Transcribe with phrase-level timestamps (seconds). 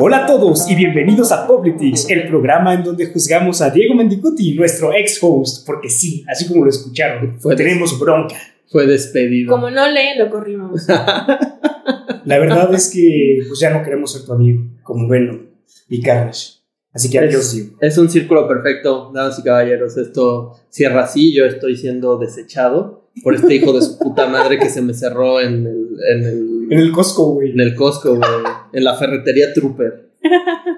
[0.00, 4.54] Hola a todos y bienvenidos a Politics, el programa en donde juzgamos a Diego Mendicuti,
[4.54, 8.34] nuestro ex-host, porque sí, así como lo escucharon, Fue tenemos bronca.
[8.70, 9.50] Fue despedido.
[9.50, 10.86] Como no lee, lo corrimos.
[10.88, 15.46] La verdad es que pues ya no queremos ser tu amigo, como Venom
[15.88, 16.58] y Carnage.
[16.92, 17.76] Así que adiós, Diego.
[17.80, 19.96] Es un círculo perfecto, damas y caballeros.
[19.96, 21.34] Esto cierra así.
[21.34, 25.40] Yo estoy siendo desechado por este hijo de su puta madre que se me cerró
[25.40, 27.52] en el, en el, En el Costco, güey.
[27.52, 28.30] en el Costco, güey.
[28.72, 30.12] En la ferretería Trooper.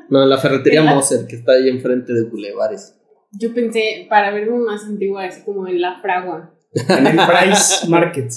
[0.08, 0.82] No, en la ferretería.
[0.82, 2.96] Moser, que está ahí enfrente de Bulevares.
[3.32, 6.52] Yo pensé, para verme más antigua, así como en la fragua.
[6.72, 8.30] En el Price Market.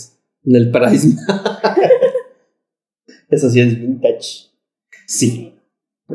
[0.46, 1.08] En el Price.
[3.30, 4.52] Eso sí es vintage.
[5.08, 5.56] Sí.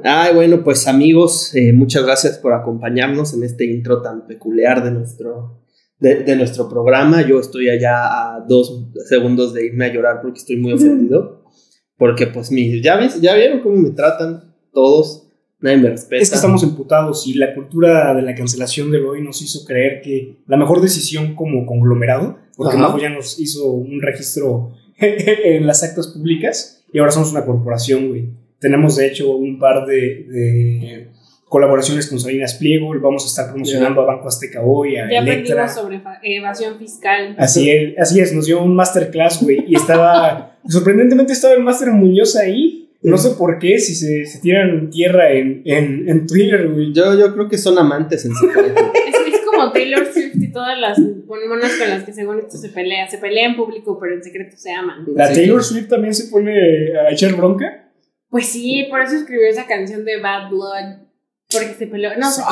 [0.05, 4.92] Ay, bueno, pues amigos, eh, muchas gracias por acompañarnos en este intro tan peculiar de
[4.92, 5.60] nuestro,
[5.98, 7.26] de, de nuestro programa.
[7.26, 11.44] Yo estoy allá a dos segundos de irme a llorar porque estoy muy ofendido.
[11.96, 15.24] Porque pues mi, ya, ves, ya vieron cómo me tratan todos.
[15.60, 16.22] Nadie me respeta.
[16.22, 20.00] Es que estamos emputados y la cultura de la cancelación del hoy nos hizo creer
[20.02, 22.86] que la mejor decisión como conglomerado, porque Ajá.
[22.86, 28.08] Majo ya nos hizo un registro en las actas públicas y ahora somos una corporación,
[28.08, 28.28] güey.
[28.60, 31.08] Tenemos de hecho un par de, de
[31.48, 35.64] colaboraciones con Salinas Pliego, vamos a estar promocionando a Banco Azteca hoy, a Ya Electra.
[35.64, 37.34] aprendimos sobre evasión fiscal.
[37.38, 41.90] Así es, así es, nos dio un masterclass, güey, y estaba, sorprendentemente estaba el Master
[41.92, 46.68] Muñoz ahí, no sé por qué, si se, se tiran tierra en, en, en Twitter,
[46.68, 46.92] güey.
[46.92, 48.92] Yo, yo creo que son amantes en secreto.
[49.08, 52.68] Es, es como Taylor Swift y todas las monas con las que según esto se
[52.70, 53.08] pelea.
[53.08, 55.05] Se pelea en público, pero en secreto se aman.
[55.14, 55.33] ¿La.
[55.33, 56.52] Taylor Swift también se pone
[56.98, 57.88] a echar bronca?
[58.30, 60.97] Pues sí, por eso escribió esa canción de Bad Blood.
[61.50, 62.16] Porque se peleó.
[62.18, 62.42] No sé.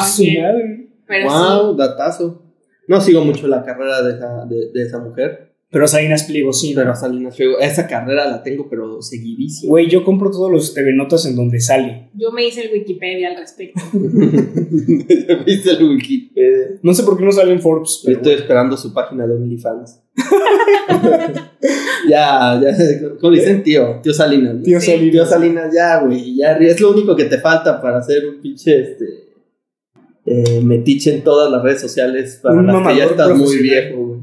[1.06, 2.42] Pero wow, datazo.
[2.88, 5.55] No sigo mucho la carrera de esa, de, de esa mujer.
[5.76, 6.96] Pero Salinas Pliego sí, Pero.
[6.96, 9.68] Salinas Pliego, esa carrera la tengo, pero seguidísima.
[9.68, 12.08] Güey, yo compro todos los TV Notas en donde sale.
[12.14, 13.78] Yo me hice el Wikipedia al respecto.
[15.44, 16.78] ¿Viste el Wikipedia?
[16.82, 18.16] No sé por qué no sale en Forbes, Yo pero...
[18.16, 20.00] estoy esperando su página de OnlyFans.
[22.08, 22.74] ya, ya,
[23.20, 24.00] ¿cómo le dicen tío?
[24.02, 24.54] Tío Salinas.
[24.54, 24.62] ¿no?
[24.62, 24.92] Tío Sí.
[24.92, 25.12] Salinas.
[25.12, 28.80] Tío Salinas, ya, güey, ya, es lo único que te falta para hacer un pinche,
[28.80, 29.04] este,
[30.24, 34.06] eh, metiche en todas las redes sociales para Un las que ya estás muy viejo,
[34.06, 34.15] güey.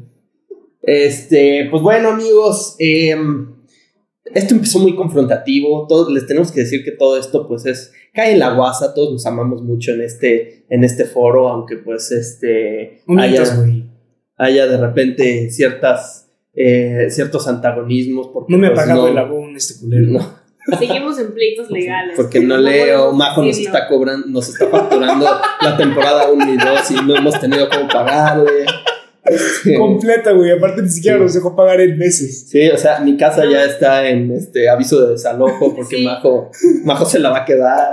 [0.83, 3.55] Este, pues bueno, amigos, em,
[4.25, 8.33] esto empezó muy confrontativo, todos les tenemos que decir que todo esto, pues es, cae
[8.33, 13.01] en la guasa, todos nos amamos mucho en este, en este foro, aunque pues, este,
[13.17, 13.85] haya, güey.
[14.37, 18.27] haya de repente ciertas, eh, ciertos antagonismos.
[18.33, 20.11] Porque, No me ha pues, pagado no- el abón este culero.
[20.11, 20.43] no,
[20.79, 22.13] Seguimos en pleitos legales.
[22.17, 25.25] porque no leo, Majo nos está cobrando, nos está facturando
[25.61, 28.65] la temporada 1 y 2 y no hemos tenido cómo pagarle.
[29.25, 30.51] Este, Completa, güey.
[30.51, 31.23] Aparte ni siquiera Sí.
[31.23, 32.47] nos dejó pagar en meses.
[32.49, 36.03] Sí, o sea, mi casa ya está en este aviso de desalojo porque Sí.
[36.03, 36.51] Majo,
[36.83, 37.91] Majo se la va a quedar.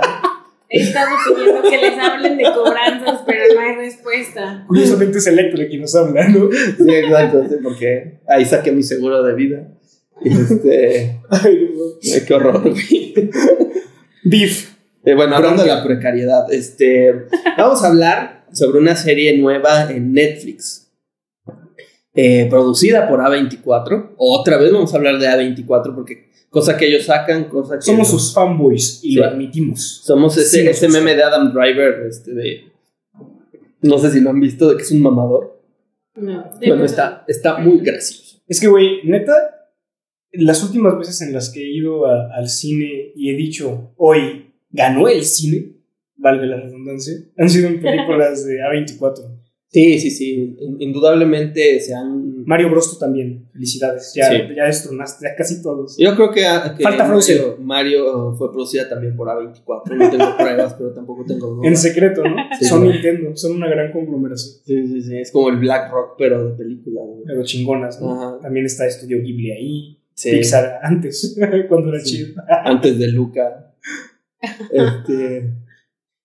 [0.73, 4.63] He estado pidiendo que les hablen de cobranzas, pero no hay respuesta.
[4.67, 6.49] Curiosamente es Electra quien nos habla, ¿no?
[6.51, 9.67] Sí, exacto, sí, porque ahí saqué mi seguro de vida.
[10.23, 12.25] Y este, Ay, no.
[12.25, 13.13] qué horror, güey.
[14.23, 14.71] Beef.
[15.03, 17.11] Eh, bueno, hablando de la precariedad, este,
[17.57, 20.80] vamos a hablar sobre una serie nueva en Netflix,
[22.13, 24.11] eh, producida por A24.
[24.17, 28.09] Otra vez vamos a hablar de A24 porque cosa que ellos sacan, cosa que Somos
[28.09, 29.15] sus fanboys y Sí.
[29.15, 30.01] lo admitimos.
[30.03, 32.65] somos ese, Sí, ese meme de Adam Driver, este de,
[33.81, 35.59] no sé si lo han visto, de que es un mamador.
[36.15, 36.51] No.
[36.65, 38.41] Bueno, está, está muy gracioso.
[38.47, 39.31] Es que, güey, neta,
[40.33, 44.53] las últimas veces en las que he ido a- al cine y he dicho, hoy
[44.69, 45.77] ganó el cine,
[46.17, 49.30] valga la redundancia, han sido en películas de A24.
[49.73, 52.43] Sí, sí, sí, in- indudablemente se han...
[52.45, 54.11] Mario Bros tú también, felicidades.
[54.13, 54.35] Ya, Sí.
[54.55, 55.95] ya destronaste a casi todos.
[55.97, 57.65] Yo creo que, a- que Falta Mario, Frozen.
[57.65, 59.95] Mario fue producida también por A24.
[59.95, 61.67] No tengo pruebas, pero tampoco tengo dudas.
[61.67, 62.35] En secreto, ¿no?
[62.59, 62.65] Sí.
[62.65, 64.55] Son Nintendo, son una gran conglomeración.
[64.65, 65.17] Sí, sí, sí.
[65.19, 67.01] Es como el Black Rock, pero de película.
[67.05, 67.23] güey.
[67.25, 68.11] Pero chingonas, ¿no?
[68.13, 68.39] Ajá.
[68.41, 69.97] También está Estudio Ghibli ahí.
[70.13, 70.31] Sí.
[70.31, 71.37] Pixar antes,
[71.69, 72.41] cuando era chido.
[72.65, 73.73] Antes de Luca.
[74.71, 75.53] Este.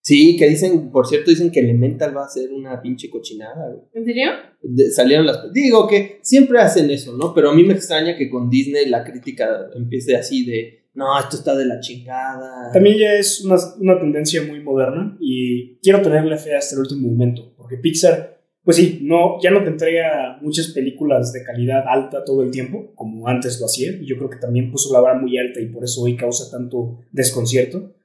[0.07, 3.71] Sí, que dicen, por cierto, dicen que Elemental va a ser una pinche cochinada.
[3.71, 3.81] güey.
[3.93, 4.29] ¿En serio?
[4.63, 5.53] De- salieron las.
[5.53, 7.35] Digo que siempre hacen eso, ¿no?
[7.35, 10.85] Pero a mí me extraña que con Disney la crítica empiece así de.
[10.95, 12.71] No, esto está de la chingada.
[12.73, 17.09] También ya es una, una tendencia muy moderna y quiero tenerle fe hasta el último
[17.09, 22.25] momento, porque Pixar, pues sí, no, ya no te entrega muchas películas de calidad alta
[22.25, 25.19] todo el tiempo, como antes lo hacía, y yo creo que también puso la vara
[25.19, 27.96] muy alta y por eso hoy causa tanto desconcierto.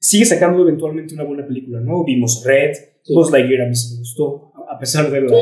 [0.00, 2.04] Sigue sacando eventualmente una buena película, ¿no?
[2.04, 3.14] Vimos Red, Sí.
[3.14, 5.36] Buzz Lightyear a mí sí me gustó, a pesar de la,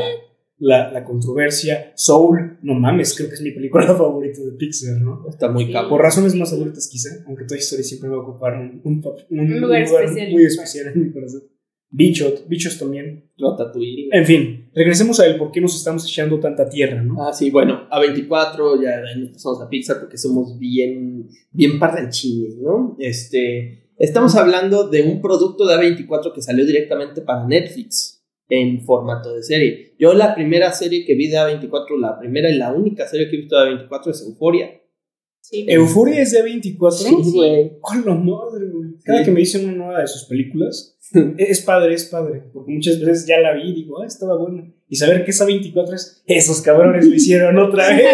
[0.59, 1.91] la, la controversia.
[1.95, 5.25] Soul, no mames, creo que es mi película favorita de Pixar, ¿no?
[5.29, 5.89] Está muy capo.
[5.89, 9.81] Por razones más adultas quizá, aunque Toy Story siempre va a ocupar un, un, lugar
[9.81, 11.43] especial muy especial en mi corazón.
[11.91, 13.31] Bichot, Bichos también.
[13.37, 14.09] Ratatouille.
[14.11, 17.27] En fin, regresemos a el por qué nos estamos echando tanta tierra, ¿no?
[17.27, 21.79] Ah, sí, bueno, A24, ya de ahí nos pasamos a Pixar porque somos bien, bien
[21.79, 22.95] parranchines, ¿no?
[22.99, 29.33] Este, estamos hablando de un producto de A24 que salió directamente para Netflix en formato
[29.35, 29.93] de serie.
[29.99, 33.35] Yo la primera serie que vi de A24, la primera y la única serie que
[33.35, 34.71] he visto de A24 es Euforia.
[35.41, 35.65] Sí.
[35.67, 36.97] Euforia es de 24.
[36.97, 37.71] Sí, güey.
[37.81, 38.89] ¡Hola madre, güey!
[39.03, 39.25] Cada Sí.
[39.25, 40.97] que me dicen una nueva de sus películas,
[41.37, 42.43] es padre, es padre.
[42.53, 44.71] Porque muchas veces ya la vi y digo, ah, estaba buena.
[44.87, 48.07] Y saber que esa 24 es, esos cabrones lo hicieron otra vez.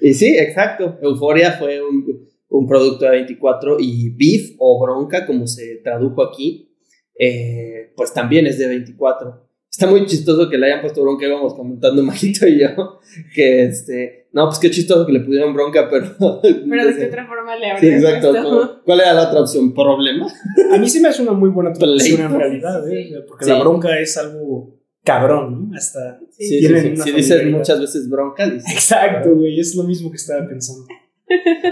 [0.00, 0.98] Y sí, exacto.
[1.02, 2.23] Euforia fue un,
[2.58, 6.72] un producto de 24 y Beef o Bronca, como se tradujo aquí,
[7.18, 9.44] eh, pues también es de 24.
[9.68, 13.00] Está muy chistoso que le hayan puesto bronca, íbamos comentando Majito y yo,
[13.34, 16.14] que este, no, pues qué chistoso que le pusieron bronca, pero...
[16.42, 18.30] Pero de qué otra forma le Sí, habría exacto.
[18.30, 18.82] puesto?
[18.84, 19.74] ¿Cuál era la otra opción?
[19.74, 20.28] ¿Problema?
[20.72, 23.24] A mí se me hace una muy buena traducción en realidad, ¿eh?
[23.26, 23.50] Porque Sí.
[23.50, 25.76] la bronca es algo cabrón, ¿no?
[25.76, 26.20] Hasta.
[26.30, 26.46] Sí.
[26.46, 26.96] Sí, sí, sí.
[27.02, 28.72] Si dices muchas veces bronca, dices...
[28.72, 30.86] Exacto, güey, es lo mismo que estaba pensando.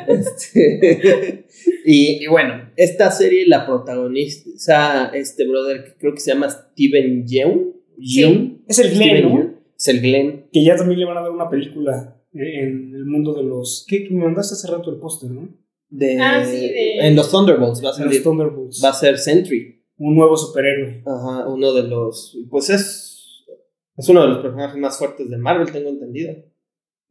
[0.08, 1.46] Este,
[1.84, 7.26] y, y bueno, esta serie la protagoniza este brother que creo que se llama Steven
[7.26, 7.72] Yeun.
[7.98, 8.64] Yeun.
[8.66, 9.28] Es el Glenn, ¿no?
[9.30, 9.56] Yeun.
[9.76, 10.46] Es el Glenn.
[10.52, 13.84] Que ya también le van a dar una película en el mundo de los.
[13.88, 14.04] ¿Qué?
[14.04, 15.48] Que me mandaste hace rato el póster, ¿no?
[15.90, 18.80] De, Ah, sí, de- En los Thunderbolts va a ser, los Thunderbolts.
[18.82, 19.84] va a ser Sentry.
[19.98, 21.02] Un nuevo superhéroe.
[21.06, 22.36] Ajá, uno de los.
[22.50, 23.44] Pues es.
[23.96, 26.34] Es uno de los personajes más fuertes de Marvel, tengo entendido.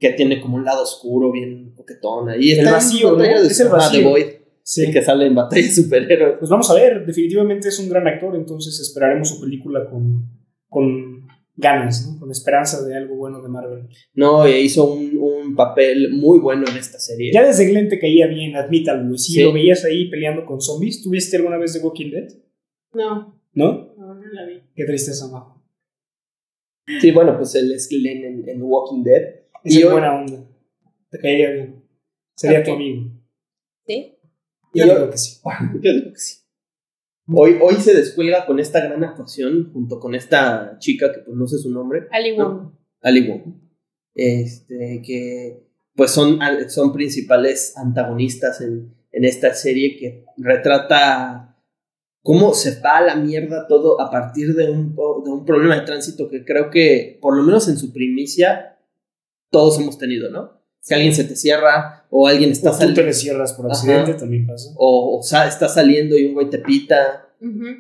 [0.02, 2.28] Que tiene como un lado oscuro, bien coquetón.
[2.30, 3.24] Ahí El está en vacío, ¿no?
[3.24, 4.00] de- Es el vacío.
[4.00, 4.26] de Void.
[4.64, 4.86] Sí.
[4.88, 6.36] Y que sale en batalla de superhéroes.
[6.40, 10.28] Pues vamos a ver, definitivamente es un gran actor, entonces esperaremos su película con,
[10.70, 12.20] con ganas, ¿no?
[12.20, 13.88] Con esperanza de algo bueno de Marvel.
[14.16, 17.32] No, e hizo un, un papel muy bueno en esta serie.
[17.34, 19.18] Ya desde Glenn te caía bien, admítalo.
[19.18, 19.42] Si Sí.
[19.44, 22.28] lo veías ahí peleando con zombies, ¿tuviste alguna vez The Walking Dead?
[22.94, 23.94] No, ¿No?
[23.98, 24.62] no, no la vi.
[24.76, 25.62] Qué tristeza, Majo.
[27.00, 29.41] Sí, bueno, pues él es Glenn en, en Walking Dead.
[29.64, 30.44] Es Y en hoy- buena onda.
[31.10, 31.84] Te caería bien.
[32.36, 33.12] Sería tu amigo.
[33.86, 34.18] ¿Sí?
[34.74, 35.40] Yo Y creo hoy- que sí.
[35.82, 36.38] Yo digo que sí.
[37.34, 41.48] Hoy, hoy se descuelga con esta gran actuación junto con esta chica que pues no
[41.48, 42.72] sé su nombre, Ali Wong.
[43.02, 43.54] Ali Wong,
[44.16, 45.64] este, que
[45.96, 51.58] pues son, son principales antagonistas en, en esta serie que retrata
[52.22, 55.86] cómo se va a la mierda todo a partir de un, de un problema de
[55.86, 58.78] tránsito que creo que por lo menos en su primicia
[59.52, 60.60] todos hemos tenido, ¿no?
[60.88, 63.74] Que alguien se te cierra o alguien está O tú te saliendo descierras por Ajá.
[63.76, 64.72] accidente, también pasa.
[64.78, 67.28] o, o sa- está saliendo y un güey te pita.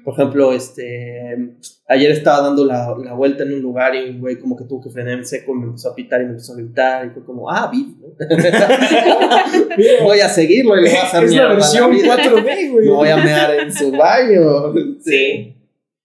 [0.03, 1.53] Por ejemplo, este
[1.88, 4.81] ayer estaba dando la, la vuelta en un lugar y un güey como que tuvo
[4.81, 7.09] que frenar en seco y me empezó a pitar y me empezó a gritar y
[7.12, 7.95] fue como, ah, vi.
[8.01, 8.07] ¿no?
[10.03, 12.18] voy a seguirlo y le voy a hacer es la versión vida.
[12.18, 12.85] 4D, güey.
[12.88, 14.73] Me voy a mear en su baño.
[15.03, 15.56] Sí.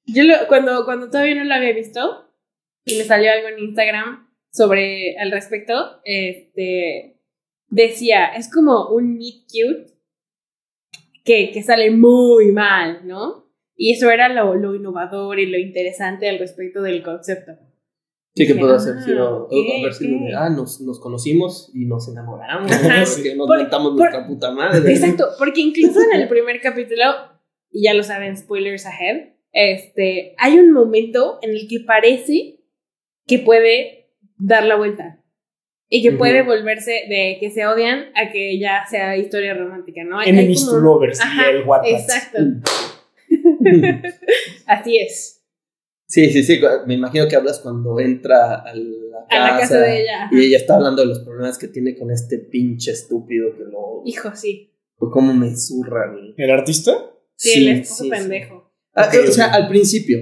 [0.06, 2.26] Yo lo- cuando, cuando todavía no lo había visto
[2.84, 4.25] y me salió algo en Instagram
[4.56, 7.18] sobre al respecto, este
[7.68, 9.92] decía, es como un meet cute
[11.24, 13.46] que, que sale muy mal, ¿no?
[13.76, 17.52] Y eso era lo, lo innovador y lo interesante al respecto del concepto.
[18.34, 19.48] Sí, que puedo Ah, hacer, sino,
[19.80, 20.32] haber sido de, ok.
[20.36, 23.58] ah, nos, nos conocimos y nos enamoramos, nos por-
[23.96, 24.92] nuestra puta madre.
[24.92, 27.02] Exacto, porque incluso en el primer capítulo,
[27.70, 32.60] y ya lo saben, spoilers ahead, este, hay un momento en el que parece
[33.26, 34.05] que puede
[34.38, 35.22] dar la vuelta.
[35.88, 40.20] Y que puede volverse de que se odian a que ya sea historia romántica, ¿no?
[40.20, 41.90] Enemies como to lovers, Ajá, y el Wattpad.
[41.90, 42.38] Exacto.
[44.66, 45.44] Así es.
[46.08, 46.60] Sí, sí, sí.
[46.86, 50.24] Me imagino que hablas cuando entra a la casa, A la casa de ella.
[50.24, 50.34] ajá.
[50.34, 54.02] y ella está hablando de los problemas que tiene con este pinche estúpido que lo.
[54.04, 54.72] Hijo, sí.
[54.98, 56.34] ¿Cómo me zurra, güey?
[56.36, 56.92] ¿El artista?
[57.34, 58.16] Sí, el esposo sí, sí.
[58.16, 58.72] pendejo.
[58.94, 60.18] Ah, o sea, al principio.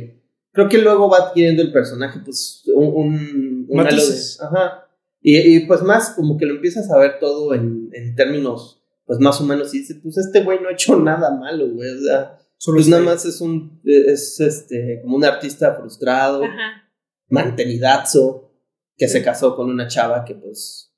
[0.55, 3.67] Creo que luego va adquiriendo el personaje, pues, un.
[3.69, 4.45] un, de-.
[4.47, 4.89] Ajá.
[5.21, 9.19] Y, y, pues más como que lo empiezas a ver todo en, en términos, pues
[9.19, 11.91] más o menos, y dices, pues este güey no ha hecho nada malo, güey.
[11.91, 13.81] O sea, Solo pues nada más es un.
[13.85, 16.45] Es este, como un artista frustrado.
[16.45, 16.83] Ajá.
[17.29, 18.53] mantenidazo
[18.97, 20.93] que se casó con una chava que pues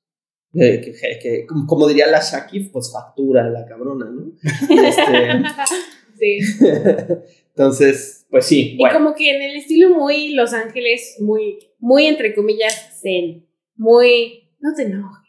[0.53, 4.33] eh, que, que- que, como, como diría la Shakif pues factura la cabrona no
[4.69, 5.43] este,
[6.19, 6.39] Sí.
[7.57, 12.05] entonces pues sí Y bueno como que en el estilo muy Los Ángeles, muy, muy
[12.05, 13.47] entre comillas, zen.
[13.75, 15.23] Muy, no te enojes.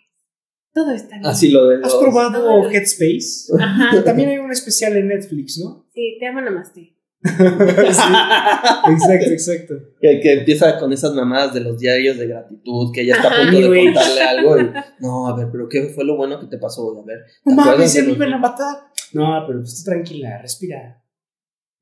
[0.75, 1.27] Todo está bien.
[1.27, 2.71] así lo de ¿Has los- probado Todo.
[2.71, 3.53] Headspace?
[3.59, 4.03] Ajá.
[4.05, 5.87] También hay un especial en Netflix, ¿no?
[5.95, 6.95] Sí, te amo namaste.
[7.23, 9.75] exacto, exacto.
[10.01, 13.43] Que, que empieza con esas mamadas de los diarios de gratitud, que ella está a
[13.51, 14.59] punto de contarle algo.
[14.61, 14.71] y,
[15.01, 16.99] no, a ver, pero ¿qué fue lo bueno que te pasó?
[17.01, 17.19] A ver.
[17.45, 18.77] ¿te No mames, de me iban a matar.
[19.13, 21.03] No, pero pues tranquila, respira.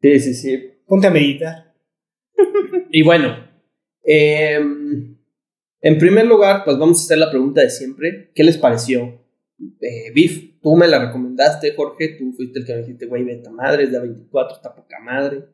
[0.01, 0.71] Sí, sí, sí.
[0.87, 1.75] Ponte a meditar.
[2.91, 3.37] Y bueno,
[4.05, 4.59] eh,
[5.81, 8.31] en primer lugar, pues vamos a hacer la pregunta de siempre.
[8.35, 9.21] ¿Qué les pareció?
[9.81, 12.17] Eh, Biff, tú me la recomendaste, Jorge.
[12.19, 14.99] Tú fuiste el que me dijiste, güey, vete a madre, es de 24, está poca
[15.01, 15.45] madre.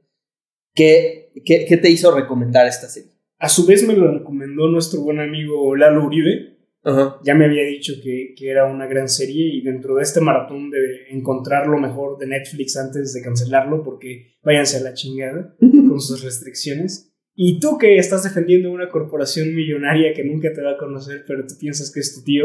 [0.75, 3.13] ¿Qué, qué, qué te hizo recomendar esta serie?
[3.39, 6.59] A su vez me lo recomendó nuestro buen amigo Lalo Uribe.
[6.85, 7.19] Ajá.
[7.25, 10.71] Ya me había dicho que, que era una gran serie y dentro de este maratón
[10.71, 16.01] de encontrar lo mejor de Netflix antes de cancelarlo, porque váyanse a la chingada con
[16.01, 17.13] sus restricciones.
[17.35, 21.47] Y tú que estás defendiendo una corporación millonaria que nunca te va a conocer, pero
[21.47, 22.45] tú piensas que es tu tío,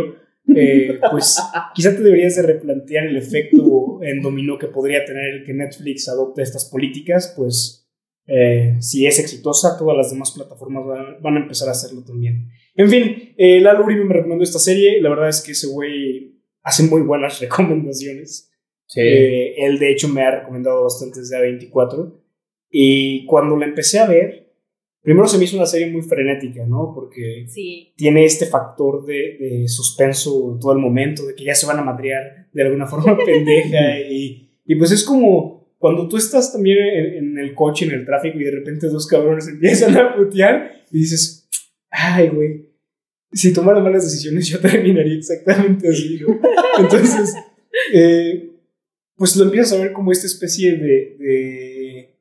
[0.55, 1.41] eh, pues
[1.73, 6.07] quizá te deberías de replantear el efecto en dominó que podría tener el que Netflix
[6.07, 7.89] adopte estas políticas, pues
[8.27, 12.49] eh, si es exitosa, todas las demás plataformas van, van a empezar a hacerlo también.
[12.77, 16.35] En fin, eh, Lalo Uribe me recomendó esta serie, la verdad es que ese güey
[16.63, 18.51] hace muy buenas recomendaciones.
[18.85, 19.01] Sí.
[19.01, 22.13] Eh, él de hecho me ha recomendado bastantes de A24
[22.69, 24.53] y cuando la empecé a ver,
[25.01, 26.93] primero se me hizo una serie muy frenética, ¿no?
[26.95, 27.93] Porque Sí.
[27.97, 31.79] tiene este factor de, de suspenso en todo el momento, de que ya se van
[31.79, 36.77] a madrear de alguna forma pendeja y, y pues es como cuando tú estás también
[36.79, 40.83] en, en el coche, en el tráfico y de repente dos cabrones empiezan a putear
[40.91, 41.36] y dices,
[41.97, 42.69] ay, güey,
[43.31, 46.39] si tomara malas decisiones yo terminaría exactamente así, ¿no?
[46.79, 47.35] Entonces,
[47.93, 48.51] eh,
[49.15, 52.19] pues lo empiezas a ver como esta especie de, de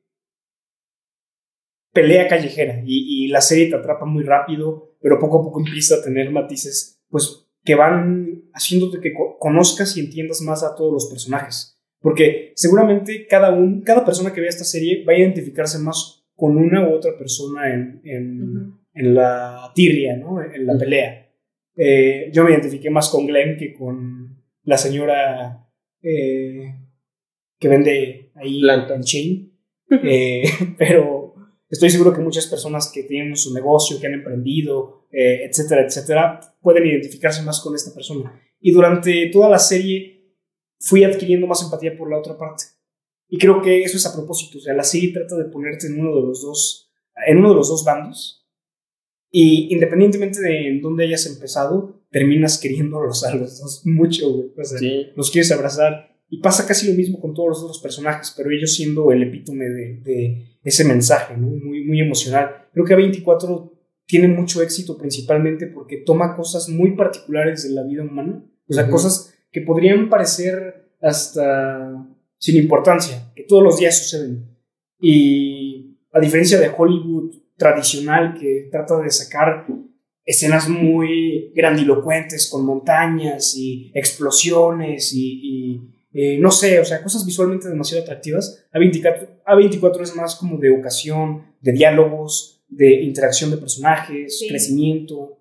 [1.93, 5.95] pelea callejera y, y la serie te atrapa muy rápido, pero poco a poco empieza
[5.95, 10.91] a tener matices, pues que van haciéndote que co- conozcas y entiendas más a todos
[10.93, 11.75] los personajes.
[11.99, 16.55] Porque seguramente cada, un, cada persona que vea esta serie va a identificarse más con
[16.57, 17.99] una u otra persona en.
[18.97, 20.41] En la tirria, ¿no?
[20.41, 21.29] En la pelea.
[21.75, 25.67] Eh, yo me identifiqué más con Glenn que con la señora
[26.01, 26.73] eh,
[27.59, 28.95] que vende ahí Blanca.
[28.95, 29.59] en Chain.
[30.03, 30.43] Eh,
[30.77, 31.35] pero
[31.69, 36.39] estoy seguro que muchas personas que tienen su negocio, que han emprendido, eh, etcétera, etcétera,
[36.61, 38.39] pueden identificarse más con esta persona.
[38.59, 40.33] Y durante toda la serie
[40.79, 42.65] fui adquiriendo más empatía por la otra parte.
[43.29, 44.57] Y creo que eso es a propósito.
[44.57, 46.91] O sea, la serie trata de ponerte en uno de los dos,
[47.25, 48.36] en uno de los dos bandos.
[49.31, 54.49] Y independientemente de en dónde hayas empezado, terminas queriéndolos a los dos mucho, güey.
[54.57, 55.07] O sea, Sí.
[55.15, 56.15] los quieres abrazar.
[56.29, 59.65] Y pasa casi lo mismo con todos los otros personajes, pero ellos siendo el epítome
[59.65, 61.47] de, de ese mensaje, ¿no?
[61.47, 62.67] Muy, muy emocional.
[62.73, 63.71] Creo que A24
[64.05, 68.43] tiene mucho éxito principalmente porque toma cosas muy particulares de la vida humana.
[68.67, 68.91] O sea, Ujú.
[68.93, 72.05] cosas que podrían parecer hasta
[72.37, 74.47] sin importancia, que todos los días suceden.
[74.99, 79.65] Y a diferencia de Hollywood tradicional que trata de sacar
[80.25, 85.81] escenas muy grandilocuentes con montañas y explosiones y, y,
[86.13, 90.69] eh, no sé, o sea, cosas visualmente demasiado atractivas, A24, A24 es más como de
[90.69, 94.47] ocasión, de diálogos, de interacción de personajes, Sí.
[94.49, 95.39] crecimiento.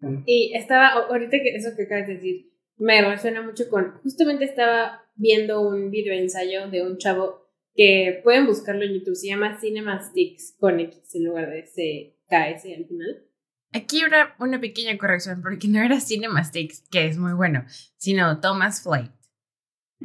[0.00, 4.44] Bueno, Y estaba, ahorita que eso que acabas de decir, me resuena mucho con, justamente
[4.44, 7.47] estaba viendo un video ensayo de un chavo
[7.78, 12.64] que pueden buscarlo en YouTube, se llama Cinemasticks con X en lugar de ese KS
[12.76, 13.24] al final.
[13.72, 17.64] Aquí una, una pequeña corrección, porque no era Cinemasticks, que es muy bueno,
[17.96, 19.12] sino Thomas Flight.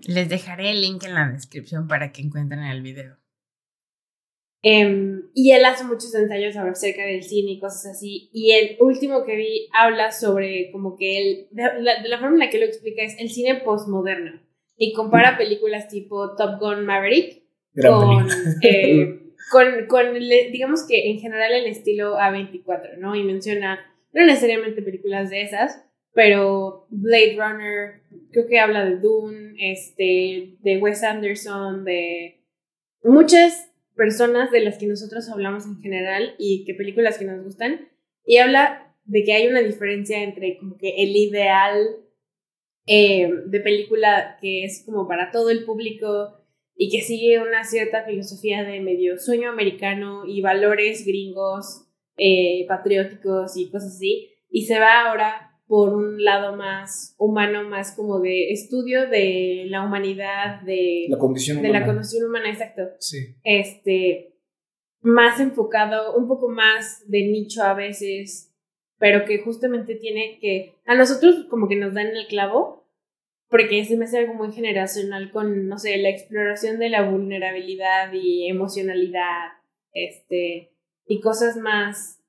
[0.07, 3.17] Les dejaré el link en la descripción para que encuentren el video.
[4.61, 8.29] Em, y él hace muchos ensayos acerca del cine y cosas así.
[8.33, 12.35] Y el último que vi habla sobre como que él, de la, de la forma
[12.35, 14.43] en la que lo explica es el cine postmoderno.
[14.77, 17.42] Y compara películas tipo Top Gun Maverick
[17.73, 18.27] gran con,
[18.61, 19.19] eh,
[19.87, 20.13] con,
[20.51, 23.15] digamos que en general el estilo A24, ¿no?
[23.15, 23.79] Y menciona,
[24.11, 28.01] no necesariamente películas de esas, pero Blade Runner,
[28.31, 32.41] creo que habla de Dune, este, de Wes Anderson, de
[33.03, 37.89] muchas personas de las que nosotros hablamos en general y que películas que nos gustan,
[38.25, 41.77] y habla de que hay una diferencia entre como que el ideal
[42.85, 46.42] eh, de película que es como para todo el público
[46.75, 51.87] y que sigue una cierta filosofía de medio sueño americano y valores gringos,
[52.17, 57.95] eh, patrióticos y cosas así, y se va ahora por un lado más humano, más
[57.95, 61.85] como de estudio de la humanidad, de, La condición de la humana.
[61.85, 63.35] condición humana, exacto Sí.
[63.43, 64.35] este,
[65.01, 68.53] más enfocado, un poco más de nicho a veces,
[68.99, 72.82] pero que justamente tiene que, a nosotros como que nos dan el clavo,
[73.53, 78.11] porque se me hace algo muy generacional con, no sé, la exploración de la vulnerabilidad
[78.11, 79.51] y emocionalidad,
[79.93, 80.71] este,
[81.05, 82.19] y cosas más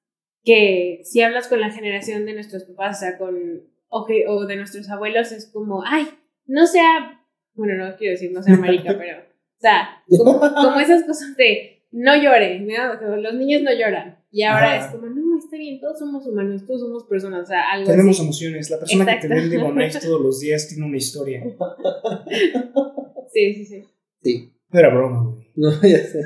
[0.45, 4.45] que si hablas con la generación de nuestros papás, o sea, con, o, que- o
[4.45, 6.07] de nuestros abuelos, es como, ay,
[6.45, 7.23] no sea,
[7.55, 11.87] bueno, no quiero decir no sea marica, pero, o sea, como, como esas cosas de
[11.91, 12.99] no llore, ¿no?
[12.99, 14.19] Como los niños no lloran.
[14.31, 14.85] Y ahora Ajá.
[14.85, 18.17] es como, no, está bien, todos somos humanos, todos somos personas, o sea, algo Tenemos
[18.17, 18.23] así.
[18.25, 18.71] emociones.
[18.71, 19.35] La persona que te Exacto.
[19.43, 21.43] vende Bonais todos los días tiene una historia.
[23.33, 23.85] Sí, sí, sí.
[24.23, 24.51] Sí.
[24.71, 25.45] No era broma, güey.
[25.57, 26.23] No, ya sé.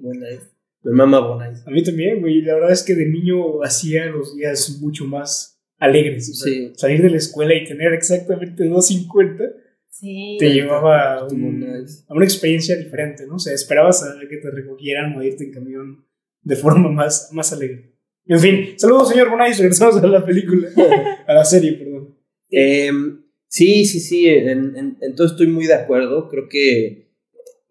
[0.00, 0.40] Bonais.
[0.82, 1.62] Me mama Bonais.
[1.66, 2.40] A mí también, güey.
[2.42, 6.28] La verdad es que de niño hacía los días mucho más alegres.
[6.30, 6.72] O sea, Sí.
[6.76, 9.52] salir de la escuela y tener exactamente 2.50
[9.88, 10.36] Sí.
[10.40, 13.36] te llevaba a, un- a una experiencia diferente, ¿no?
[13.36, 16.04] O sea, esperabas a que te recogieran o a irte en camión
[16.42, 17.94] de forma más, más alegre.
[18.26, 19.58] En fin, saludos, señor Bonais.
[19.58, 20.68] Regresamos a la película,
[21.26, 22.16] a la serie, perdón.
[22.50, 24.28] Em, sí, sí, sí.
[24.28, 26.28] En, en, en todo estoy muy de acuerdo.
[26.28, 27.10] Creo que.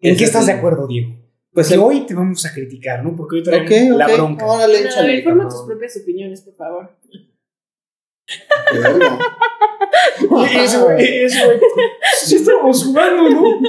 [0.00, 1.16] ¿En qué es estás de acuerdo, Diego?
[1.52, 3.14] Pues que el- hoy te vamos a criticar, ¿no?
[3.14, 4.46] Porque hoy Ok, tenemos la ok, bronca.
[4.46, 6.90] Órale, échale, forma tus propias opiniones, por favor.
[10.28, 11.26] Güey, ese güey.
[12.22, 13.60] Sí estamos jugando, ¿no?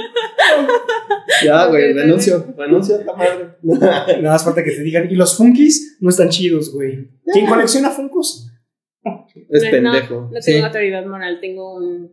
[1.44, 2.54] Ya, güey, renuncio.
[2.56, 3.48] Renuncio a esta madre.
[3.62, 5.10] Nada más falta que te digan.
[5.10, 7.08] Y los Funkis no están chidos, güey.
[7.32, 8.50] ¿Quién colecciona Funkos?
[9.50, 10.14] Es No, pendejo.
[10.14, 10.52] No, no sí.
[10.52, 12.12] tengo autoridad moral, tengo un.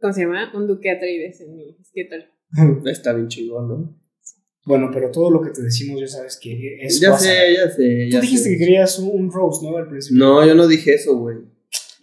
[0.00, 0.50] ¿Cómo se llama?
[0.54, 2.26] Un duque Atreides en mi escritorio.
[2.86, 4.00] Está bien chingón, ¿no?
[4.66, 6.98] Bueno, pero todo lo que te decimos ya sabes que es.
[7.00, 8.06] ya sé, ya sé.
[8.08, 8.50] Tú ya dijiste sé.
[8.52, 9.76] que querías un, un Rose, ¿no?
[9.76, 10.24] Al principio.
[10.24, 11.36] No, yo no dije eso, güey.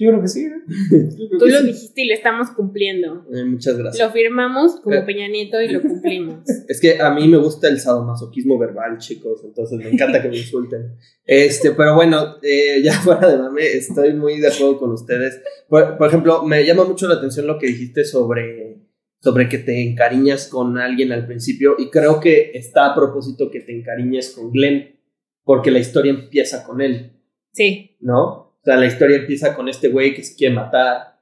[0.02, 1.38] Yo creo que sí, ¿no?
[1.38, 3.24] Tú lo dijiste y lo estamos cumpliendo.
[3.32, 4.04] Eh, muchas gracias.
[4.08, 5.04] Lo firmamos como Eh.
[5.06, 6.40] Peña Nieto y lo cumplimos.
[6.68, 10.38] Es que a mí me gusta el sadomasoquismo verbal, chicos, entonces me encanta que me
[10.38, 10.96] insulten.
[11.24, 15.40] Este, pero bueno, eh, ya fuera de mame, estoy muy de acuerdo con ustedes.
[15.70, 18.82] Por, por ejemplo, me llama mucho la atención lo que dijiste sobre,
[19.20, 23.60] sobre que te encariñas con alguien al principio y creo que está a propósito que
[23.60, 24.96] te encariñes con Glenn,
[25.44, 27.12] porque la historia empieza con él,
[27.54, 27.98] Sí.
[28.00, 28.41] ¿no?
[28.62, 31.20] O sea, la historia empieza con este güey que se quiere matar,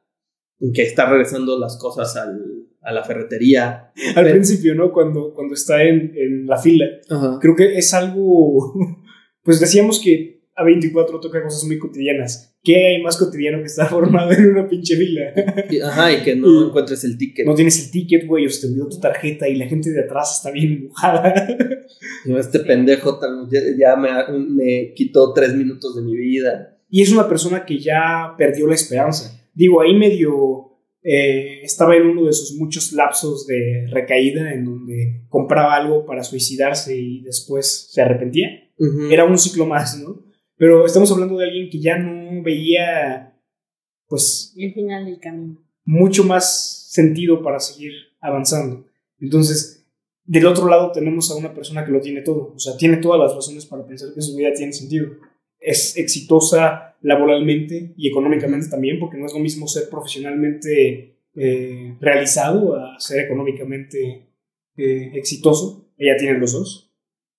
[0.74, 3.92] que está regresando las cosas al- a la ferretería.
[4.16, 4.92] Al Pero- principio, ¿no?
[4.92, 6.86] Cuando, cuando está en, en la fila.
[7.10, 7.38] Ajá.
[7.42, 8.74] Creo que es algo.
[9.42, 12.58] Pues decíamos que A24 toca cosas muy cotidianas.
[12.62, 15.34] ¿Qué hay más cotidiano que estar formado en una pinche fila?
[15.70, 17.46] Y- Ajá, y que no encuentres el ticket.
[17.48, 20.02] No tienes el ticket, güey, o se te olvidó tu tarjeta y la gente de
[20.02, 21.34] atrás está bien enojada.
[22.38, 24.10] Este pendejo tan- ya, ya me,
[24.50, 26.78] me quitó tres minutos de mi vida.
[26.90, 29.40] Y es una persona que ya perdió la esperanza.
[29.54, 30.70] Digo, ahí medio
[31.02, 36.24] eh, estaba en uno de sus muchos lapsos de recaída en donde compraba algo para
[36.24, 38.50] suicidarse y después se arrepentía.
[39.12, 40.24] Era un ciclo más, ¿no?
[40.56, 43.38] Pero estamos hablando de alguien que ya no veía,
[44.08, 45.62] pues, El final del camino.
[45.86, 48.86] mucho más sentido para seguir avanzando.
[49.20, 49.86] Entonces,
[50.26, 53.20] del otro lado tenemos a una persona que lo tiene todo, o sea, tiene todas
[53.20, 55.10] las razones para pensar que su vida tiene sentido.
[55.60, 62.76] Es exitosa laboralmente y económicamente también, porque no es lo mismo ser profesionalmente eh, realizado
[62.76, 64.30] a ser económicamente
[64.78, 65.92] eh, exitoso.
[65.98, 66.94] Ella tiene los dos.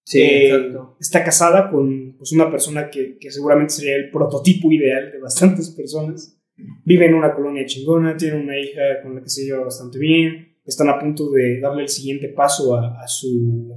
[0.04, 0.96] Sí, Eh, exacto.
[1.00, 5.70] Está casada con pues, una persona que, que seguramente sería el prototipo ideal de bastantes
[5.70, 6.36] personas.
[6.84, 10.56] Vive en una colonia chingona, tiene una hija con la que se lleva bastante bien.
[10.64, 13.74] Están a punto de darle el siguiente paso a, a su.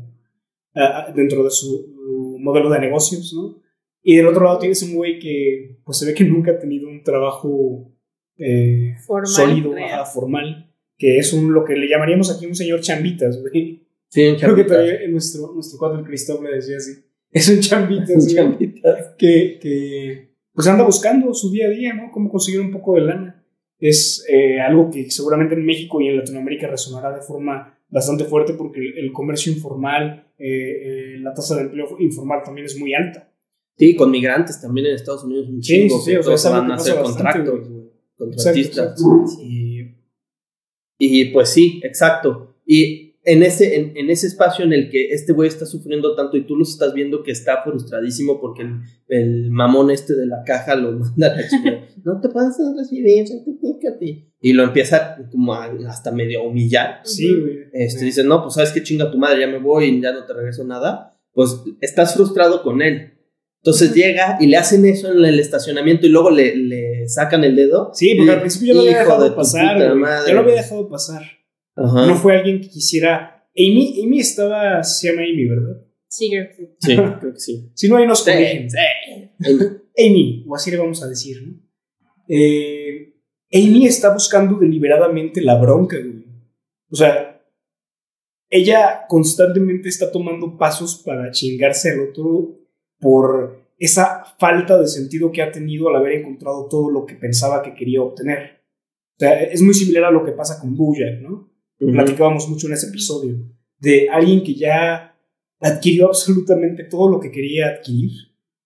[0.76, 3.62] a- dentro de su modelo de negocios, ¿no?
[4.04, 6.90] Y del otro lado tienes un güey que, pues se ve que nunca ha tenido
[6.90, 7.90] un trabajo
[8.38, 12.82] eh, Formal, sólido, ajá, formal, que es un, lo que le llamaríamos aquí un señor
[12.82, 13.88] chambitas, güey.
[14.10, 16.92] Sí, un Creo que nuestro, nuestro cuadro el Cristóbal le decía así.
[17.32, 19.16] Es un chambitas, Un güey, champitas.
[19.18, 22.12] que, que pues anda buscando su día a día, ¿no?
[22.12, 23.44] Cómo conseguir un poco de lana.
[23.80, 28.54] Es eh, algo que seguramente en México y en Latinoamérica resonará de forma bastante fuerte
[28.54, 32.94] porque el, el comercio informal, eh, eh, la tasa de empleo informal también es muy
[32.94, 33.33] alta.
[33.78, 35.98] Sí, con migrantes también en Estados Unidos un Sí, chingo.
[36.00, 37.60] sí, sí, que o sea, es van a hacer contratos,
[38.18, 39.02] Contratistas.
[39.42, 39.96] Y,
[41.00, 42.56] y pues sí, exacto.
[42.66, 46.38] Y en ese, en, en ese espacio en el que este güey está sufriendo tanto
[46.38, 50.44] y tú lo estás viendo que está frustradísimo porque el, el mamón este de la
[50.46, 51.88] caja lo manda a la.
[52.04, 54.30] No te puedes recibir, certifícate.
[54.42, 57.00] Y lo empieza como a- hasta medio a humillar.
[57.04, 57.60] Sí, güey.
[57.74, 60.26] Este, dice, no, pues sabes que chinga tu madre, ya me voy y ya no
[60.26, 61.18] te regreso nada.
[61.32, 63.13] Pues estás frustrado con él.
[63.66, 67.56] Entonces llega y le hacen eso en el estacionamiento y luego le, le sacan el
[67.56, 67.92] dedo.
[67.94, 69.78] Sí, porque Y- al principio yo lo había dejado de pasar.
[69.80, 71.22] Yo lo había dejado pasar.
[71.76, 72.06] Ajá.
[72.06, 73.48] No fue alguien que quisiera.
[73.56, 74.84] Amy, Amy estaba.
[74.84, 75.82] Se llama Amy, ¿verdad?
[76.10, 76.68] Sí, creo que sí.
[76.80, 77.72] Sí, creo que sí.
[77.74, 78.32] Si no, ahí nos Sí,
[78.68, 78.78] sí.
[79.98, 81.62] Amy, o así le vamos a decir, ¿no?
[82.28, 83.14] Eh,
[83.54, 86.26] Amy está buscando deliberadamente la bronca, güey.
[86.92, 87.42] O sea,
[88.50, 92.60] ella constantemente está tomando pasos para chingarse al otro
[93.04, 97.62] por esa falta de sentido que ha tenido al haber encontrado todo lo que pensaba
[97.62, 98.64] que quería obtener.
[99.18, 101.52] O sea, es muy similar a lo que pasa con Bojack, ¿no?
[101.78, 103.36] Platicábamos mucho en ese episodio.
[103.78, 105.16] De alguien que ya
[105.60, 108.12] adquirió absolutamente todo lo que quería adquirir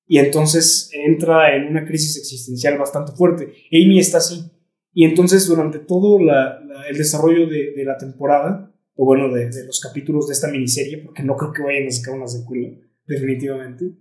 [0.08, 3.54] y entonces entra en una crisis existencial bastante fuerte.
[3.72, 4.52] Amy está así.
[4.94, 10.34] Y entonces durante todo el desarrollo de, la temporada, o bueno, de, los capítulos de
[10.34, 12.70] esta miniserie, porque no creo que vayan a sacar una secuela,
[13.06, 13.92] definitivamente,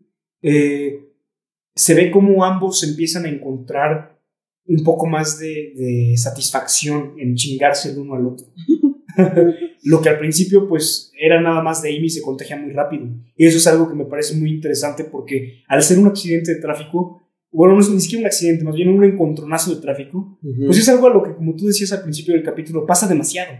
[0.49, 1.01] eh,
[1.75, 4.17] se ve como ambos empiezan a encontrar
[4.69, 8.47] un poco más de, satisfacción en chingarse el uno al otro.
[9.83, 13.09] Lo que al principio pues era nada más de Amy se contagia muy rápido.
[13.37, 16.61] Y eso es algo que me parece muy interesante porque al ser un accidente de
[16.61, 20.79] tráfico, bueno, no es ni siquiera un accidente, más bien un encontronazo de tráfico, pues
[20.79, 23.53] es algo a lo que como tú decías al principio del capítulo, pasa demasiado.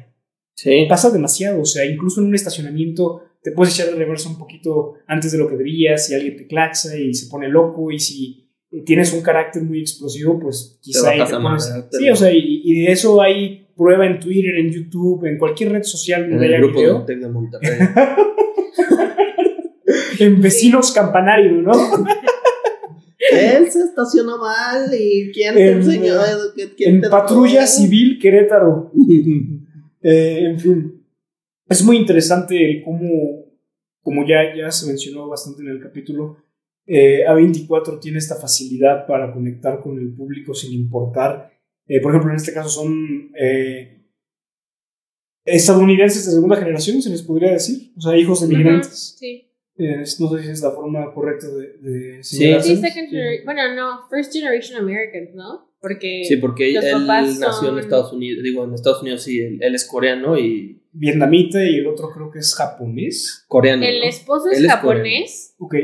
[0.55, 0.87] Sí.
[0.89, 4.95] Pasa demasiado, o sea, incluso en un estacionamiento te puedes echar de reversa un poquito
[5.07, 8.51] antes de lo que debías, si alguien te claxa y se pone loco y si
[8.85, 11.73] tienes un carácter muy explosivo, pues quizá ahí te pones...
[11.93, 15.85] Sí, o sea, y, de eso hay prueba en Twitter, en YouTube, en cualquier red
[15.85, 17.05] social en el grupo video.
[17.05, 17.79] de de Monterrey.
[20.19, 21.73] en vecinos campanario, ¿no?
[23.31, 26.15] Él se estacionó mal y quién te enseñó.
[26.79, 28.91] en patrulla civil Querétaro.
[30.09, 31.06] Eh, en fin,
[31.69, 33.45] es muy interesante el cómo,
[34.03, 36.39] como ya, ya se mencionó bastante en el capítulo,
[36.87, 41.53] eh, A24 tiene esta facilidad para conectar con el público sin importar.
[41.87, 43.33] Eh, por ejemplo, en este caso son
[45.45, 49.17] estadounidenses de segunda generación, se les podría decir, o sea, hijos de migrantes.
[49.19, 49.49] sí.
[49.79, 53.11] no sé si es la forma correcta de, de sí, sí, second
[53.45, 55.67] Bueno, no, first generation Americans, ¿no?
[55.87, 59.85] Porque sí, porque él nació en Estados Unidos, digo, en Estados Unidos sí, él, es
[59.85, 60.83] coreano y...
[60.91, 63.45] Vietnamita y el otro creo que es japonés.
[63.47, 63.85] Coreano.
[63.85, 65.55] El esposo es japonés.
[65.59, 65.77] ok.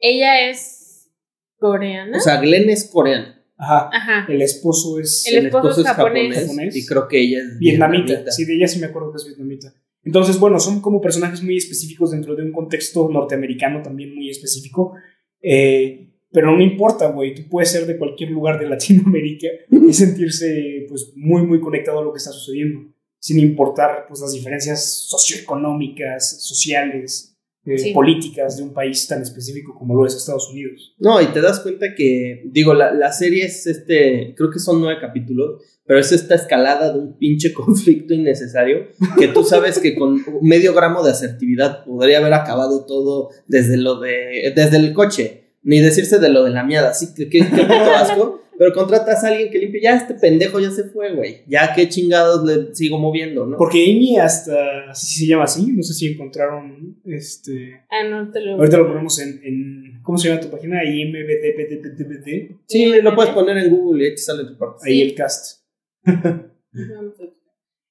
[0.00, 1.08] Ella es
[1.56, 2.16] coreana.
[2.16, 3.28] O sea, Glenn es coreano.
[3.56, 3.90] Ajá.
[3.92, 4.26] Ajá.
[4.28, 5.24] El esposo es...
[5.28, 6.74] El esposo, es, japonés.
[6.74, 8.28] Y creo que ella es vietnamita.
[8.32, 9.72] Sí, de ella sí me acuerdo que es vietnamita.
[10.02, 14.94] Entonces, bueno, son como personajes muy específicos dentro de un contexto norteamericano también muy específico.
[15.40, 20.86] Eh, pero no importa, güey, tú puedes ser de cualquier lugar de Latinoamérica y sentirse
[20.88, 26.42] pues muy, muy conectado a lo que está sucediendo, sin importar pues las diferencias socioeconómicas,
[26.42, 30.94] sociales, eh, políticas de un país tan específico como lo es Estados Unidos.
[30.98, 34.80] No, y te das cuenta que, digo, la, la serie es este, creo que son
[34.80, 38.86] nueve capítulos, pero es esta escalada de un pinche conflicto innecesario
[39.18, 44.00] que tú sabes que con medio gramo de asertividad podría haber acabado todo desde lo
[44.00, 47.72] de, desde el coche ni decirse de lo de la miada, sí, que qué puto
[47.72, 51.72] asco, pero contratas a alguien que limpie, ya este pendejo ya se fue, güey, ya
[51.74, 53.56] qué chingados le sigo moviendo, ¿no?
[53.56, 57.82] Porque Amy hasta, si se llama así, no sé si encontraron, este...
[57.90, 58.54] Ah, no, te lo...
[58.54, 60.82] Ahorita lo ponemos en, en ¿cómo se llama tu página?
[60.84, 62.56] IMBDPDPDPD.
[62.66, 64.88] Sí, lo puedes poner en Google y ahí te sale tu parte.
[64.88, 65.62] Ahí el cast.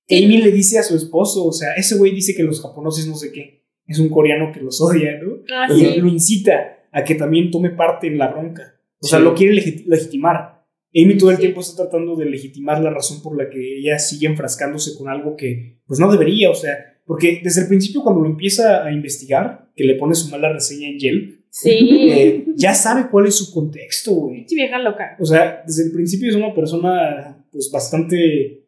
[0.10, 3.16] Amy le dice a su esposo, o sea, ese güey dice que los japoneses no
[3.16, 5.44] sé qué, es un coreano que los odia, ¿no?
[5.54, 8.74] Ah, y lo incita a que también tome parte en la bronca.
[9.00, 9.54] O sea, lo quiere
[9.86, 10.66] legitimar.
[10.96, 14.26] Amy todo el tiempo está tratando de legitimar la razón por la que ella sigue
[14.26, 16.74] enfrascándose con algo que pues no debería, o sea,
[17.06, 20.90] porque desde el principio cuando lo empieza a investigar, que le pone su mala reseña
[20.90, 22.10] en Yelp, sí.
[22.12, 24.46] Eh, ya sabe cuál es su contexto, güey.
[24.48, 25.18] Sí, vieja loca.
[25.20, 28.66] O sea, desde el principio es una persona pues bastante,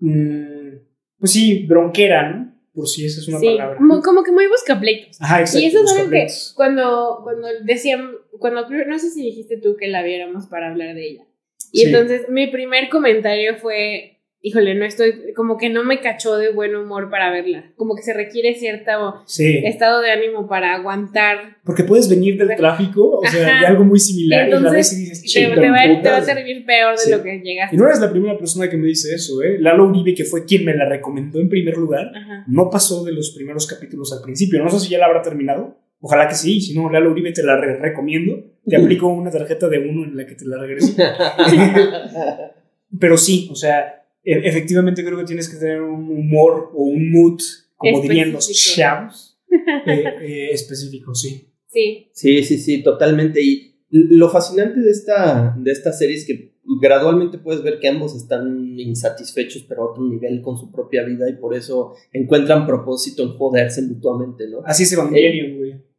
[0.00, 0.72] mm,
[1.20, 2.49] pues sí, bronquera, ¿no?
[2.80, 3.76] Por si esa es una palabra.
[4.02, 5.20] Como, que muy buscapleitos.
[5.20, 5.60] Ajá, exacto.
[5.60, 9.88] Y eso es algo que cuando, cuando decían, cuando no sé si dijiste tú que
[9.88, 11.24] la viéramos para hablar de ella.
[11.72, 16.52] Y entonces mi primer comentario fue, híjole, no estoy, como que no me cachó de
[16.52, 17.72] buen humor para verla.
[17.76, 21.58] Como que se requiere cierto estado de ánimo para aguantar.
[21.64, 24.96] Porque puedes venir del tráfico, o sea, de algo muy similar y, a la vez
[24.96, 27.76] dices, te, te, va, te, va, a servir peor de lo que llegaste.
[27.76, 29.58] Y no eres la primera persona que me dice eso, ¿eh?
[29.58, 32.10] Lalo Uribe, que fue quien me la recomendó en primer lugar,
[32.46, 34.62] no pasó de los primeros capítulos al principio.
[34.62, 35.78] No sé si ya la habrá terminado.
[36.02, 38.42] Ojalá que sí, si no, Lalo Uribe te la recomiendo.
[38.66, 40.94] Te aplico una tarjeta de uno en la que te la regreso.
[42.98, 47.40] Pero sí, o sea, efectivamente creo que tienes que tener un humor o un mood,
[47.76, 49.38] como dirían los chavos,
[49.86, 51.46] eh, eh, específico, sí.
[51.66, 52.10] Sí.
[52.12, 53.40] Sí, sí, sí, totalmente.
[53.40, 58.14] Y lo fascinante de esta, de esta serie es que gradualmente puedes ver que ambos
[58.14, 63.22] están insatisfechos, pero a otro nivel con su propia vida y por eso encuentran propósito
[63.22, 64.62] en joderse mutuamente, ¿no?
[64.64, 65.89] Así es Evangelion, güey.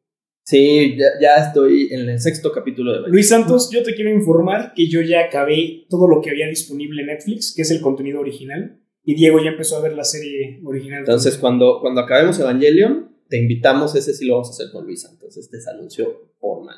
[0.44, 3.10] Sí, ya, ya estoy en el sexto capítulo de.
[3.10, 7.02] Luis Santos, yo te quiero informar que yo ya acabé todo lo que había disponible
[7.02, 10.60] en Netflix, que es el contenido original, y Diego ya empezó a ver la serie
[10.64, 11.00] original.
[11.00, 15.02] Entonces, cuando, cuando acabemos Evangelion, te invitamos, ese sí lo vamos a hacer con Luis
[15.02, 16.78] Santos, este es anuncio formal.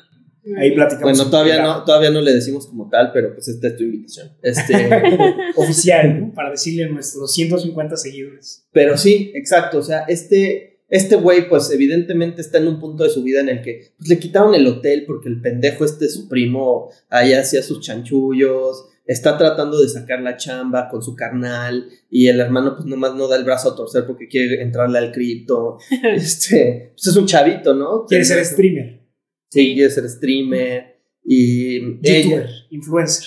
[0.58, 1.16] Ahí platicamos.
[1.16, 4.30] Bueno, todavía no, todavía no le decimos como tal, pero pues esta es tu invitación.
[4.42, 4.74] Este,
[5.56, 6.34] Oficial, ¿no?
[6.34, 8.68] Para decirle a nuestros 150 seguidores.
[8.72, 13.10] pero sí, exacto, o sea, este, este güey pues evidentemente está en un punto de
[13.10, 16.28] su vida en el que pues, le quitaron el hotel porque el pendejo este, su
[16.28, 22.28] primo, ahí hacía sus chanchullos, está tratando de sacar la chamba con su carnal y
[22.28, 25.78] el hermano pues nomás no da el brazo a torcer porque quiere entrarle al cripto.
[26.14, 28.06] Este, pues es un chavito, ¿no?
[28.06, 29.04] Quiere ser streamer,
[29.50, 30.94] Sí, quiere ser streamer.
[31.24, 33.26] Y ella, youtuber, influencer,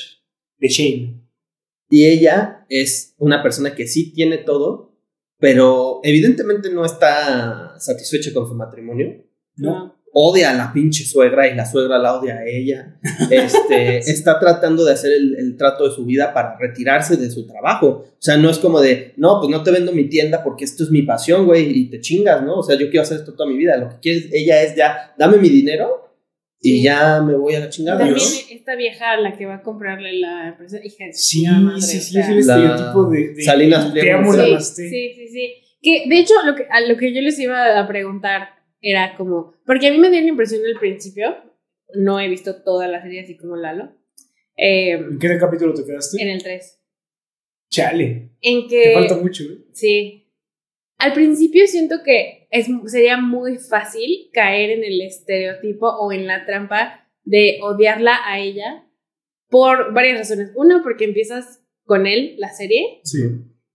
[0.60, 1.28] de Shane.
[1.90, 4.97] y ella es una persona que sí tiene todo,
[5.40, 9.24] pero evidentemente no está satisfecha con su matrimonio.
[9.58, 9.96] ¿no?
[10.14, 13.00] Odia a la pinche suegra y la suegra la odia a ella.
[13.30, 17.46] Este, Está tratando de hacer el, el trato de su vida para retirarse de su
[17.46, 17.88] trabajo.
[17.88, 20.84] O sea, no es como de, no, pues no te vendo mi tienda porque esto
[20.84, 22.60] es mi pasión, güey, y te chingas, ¿no?
[22.60, 23.78] O sea, yo quiero hacer esto toda mi vida.
[23.78, 26.07] Lo que quiere ella es ya, dame mi dinero
[26.60, 28.00] y ya me voy a la chingada.
[28.00, 28.56] También ¿no?
[28.56, 32.14] esta vieja la que va a comprarle la empresa, hija de Sí, madre, sí, sí,
[32.14, 32.22] sea.
[32.24, 35.54] es el La- estereotipo de, de Salinas te amo, Sí, sí, sí, sí.
[35.82, 38.50] Que de hecho lo que, a lo que yo les iba a preguntar
[38.82, 41.36] era como, porque a mí me dio la impresión al principio,
[41.96, 43.96] no he visto toda la serie así como Lalo,
[44.58, 46.22] eh, ¿En qué capítulo te quedaste?
[46.22, 46.80] en el 3,
[47.70, 48.94] Chale, en te que...
[48.94, 49.58] falta mucho, ¿eh?
[49.74, 50.24] Sí.
[50.98, 56.46] Al principio siento que es, sería muy fácil caer en el estereotipo o en la
[56.46, 58.86] trampa de odiarla a ella
[59.50, 60.52] por varias razones.
[60.56, 63.20] Una, porque empiezas con él la serie Sí.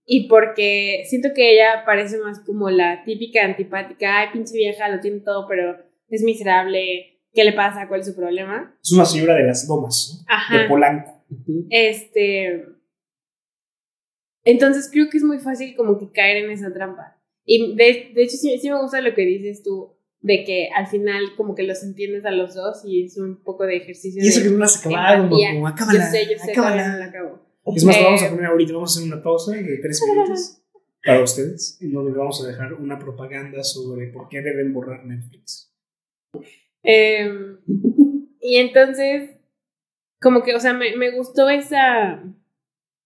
[0.05, 4.99] y porque siento que ella parece más como la típica antipática, ay, pinche vieja, lo
[4.99, 5.77] tiene todo, pero
[6.09, 7.87] es miserable, ¿qué le pasa?
[7.87, 8.77] ¿Cuál es su problema?
[8.83, 10.19] Es una señora de las domas, ¿no?
[10.19, 10.33] de
[10.63, 10.67] Ajá.
[10.69, 11.25] Polanco.
[11.69, 12.65] Este.
[14.45, 17.17] Entonces creo que es muy fácil como que caer en esa trampa.
[17.45, 20.87] Y de, de hecho sí, sí me gusta lo que dices tú, de que al
[20.87, 24.23] final como que los entiendes a los dos y es un poco de ejercicio.
[24.23, 26.97] Y eso de que no has acabado, como, acábala, Yo sé, yo sé, acábala.
[26.97, 27.39] la acabo.
[27.75, 30.01] Es más, lo Eh, vamos a poner ahorita, vamos a hacer una pausa de tres
[30.07, 30.61] minutos
[31.05, 35.73] para ustedes, en donde vamos a dejar una propaganda sobre por qué deben borrar Netflix.
[36.83, 37.57] Em,
[38.41, 39.31] y entonces,
[40.21, 42.23] como que, o sea, me, me gustó esa,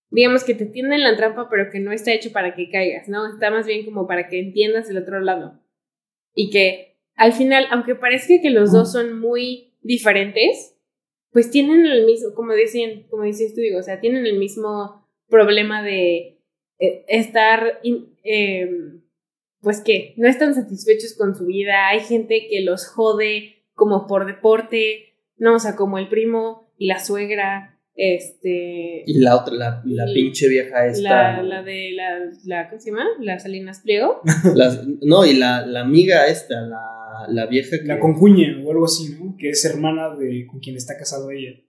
[0.10, 3.34] digamos que te tienden la trampa, pero que no está hecho para que caigas, ¿no?
[3.34, 5.62] Está más bien como para que entiendas el otro lado.
[6.34, 10.78] Y que al final, aunque parezca que los dos son muy diferentes,
[11.32, 15.08] pues tienen el mismo, como decían, como dices tú, digo, o sea, tienen el mismo
[15.28, 16.40] problema de
[16.80, 19.02] eh, estar, em,
[19.62, 24.26] pues que no están satisfechos con su vida, hay gente que los jode como por
[24.26, 29.82] deporte, no, o sea, como el primo y la suegra, este, Y la otra, la,
[29.86, 31.42] la Y pinche vieja esta.
[31.42, 33.06] la de la, la, ¿cómo se llama?
[33.20, 34.22] La Salinas Pliego.
[34.56, 37.86] las- no, y la, la amiga esta, la, la vieja que.
[37.88, 39.36] La concuña o algo así, ¿no?
[39.38, 41.60] Que es hermana de con quien está casado ella.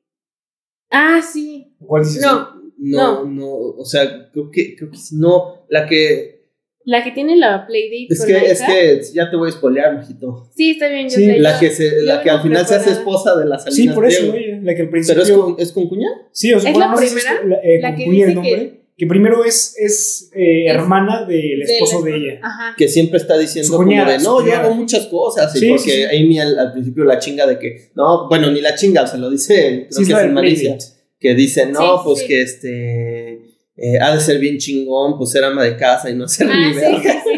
[0.91, 1.75] Ah, sí.
[1.81, 2.23] ¿Cuál dices?
[2.23, 6.51] No, no, no, o sea, creo que, creo que sí, no, la que.
[6.85, 8.73] la que tiene la playdate Es con que, la es hija.
[8.73, 10.49] que ya te voy a spoilear, majito.
[10.55, 11.39] Sí, está bien, yo Sí, sé.
[11.41, 13.95] La yo- que, se, la que al final se hace esposa de la Sí, Salinas
[13.95, 14.48] por eso, Pliego.
[14.63, 15.23] La que al ¿Pero principio...
[15.23, 16.09] es con, es con cuña?
[16.33, 17.43] Sí, o sea, ¿Es la si es primera?
[17.45, 18.79] la, eh, La que concuña el dice nombre.
[18.97, 22.41] Que, primero es, es, eh, Es- hermana del de esposo la- de ella.
[22.43, 22.75] Ajá.
[22.77, 25.55] Que siempre está diciendo cuñada, como de, no, yo hago muchas cosas.
[25.55, 26.17] Y Sí, porque sí, sí.
[26.25, 29.31] Amy al, al principio la chinga de que, no, bueno, ni la chinga, se lo
[29.31, 30.77] dice, creo que es en malicia.
[31.21, 32.27] Que dice, no, Sí, pues sí.
[32.27, 33.33] que este
[33.77, 36.69] eh, ha de ser bien chingón, pues ser ama de casa y no ser Ah,
[36.69, 37.01] ni verga.
[37.25, 37.38] sí, sí,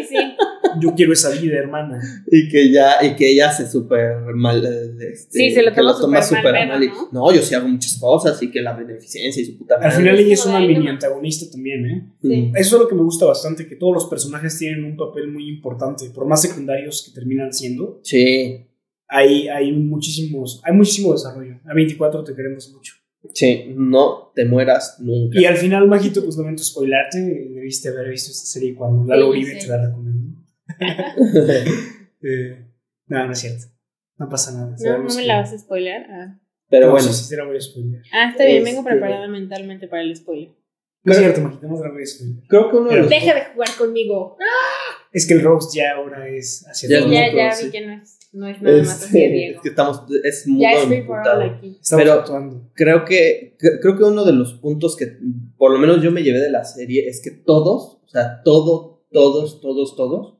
[0.81, 1.99] Yo quiero esa vida, hermana.
[2.31, 5.81] Y que ya, y que ella se súper mal, eh, este, Sí, se lo que
[5.81, 7.09] toma súper mal y, ¿no?
[7.11, 9.95] no, yo sí hago muchas cosas y que la beneficencia y su puta Al madre.
[9.97, 12.11] final ella es una mini antagonista también, ¿eh?
[12.21, 12.51] Sí.
[12.55, 15.47] Eso es lo que me gusta bastante, que todos los personajes tienen un papel muy
[15.49, 17.99] importante, por más secundarios que terminan siendo.
[18.03, 18.65] Sí,
[19.07, 21.59] Hay, hay muchísimos, hay muchísimo desarrollo.
[21.65, 22.93] A 24 te queremos mucho.
[23.33, 25.39] sí, no te mueras nunca.
[25.39, 29.29] Y al final, Majito, pues lamento spoilarte, debiste haber visto esta serie cuando Lalo Sí,
[29.39, 29.67] Uribe sí.
[29.67, 30.40] te la recomendó.
[32.23, 32.67] Eh,
[33.07, 33.65] no, no es cierto.
[34.17, 34.75] No pasa nada.
[34.79, 36.03] No, no me que- la vas a spoiler.
[36.09, 36.39] Ah,
[36.69, 38.01] Pero No, bueno, sí, sí, la voy a spoiler.
[38.13, 40.49] Ah, está bien, vengo Este- preparada mentalmente para el spoiler.
[41.03, 42.37] No es cierto, Majito, no te la voy a spoiler.
[42.47, 43.09] creo que uno de los...
[43.09, 44.37] Deja de jugar conmigo.
[45.11, 47.07] Es que el roast ya ahora es hacia Ya.
[47.07, 47.65] Ya, ya sí.
[47.65, 49.55] vi que no es, no es nada más de este, Diego.
[49.55, 51.77] es que estamos, es muy Ya es aquí.
[51.81, 52.69] Estamos Pero- actuando.
[52.75, 55.17] creo que cre- creo que uno de los puntos que
[55.57, 59.03] por lo menos yo me llevé de la serie es que todos, o sea, todo,
[59.11, 60.37] todos, todos, todos,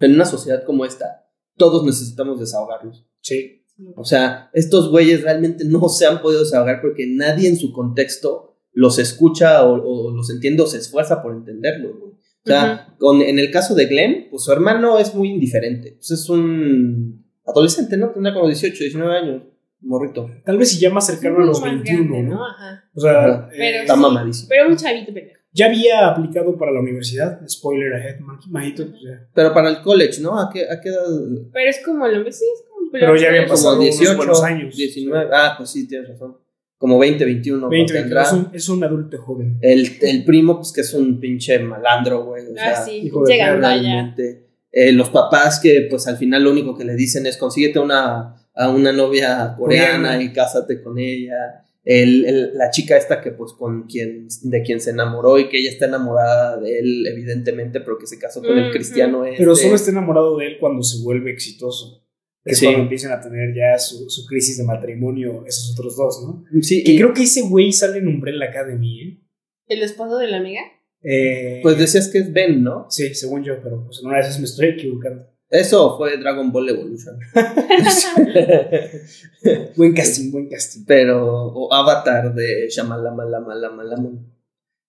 [0.00, 1.26] en una sociedad como esta,
[1.56, 3.06] todos necesitamos desahogarnos.
[3.20, 3.62] Sí.
[3.96, 8.56] O sea, estos güeyes realmente no se han podido desahogar porque nadie en su contexto
[8.72, 12.12] los escucha o, o los entiende o se esfuerza por entenderlos, güey.
[12.12, 15.92] O sea, con, en el caso de Glenn, pues su hermano es muy indiferente.
[15.92, 18.10] Pues es un adolescente, ¿no?
[18.10, 19.42] Tendrá como 18, 19 años,
[19.80, 20.30] morrito.
[20.44, 22.44] Tal vez si ya más cercano a los Un poco más 21, grande, ¿no?
[22.46, 22.84] Ajá.
[22.94, 24.00] O sea, eh, Pero Está sí.
[24.00, 24.48] mamadísimo.
[24.50, 25.33] Pero un chavito pendejo.
[25.54, 27.40] Ya había aplicado para la universidad.
[27.48, 28.86] Spoiler ahead, ma- majito.
[28.90, 29.26] pues ya.
[29.34, 30.38] Pero para el college, ¿no?
[30.38, 31.04] ¿A qué, a qué edad?
[31.52, 32.90] Pero es como lo sí, es como.
[32.92, 34.76] Pero ya había como- pasado Como unos 18, buenos años.
[34.76, 35.30] 19.
[35.32, 36.36] Ah, pues sí, tienes razón.
[36.76, 37.68] Como 20, 21.
[37.70, 37.94] 20, ¿no?
[37.94, 38.22] 20, tendrá.
[38.24, 39.58] es, un, es un adulto joven.
[39.62, 42.44] El, el primo, pues que es un pinche malandro, güey.
[42.46, 43.80] O sea, Ah, sí, hijo de llegando allá.
[43.82, 44.48] realmente.
[44.72, 48.34] Eh, los papás que, pues al final lo único que le dicen es consíguete una,
[48.54, 50.22] a una novia coreana, Coreana.
[50.22, 51.63] y cásate con ella.
[51.84, 55.58] El, el- la chica esta que, pues, con quien, de quien se enamoró y que
[55.58, 59.38] ella está enamorada de él, evidentemente, pero que se casó con el cristiano este.
[59.38, 62.00] Pero solo está enamorado de él cuando se vuelve exitoso.
[62.42, 62.66] Es Sí.
[62.66, 66.44] cuando empiezan a tener ya su, su crisis de matrimonio esos otros dos, ¿no?
[66.62, 69.20] Sí, Y y creo que ese güey sale en Umbrella Academy, ¿eh?
[69.66, 70.60] ¿El esposo de la amiga?
[71.02, 72.86] Eh, pues decías que es Ben, ¿no?
[72.90, 75.26] Sí, según yo, pero pues en una de esas me estoy equivocando.
[75.54, 77.16] Eso fue Dragon Ball Evolution.
[79.76, 80.84] Buen casting, buen casting.
[80.84, 84.34] pero o Avatar de Shamalamalamalaman.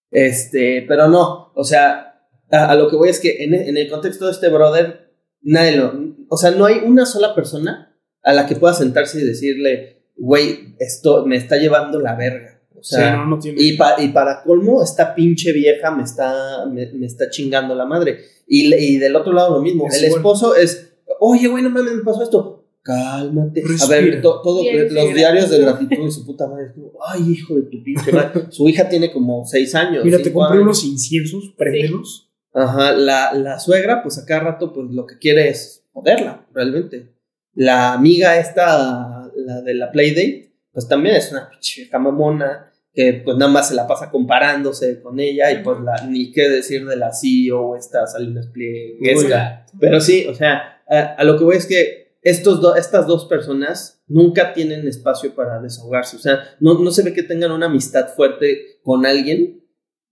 [0.10, 3.88] Este, pero no, o sea, a, a lo que voy es que en, en el
[3.92, 5.94] contexto de este brother, nadie lo,
[6.30, 10.76] o sea, no hay una sola persona a la que pueda sentarse y decirle, güey,
[10.80, 12.55] esto me está llevando la verga.
[12.86, 13.60] O Sí, sea, no, no tiene.
[13.62, 17.86] y, pa- y para colmo, esta pinche vieja me está, me, me está chingando la
[17.86, 18.20] madre.
[18.48, 19.88] Y, y del otro lado lo mismo.
[19.88, 20.20] Es el igual.
[20.20, 22.62] esposo es, oye, güey, no mames, me pasó esto.
[22.84, 23.64] Cálmate.
[23.84, 26.06] A ver, to- todo, los diarios de gratitud.
[26.06, 26.66] y su puta madre.
[26.68, 28.46] es como, Ay, hijo de tu pinche madre.
[28.52, 30.06] Su hija tiene como seis años.
[30.06, 30.64] Mira, te compré años.
[30.66, 32.30] unos inciensos, préndelos.
[32.54, 37.12] Ajá, la, la suegra, pues a cada rato, pues lo que quiere es joderla, realmente.
[37.56, 43.22] La amiga esta, la de la Playdate, pues también es una pinche vieja mamona que
[43.26, 46.86] pues nada más se la pasa comparándose con ella y pues la, ni qué decir
[46.86, 49.66] de la CEO, esta Salinas Plieguesca.
[49.80, 53.26] Pero sí, o sea, a, a lo que voy es que estos do- estas dos
[53.26, 56.16] personas nunca tienen espacio para desahogarse.
[56.16, 59.64] O sea, no, no se ve que tengan una amistad fuerte con alguien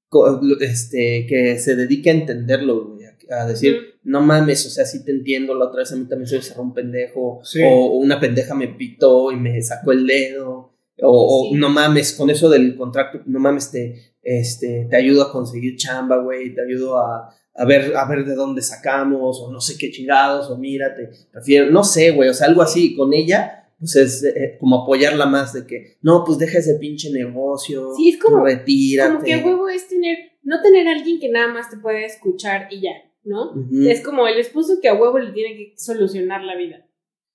[0.10, 4.86] co- este, que se dedique a entenderlo, güey, a, a decir, no mames, o sea,
[4.86, 7.62] sí te entiendo, la otra vez a mí también se me cerró un pendejo, Sí.
[7.64, 12.30] o una pendeja me pitó y me sacó el dedo, o, o no mames, con
[12.30, 16.98] eso del contrato, no mames, te, este, te ayudo a conseguir chamba, güey, te ayudo
[16.98, 21.10] a, a ver, a ver de dónde sacamos, o no sé qué chingados, o mírate,
[21.32, 25.26] prefiero, no sé, güey, o sea, algo así, con ella, pues es eh, como apoyarla
[25.26, 29.14] más de que, no, pues deja ese pinche negocio, Sí, es como- retírate.
[29.14, 32.00] Como que a huevo es tener, no tener a alguien que nada más te pueda
[32.06, 32.92] escuchar y ya,
[33.26, 33.54] ¿no?
[33.88, 36.86] Es como el esposo que a huevo le tiene que solucionar la vida.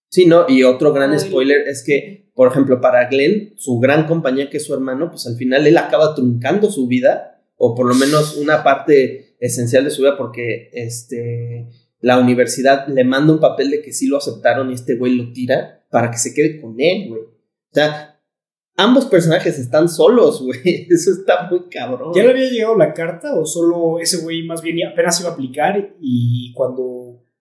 [0.08, 0.46] Sí, ¿no?
[0.48, 1.20] Y otro gran Ay.
[1.20, 5.26] spoiler es que, por ejemplo, para Glenn, su gran compañía que es su hermano, pues
[5.26, 9.90] al final él acaba truncando su vida, o por lo menos una parte esencial de
[9.90, 11.68] su vida, porque este,
[12.00, 15.32] la universidad le manda un papel de que sí lo aceptaron y este güey lo
[15.32, 17.22] tira para que se quede con él, güey.
[17.22, 18.20] O sea,
[18.76, 20.86] ambos personajes están solos, güey.
[20.88, 22.12] Eso está muy cabrón.
[22.14, 25.32] ¿Ya le había llegado la carta o solo ese güey más bien apenas iba a
[25.32, 26.97] aplicar y cuando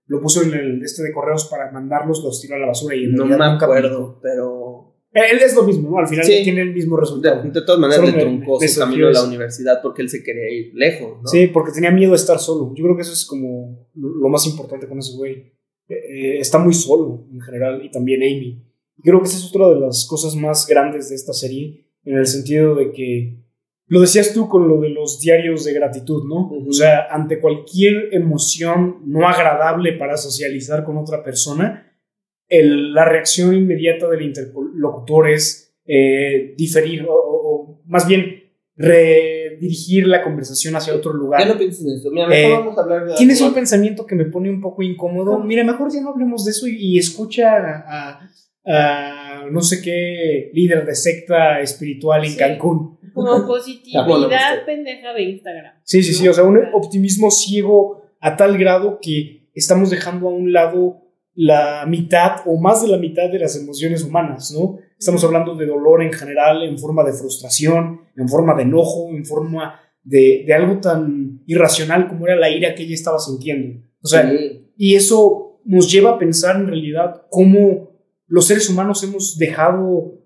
[0.07, 3.07] lo puso en el este de correos para mandarlos los tiró a la basura y
[3.07, 5.97] No me acuerdo, pero Eh, Él es lo mismo, ¿no?
[5.99, 6.41] Al final Sí.
[6.43, 7.41] tiene el mismo de, resultado.
[7.43, 10.71] de todas maneras le truncó su camino a la universidad porque él se quería ir
[10.75, 11.27] lejos, ¿no?
[11.27, 12.73] Sí, porque tenía miedo de estar solo.
[12.75, 15.53] Yo creo que eso es como lo más importante con ese güey.
[15.89, 18.63] Eh, eh, está muy solo en general y también Amy.
[18.97, 22.17] Y creo que esa es otra de las cosas más grandes de esta serie en
[22.17, 23.46] el sentido de que
[23.89, 26.49] lo decías tú con lo de los diarios de gratitud, ¿no?
[26.67, 31.93] O sea, ante cualquier emoción no agradable para socializar con otra persona,
[32.49, 38.43] el- la reacción inmediata del interlocutor es eh, diferir o, más bien
[38.75, 41.39] redirigir la conversación hacia otro lugar.
[41.41, 42.11] Ya no pienses en eso.
[42.11, 44.83] Mira, mejor Eh, vamos a hablar de Tienes un pensamiento que me pone un poco
[44.83, 45.33] incómodo.
[45.33, 45.45] ¿Cómo?
[45.45, 48.19] Mira, mejor ya no hablemos de eso y, y escucha a,
[48.65, 49.16] a
[49.49, 52.37] no sé qué líder de secta espiritual en Sí.
[52.37, 52.97] Cancún.
[53.13, 55.73] Como positividad pendeja de Instagram.
[55.83, 56.25] Sí, sí, sí.
[56.25, 56.31] ¿no?
[56.31, 61.01] O sea, un optimismo ciego a tal grado que estamos dejando a un lado
[61.33, 64.77] la mitad o más de la mitad de las emociones humanas, ¿no?
[64.99, 69.23] Estamos hablando de dolor en general, en forma de frustración, en forma de enojo, en
[69.25, 73.81] forma de, de algo tan irracional como era la ira que ella estaba sintiendo.
[74.01, 74.63] O sea, Sí.
[74.77, 77.86] Y eso nos lleva a pensar en realidad cómo
[78.27, 80.19] los seres humanos hemos dejado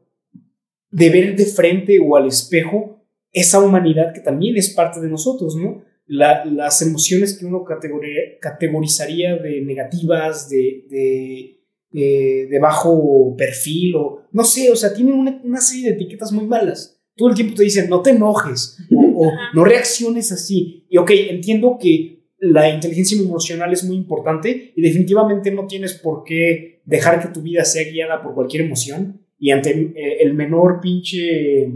[0.90, 5.56] de ver de frente o al espejo esa humanidad que también es parte de nosotros,
[5.56, 5.84] ¿no?
[6.08, 11.60] la- las emociones que uno categori- categorizaría de negativas, de, de,
[11.94, 16.34] eh, de bajo perfil, o no sé, o sea, tienen una, una serie de etiquetas
[16.34, 17.00] muy malas.
[17.16, 20.86] Todo el tiempo te dicen, no te enojes, o, o no reacciones así.
[20.90, 26.24] Y ok, entiendo que la inteligencia emocional es muy importante y definitivamente no tienes por
[26.24, 30.82] qué dejar que tu vida sea guiada por cualquier emoción y ante eh, el menor
[30.82, 31.72] pinche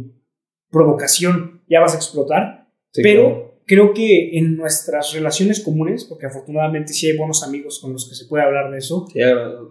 [0.71, 2.67] provocación ya vas a explotar.
[2.91, 3.61] Sí, pero claro.
[3.65, 8.15] creo que en nuestras relaciones comunes, porque afortunadamente sí hay buenos amigos con los que
[8.15, 9.19] se puede hablar de eso, Sí,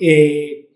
[0.01, 0.71] eh,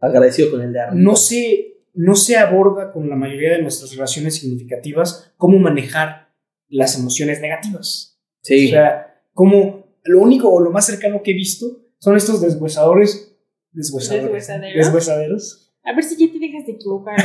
[0.00, 0.98] agradecido con el de arriba.
[0.98, 6.32] no se, no se aborda con la mayoría de nuestras relaciones significativas cómo manejar
[6.68, 8.18] las emociones negativas.
[8.40, 8.68] Sí.
[8.68, 9.07] O sea,
[9.38, 11.64] como lo único o lo más cercano que he visto
[12.00, 13.38] son estos deshuesadores.
[13.70, 14.24] Deshuesadores.
[14.24, 14.74] ¿Deshuesaderos?
[14.74, 15.72] Deshuesaderos.
[15.84, 17.14] A ver si ya te dejas de equivocar.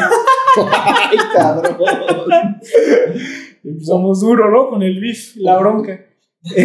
[0.71, 1.75] Ay, cabrón.
[3.63, 4.69] Empezamos duro, ¿no?
[4.69, 6.05] Con el beef, la bronca.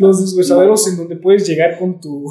[0.00, 2.24] Los deshuesaderos en donde puedes llegar con tu,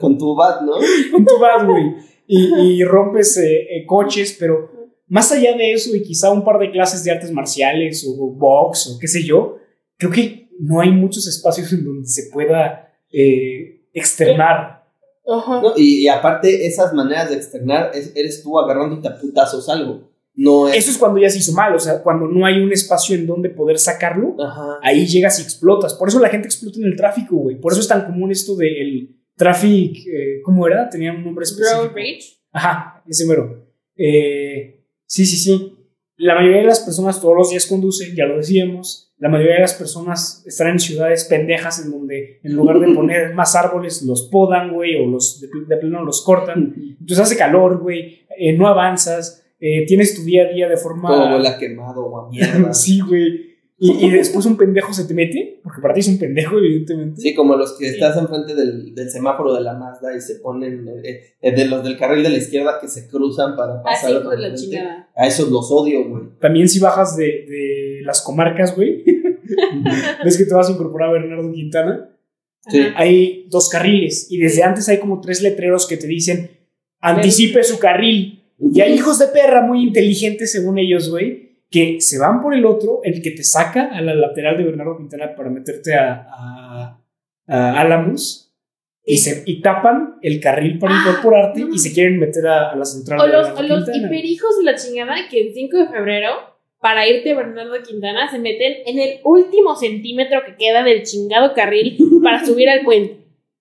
[0.00, 0.72] Con tu bat, ¿no?
[1.12, 1.96] con tu bat, güey.
[2.26, 4.77] Y, y rompes eh, eh, coches, pero
[5.08, 8.86] más allá de eso y quizá un par de clases de artes marciales o box
[8.88, 9.56] o qué sé yo,
[9.96, 14.86] creo que no hay muchos espacios en donde se pueda eh, externar.
[15.30, 15.60] Ajá.
[15.60, 20.08] No, y, y aparte, esas maneras de externar, es- eres tú agarrándote a putazos algo.
[20.34, 20.76] No es.
[20.76, 23.26] Eso es cuando ya se hizo mal, o sea, cuando no hay un espacio en
[23.26, 24.78] donde poder sacarlo, Ajá.
[24.82, 25.94] ahí llegas y explotas.
[25.94, 27.56] Por eso la gente explota en el tráfico, güey.
[27.60, 30.88] Por eso es tan común esto del traffic, eh, ¿cómo era?
[30.88, 31.82] Tenía un nombre específico.
[31.82, 32.20] Road rage.
[32.52, 33.66] Ajá, ese mero.
[33.96, 34.77] Eh,
[35.08, 35.74] sí, sí, sí.
[36.16, 39.12] La mayoría de las personas todos los días conducen, ya lo decíamos.
[39.18, 43.34] La mayoría de las personas están en ciudades pendejas en donde en lugar de poner
[43.34, 46.74] más árboles los podan, güey, o los de, de plano los cortan.
[47.00, 51.08] Entonces hace calor, güey, eh, no avanzas, eh, tienes tu día a día de forma...
[51.08, 52.72] Todo quemado o a mierda.
[52.72, 53.47] sí, güey.
[53.80, 57.34] Y, y después un pendejo se te mete, porque para ti es un pendejo, evidentemente.
[57.36, 57.94] como los que Sí.
[57.94, 60.84] estás enfrente del, del semáforo de la Mazda y se ponen.
[61.04, 64.16] eh, eh, de los del carril de la izquierda que se cruzan para pasar.
[64.16, 65.08] Así la chingada.
[65.14, 66.24] A esos los odio, güey.
[66.40, 69.04] También si bajas de, de las comarcas, güey,
[70.24, 72.10] ves que te vas a incorporar a Bernardo Quintana.
[72.68, 72.80] Sí.
[72.96, 76.50] Hay dos carriles y desde antes hay como tres letreros que te dicen
[77.00, 78.42] anticipe su carril.
[78.58, 82.64] Y hay hijos de perra muy inteligentes según ellos, güey, que se van por el
[82.64, 87.00] otro, el que te saca a la lateral de Bernardo Quintana para meterte a, a,
[87.46, 88.54] a Álamos
[89.04, 91.74] y, se, y tapan el carril para Ah, incorporarte no.
[91.74, 94.64] y se quieren meter a, a la central O de los, o los hiperijos de
[94.64, 96.30] la chingada que el 5 de febrero,
[96.80, 101.54] para irte a Bernardo Quintana, se meten en el último centímetro que queda del chingado
[101.54, 103.16] carril para subir al puente.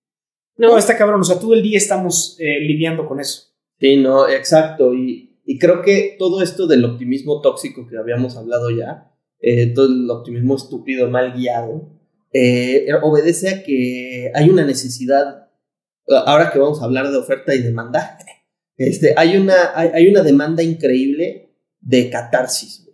[0.58, 0.70] ¿No?
[0.70, 3.54] No, está cabrón, o sea, todo el día estamos eh, lidiando con eso.
[3.80, 4.94] Sí, no, exacto.
[4.94, 9.88] Y, y creo que todo esto del optimismo tóxico que habíamos hablado ya, eh, todo
[9.88, 11.90] el optimismo estúpido, mal guiado,
[12.34, 15.48] eh, obedece a que hay una necesidad,
[16.26, 18.18] ahora que vamos a hablar de oferta y demanda,
[18.78, 22.86] este, hay, una, hay, hay una demanda increíble de catarsis.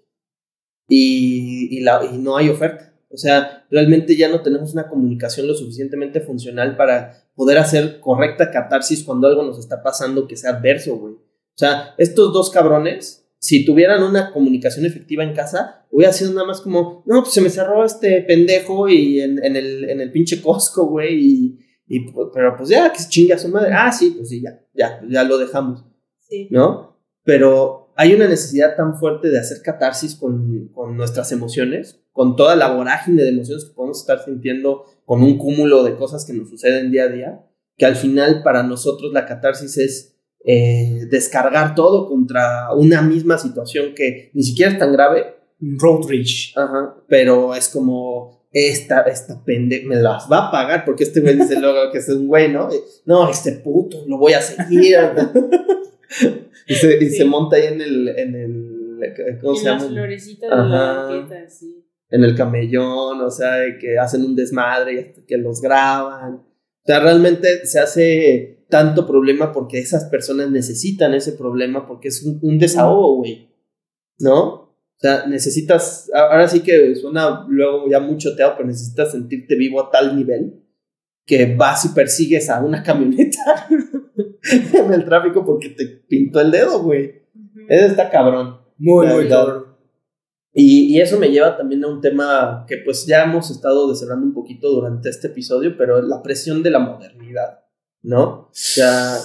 [0.88, 2.94] Y, y, la, y no hay oferta.
[3.10, 8.52] O sea, realmente ya no tenemos una comunicación lo suficientemente funcional para poder hacer correcta
[8.52, 11.16] catarsis cuando algo nos está pasando que sea adverso, güey.
[11.56, 16.48] O sea, estos dos cabrones, si tuvieran una comunicación efectiva en casa, hubiera sido nada
[16.48, 20.12] más como, no, pues se me cerró este pendejo y en, en el, en el
[20.12, 23.72] pinche Costco, güey, y, y, pero pues ya, que se chingue a su madre.
[23.74, 25.86] Ah, sí, pues sí, ya, ya, ya lo dejamos,
[26.20, 26.48] Sí.
[26.50, 26.98] ¿no?
[27.24, 32.56] Pero hay una necesidad tan fuerte de hacer catarsis con, con nuestras emociones, con toda
[32.56, 36.50] la vorágine de emociones que podemos estar sintiendo, con un cúmulo de cosas que nos
[36.50, 37.46] suceden día a día,
[37.78, 40.13] que al final para nosotros la catarsis es
[40.46, 46.52] eh, descargar todo contra una misma situación que ni siquiera es tan grave, Road rage.
[46.56, 51.36] Ajá, pero es como esta, esta pendeja me las va a pagar porque este güey
[51.38, 52.70] dice luego que es un güey, ¿no?
[53.06, 54.98] No, este puto, lo voy a seguir.
[56.68, 57.18] y se, y Sí.
[57.18, 59.94] se monta ahí en el, en el ¿cómo en se las llama?
[59.94, 60.64] florecitas de la
[61.08, 61.86] banqueta, sí.
[62.10, 66.36] En el camellón, o sea, que hacen un desmadre y que los graban.
[66.36, 72.24] O sea, realmente se hace tanto problema porque esas personas necesitan ese problema porque es
[72.24, 73.48] un, un desahogo, güey.
[74.18, 74.46] ¿No?
[74.46, 79.80] O sea, necesitas, ahora sí que suena luego ya mucho teatro, pero necesitas sentirte vivo
[79.80, 80.64] a tal nivel
[81.24, 86.82] que vas y persigues a una camioneta en el tráfico porque te pintó el dedo,
[86.82, 87.22] güey.
[87.70, 88.58] Eso está cabrón.
[88.80, 89.66] Muy, muy cabrón.
[90.52, 94.26] Y, y eso me lleva también a un tema que pues ya hemos estado desarrollando
[94.26, 97.63] un poquito durante este episodio, pero la presión de la modernidad,
[98.04, 98.24] ¿no?
[98.24, 99.18] O sea,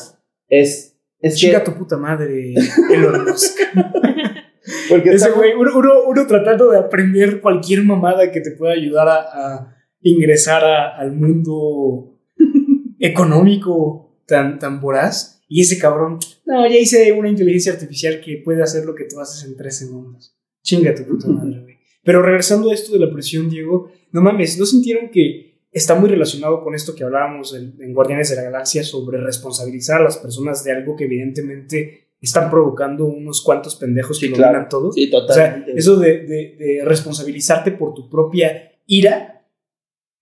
[0.49, 0.97] es...
[1.21, 2.55] es que- tu puta madre,
[2.93, 3.59] Elon Musk.
[4.89, 9.09] Porque Ese güey, uno, uno- uno tratando de aprender cualquier mamada que te pueda ayudar
[9.09, 12.19] a, a ingresar a- al mundo
[12.99, 15.43] económico tan, tan voraz.
[15.49, 19.19] Y ese cabrón, no, ya hice una inteligencia artificial que puede hacer lo que tú
[19.21, 20.37] haces en tres segundos.
[20.63, 21.79] Chinga tu puta madre, güey.
[22.05, 26.09] Pero regresando a esto de la presión, Diego, no mames, ¿no sintieron que está muy
[26.09, 30.19] relacionado con esto que hablábamos en, en Guardianes de la Galaxia sobre responsabilizar a las
[30.19, 34.69] personas de algo que evidentemente están provocando unos cuantos pendejos que Sí, dominan claro.
[34.69, 34.93] todo?
[34.93, 35.73] Sí, O sea, totalmente.
[35.79, 39.47] eso de, de- de responsabilizarte por tu propia ira,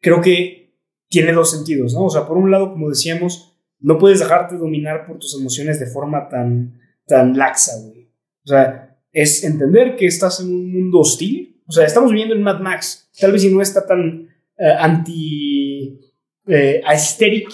[0.01, 0.75] creo que
[1.09, 2.05] tiene dos sentidos, ¿no?
[2.07, 5.87] O sea, por un lado, como decíamos, no puedes dejarte dominar por tus emociones de
[5.87, 8.11] forma tan, tan laxa, güey.
[8.45, 11.63] O sea, es entender que estás en un mundo hostil.
[11.67, 13.09] O sea, estamos viviendo en Mad Max.
[13.19, 14.29] Tal vez si no está tan
[14.59, 16.01] eh, anti
[16.47, 17.49] eh, aesthetic,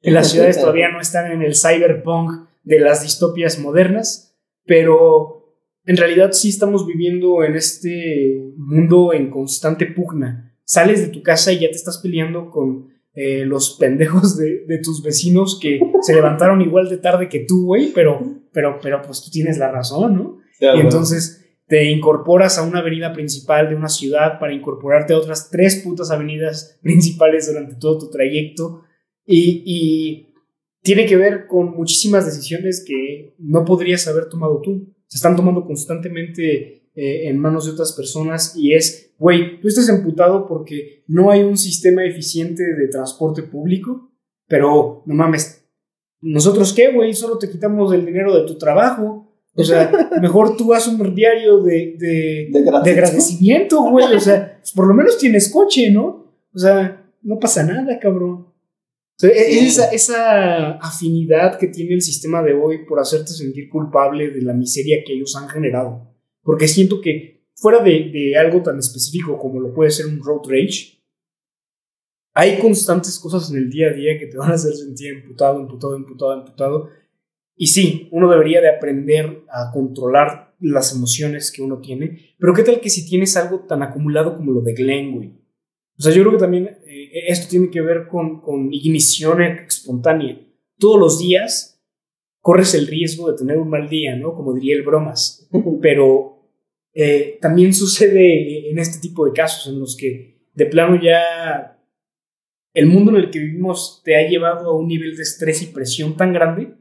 [0.00, 5.96] que las ciudades todavía no están en el cyberpunk de las distopias modernas, pero en
[5.96, 10.54] realidad sí estamos viviendo en este mundo en constante pugna.
[10.64, 14.78] Sales de tu casa y ya te estás peleando con eh, los pendejos de, de
[14.78, 18.20] tus vecinos que se levantaron igual de tarde que tú, güey, pero,
[18.52, 20.38] pero, pero pues tú tienes la razón, ¿no?
[20.60, 25.18] Ya, Y entonces te incorporas a una avenida principal de una ciudad para incorporarte a
[25.18, 28.82] otras tres putas avenidas principales durante todo tu trayecto.
[29.24, 30.34] Y, y
[30.82, 34.94] tiene que ver con muchísimas decisiones que no podrías haber tomado tú.
[35.06, 39.88] Se están tomando constantemente eh, en manos de otras personas y es, güey, tú estás
[39.88, 44.10] emputado porque no hay un sistema eficiente de transporte público,
[44.48, 45.64] pero no mames,
[46.20, 47.14] ¿nosotros qué, güey?
[47.14, 49.27] Solo te quitamos el dinero de tu trabajo.
[49.54, 49.90] O sea,
[50.22, 52.48] mejor tú haz un diario de, de,
[52.84, 54.14] De agradecimiento, güey.
[54.14, 56.32] O sea, pues por lo menos tienes coche, ¿no?
[56.54, 58.46] O sea, no pasa nada, cabrón.
[58.46, 59.66] O sea, e- Sí.
[59.66, 64.52] esa, esa afinidad que tiene el sistema de hoy por hacerte sentir culpable de la
[64.52, 66.14] miseria que ellos han generado.
[66.42, 70.42] Porque siento que fuera de, de algo tan específico como lo puede ser un road
[70.48, 71.02] rage,
[72.34, 75.58] hay constantes cosas en el día a día que te van a hacer sentir emputado,
[75.60, 76.88] emputado, emputado, emputado.
[77.58, 82.62] Y sí, uno debería de aprender a controlar las emociones que uno tiene, pero ¿qué
[82.62, 85.32] tal que si tienes algo tan acumulado como lo de Glenn, güey?
[85.98, 90.40] O sea, yo creo que también eh, esto tiene que ver con, con ignición espontánea.
[90.78, 91.82] Todos los días
[92.40, 94.34] corres el riesgo de tener un mal día, ¿no?
[94.34, 95.48] Como diría el bromas.
[95.82, 96.38] Pero
[96.94, 101.76] eh, también sucede en este tipo de casos en los que de plano ya
[102.72, 105.66] el mundo en el que vivimos te ha llevado a un nivel de estrés y
[105.66, 106.74] presión tan grande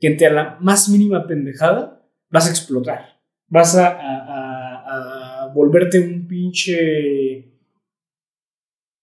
[0.00, 3.20] que ante la más mínima pendejada vas a explotar.
[3.48, 7.50] Vas a, a- a- a volverte un pinche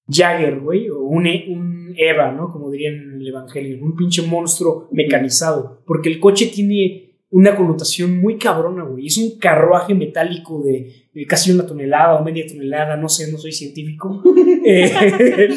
[0.08, 2.50] Jagger, güey, o un, E- un Eva, ¿no?
[2.50, 5.84] Como dirían en el Evangelio, un pinche monstruo mecanizado.
[5.86, 9.08] Porque el coche tiene una connotación muy cabrona, güey.
[9.08, 13.38] Es un carruaje metálico de, de casi una tonelada o media tonelada, no sé, no
[13.38, 14.22] soy científico.
[14.64, 14.92] Eh,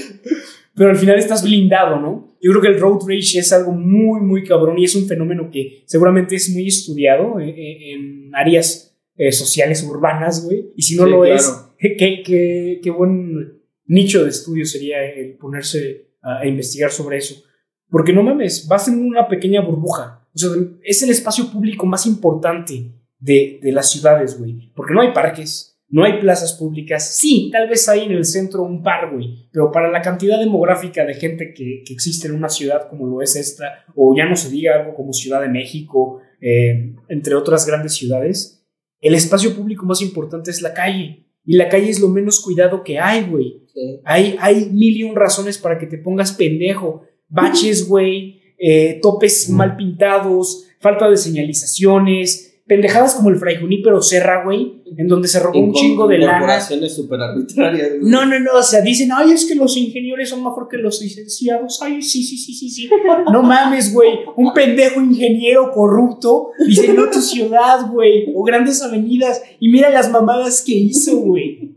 [0.75, 2.34] pero al final estás blindado, ¿no?
[2.45, 5.49] Yo creo que el road rage es algo muy, muy cabrón y es un fenómeno
[5.51, 10.73] que seguramente es muy estudiado en, en áreas eh, sociales urbanas, güey.
[10.77, 11.35] Y si no Sí, lo claro.
[11.79, 17.17] es, qué, qué- qué buen nicho de estudio sería el ponerse a, a investigar sobre
[17.17, 17.43] eso.
[17.89, 20.27] Porque no mames, vas en una pequeña burbuja.
[20.35, 20.51] O sea,
[20.83, 24.71] es el espacio público más importante de, de las ciudades, güey.
[24.75, 27.17] Porque no hay parques, no hay plazas públicas.
[27.17, 29.49] Sí, tal vez hay en el centro un par, güey.
[29.53, 33.23] Pero para la cantidad demográfica de gente que, que existe en una ciudad como lo
[33.23, 37.65] es esta, o ya no se diga algo como Ciudad de México, eh, entre otras
[37.65, 38.67] grandes ciudades,
[39.01, 41.29] el espacio público más importante es la calle.
[41.45, 43.63] Y la calle es lo menos cuidado que hay, güey.
[43.73, 44.01] Sí.
[44.05, 47.05] Hay, hay mil y un razones para que te pongas pendejo.
[47.29, 54.43] Baches, güey, eh, topes mal pintados, falta de señalizaciones, pendejadas como el Fray Junípero Serra,
[54.45, 56.61] güey, en donde se robó un chingo de lana.
[56.89, 57.89] Súper arbitrarias.
[58.01, 58.11] güey.
[58.11, 61.01] No, no, no, o sea, dicen, ay, es que los ingenieros son mejor que los
[61.03, 61.81] licenciados.
[61.83, 62.91] Ay, sí, sí, sí, sí, sí.
[63.33, 64.11] No mames, güey.
[64.37, 68.27] Un pendejo ingeniero corrupto diseñó tu ciudad, güey.
[68.35, 69.43] O grandes avenidas.
[69.61, 71.77] Y mira las mamadas que hizo, güey.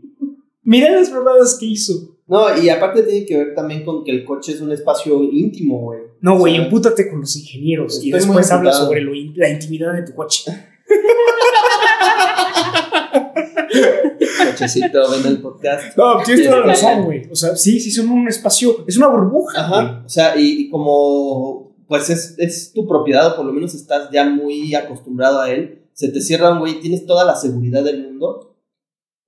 [0.62, 2.16] Mira las mamadas que hizo.
[2.26, 5.80] No, y aparte tiene que ver también con que el coche es un espacio íntimo,
[5.80, 6.00] güey.
[6.20, 9.94] No, güey, empútate con los ingenieros y Estoy después habla sobre lo in- la intimidad
[9.94, 10.42] de tu coche.
[14.46, 15.96] Cochecito, ven el podcast.
[15.96, 17.28] No, tienes toda la razón, güey.
[17.30, 19.60] O sea, sí, sí, son un espacio, es una burbuja.
[19.60, 20.02] Ajá.
[20.04, 24.10] O sea, y, y como pues es, es tu propiedad, o por lo menos estás
[24.12, 28.04] ya muy acostumbrado a él, se te cierra un güey, tienes toda la seguridad del
[28.04, 28.47] mundo.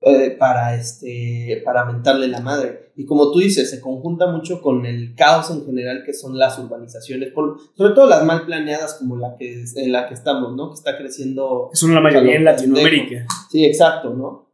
[0.03, 2.93] Eh, para, este, para mentarle la madre.
[2.97, 6.59] Y como tú dices, se conjunta mucho con el caos en general que son las
[6.59, 10.71] urbanizaciones, por, sobre todo las mal planeadas como la que, en la que estamos, ¿no?
[10.71, 11.69] Que está creciendo.
[11.75, 13.27] Son la mayoría en Latinoamérica.
[13.51, 14.51] Sí, exacto, ¿no?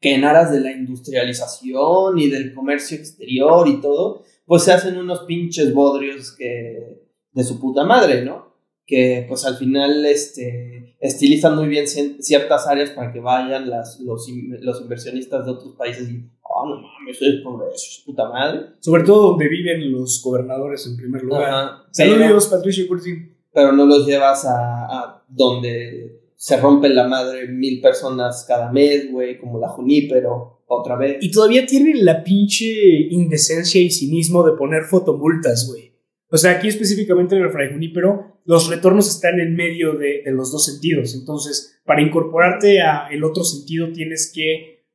[0.00, 4.96] Que en aras de la industrialización y del comercio exterior y todo, pues se hacen
[4.98, 8.54] unos pinches bodrios que de su puta madre, ¿no?
[8.86, 10.69] Que pues al final este,
[11.00, 14.28] estilizan muy bien ciertas áreas para que vayan las, los,
[14.60, 18.66] los inversionistas de otros países y, oh, no mames, eso es progreso, es puta madre.
[18.80, 21.78] Sobre todo donde viven los gobernadores en primer lugar.
[21.90, 23.10] Saludos, Patricio Curti.
[23.52, 29.10] Pero no los llevas a, a donde se rompen la madre mil personas cada mes,
[29.10, 31.16] güey, como la Junípero, otra vez.
[31.20, 32.66] Y todavía tienen la pinche
[33.10, 35.89] indecencia y cinismo de poner fotomultas, güey.
[36.32, 40.52] O sea, aquí específicamente en el Fray Junípero, los retornos están en medio de, los
[40.52, 41.14] dos sentidos.
[41.14, 44.86] Entonces, para incorporarte a el otro sentido, tienes que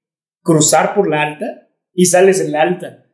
[0.42, 3.06] cruzar por la alta y sales en la alta.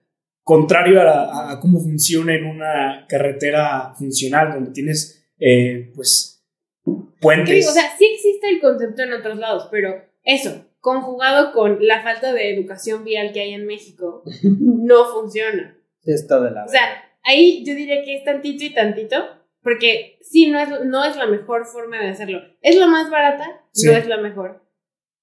[0.43, 6.43] Contrario a, cómo funciona en una carretera funcional, donde tienes, eh, pues,
[7.19, 7.67] puentes.
[7.67, 12.33] o sea, sí existe el concepto en otros lados, pero eso, conjugado con la falta
[12.33, 15.77] de educación vial que hay en México, no funciona.
[16.03, 16.65] Está de la.
[16.65, 19.17] O sea, ahí yo diría que es tantito y tantito,
[19.61, 22.41] porque sí, no es, no es la mejor forma de hacerlo.
[22.61, 24.65] Es la más barata, no es la mejor.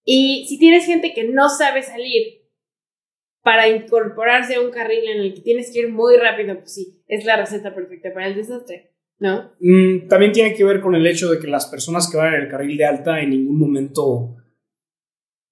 [0.04, 2.38] Y si tienes gente que no sabe salir
[3.42, 7.02] para incorporarse a un carril en el que tienes que ir muy rápido, pues sí,
[7.06, 9.52] es la receta perfecta para el desastre, ¿no?
[9.60, 12.42] Mm, también tiene que ver con el hecho de que las personas que van en
[12.42, 14.36] el carril de alta en ningún momento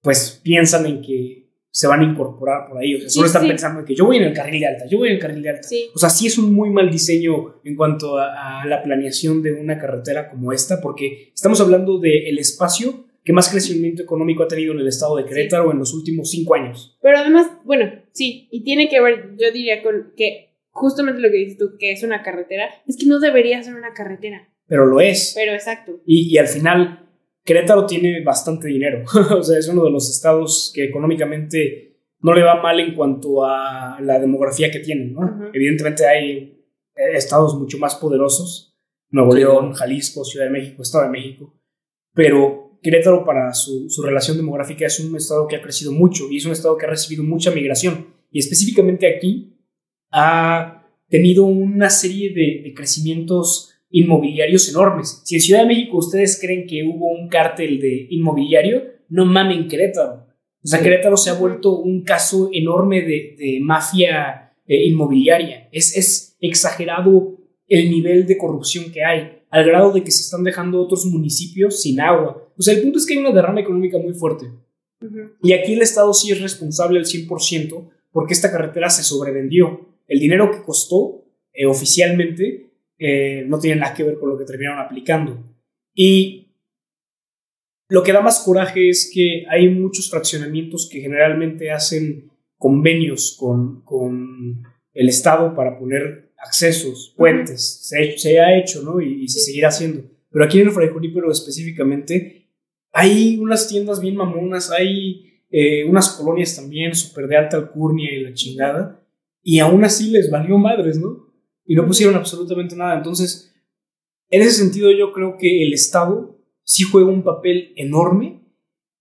[0.01, 1.46] pues piensan en que
[1.77, 2.95] se van a incorporar por ahí.
[2.95, 4.97] O sea, solo están pensando en que yo voy en el carril de alta, yo
[4.97, 5.67] voy en el carril de alta.
[5.93, 9.77] O sea, sí es un muy mal diseño en cuanto a, la planeación de una
[9.77, 14.79] carretera como esta, porque estamos hablando del espacio que más crecimiento económico ha tenido en
[14.79, 16.97] el estado de Querétaro en los últimos cinco años.
[16.99, 21.37] Pero además, bueno, sí, y tiene que ver, yo diría, con que justamente lo que
[21.37, 24.49] dices tú, que es una carretera, es que no debería ser una carretera.
[24.65, 25.33] Pero lo es.
[25.35, 26.01] Pero exacto.
[26.07, 27.06] Y, y al final
[27.47, 29.05] Querétaro tiene bastante dinero,
[29.37, 33.45] o sea, es uno de los estados que económicamente no le va mal en cuanto
[33.45, 35.49] a la demografía que tienen, ¿no?
[35.53, 36.61] Evidentemente hay
[37.13, 38.77] estados mucho más poderosos,
[39.11, 41.57] Nuevo León, Jalisco, Ciudad de México, Estado de México,
[42.13, 46.45] pero Querétaro para su, relación demográfica es un estado que ha crecido mucho y es
[46.45, 48.07] un estado que ha recibido mucha migración.
[48.29, 49.57] Y específicamente aquí
[50.11, 55.21] ha tenido una serie de, de crecimientos inmobiliarios enormes.
[55.25, 59.67] Si en Ciudad de México ustedes creen que hubo un cártel de inmobiliario, no mamen
[59.67, 60.27] Querétaro.
[60.63, 65.69] O sea, Querétaro se ha vuelto un caso enorme de, mafia eh, inmobiliaria.
[65.71, 70.43] Es, es exagerado el nivel de corrupción que hay, al grado de que se están
[70.43, 72.51] dejando otros municipios sin agua.
[72.57, 74.47] O sea, el punto es que hay una derrama económica muy fuerte.
[75.43, 79.87] Y aquí el Estado sí es responsable al 100% porque esta carretera se sobrevendió.
[80.07, 84.45] El dinero que costó eh, oficialmente eh, no tiene nada que ver con lo que
[84.45, 85.43] terminaron aplicando.
[85.93, 86.55] Y
[87.89, 93.81] lo que da más coraje es que hay muchos fraccionamientos que generalmente hacen convenios con,
[93.81, 97.87] con el Estado para poner accesos, puentes.
[97.87, 98.99] se, ha hecho, ¿no?
[99.01, 100.03] Y, se seguirá haciendo.
[100.29, 102.49] Pero aquí en el Fray Junípero específicamente
[102.91, 108.21] hay unas tiendas bien mamonas, hay eh, unas colonias también súper de alta alcurnia y
[108.21, 109.03] la chingada.
[109.43, 111.26] Y aún así les valió madres, ¿no?
[111.67, 112.97] Y no pusieron absolutamente nada.
[112.97, 113.53] Entonces,
[114.29, 118.41] en ese sentido yo creo que el Estado sí juega un papel enorme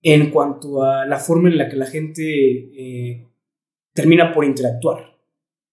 [0.02, 3.28] en cuanto a la forma en la que la gente eh,
[3.92, 5.16] termina por interactuar.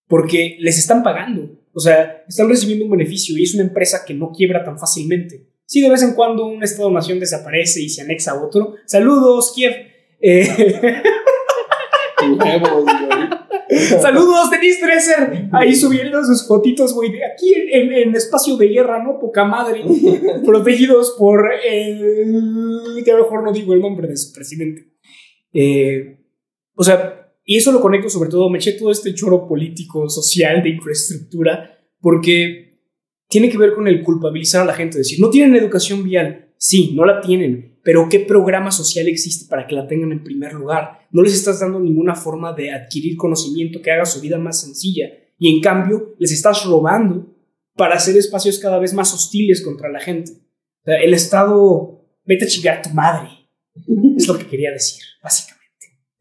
[0.07, 4.13] Porque les están pagando, o sea, están recibiendo un beneficio y es una empresa que
[4.13, 5.47] no quiebra tan fácilmente.
[5.65, 9.73] Si de vez en cuando un Estado-nación desaparece y se anexa a otro, saludos, Kiev.
[10.19, 11.01] Eh,
[14.01, 15.49] Saludos, Denis Dresser.
[15.51, 17.11] Ahí subiendo sus fotitos, güey.
[17.24, 19.19] Aquí en, espacio de guerra, ¿no?
[19.19, 19.84] Poca madre.
[20.45, 23.03] protegidos por el.
[23.03, 24.93] Que mejor no digo el nombre de su presidente.
[25.53, 26.17] Eh,
[26.76, 28.49] o sea, y eso lo conecto sobre todo.
[28.49, 32.80] Me eché todo este choro político, social, de infraestructura, porque
[33.30, 34.97] tiene que ver con el culpabilizar a la gente.
[34.97, 36.42] Decir, no tienen educación vial.
[36.66, 40.53] Sí, no la tienen pero ¿qué programa social existe para que la tengan en primer
[40.53, 41.05] lugar?
[41.11, 45.09] No les estás dando ninguna forma de adquirir conocimiento que haga su vida más sencilla
[45.38, 47.36] y en cambio les estás robando
[47.76, 50.32] para hacer espacios cada vez más hostiles contra la gente.
[50.86, 53.30] el Estado, vete a chingar a tu madre.
[54.16, 55.64] Es lo que quería decir, básicamente.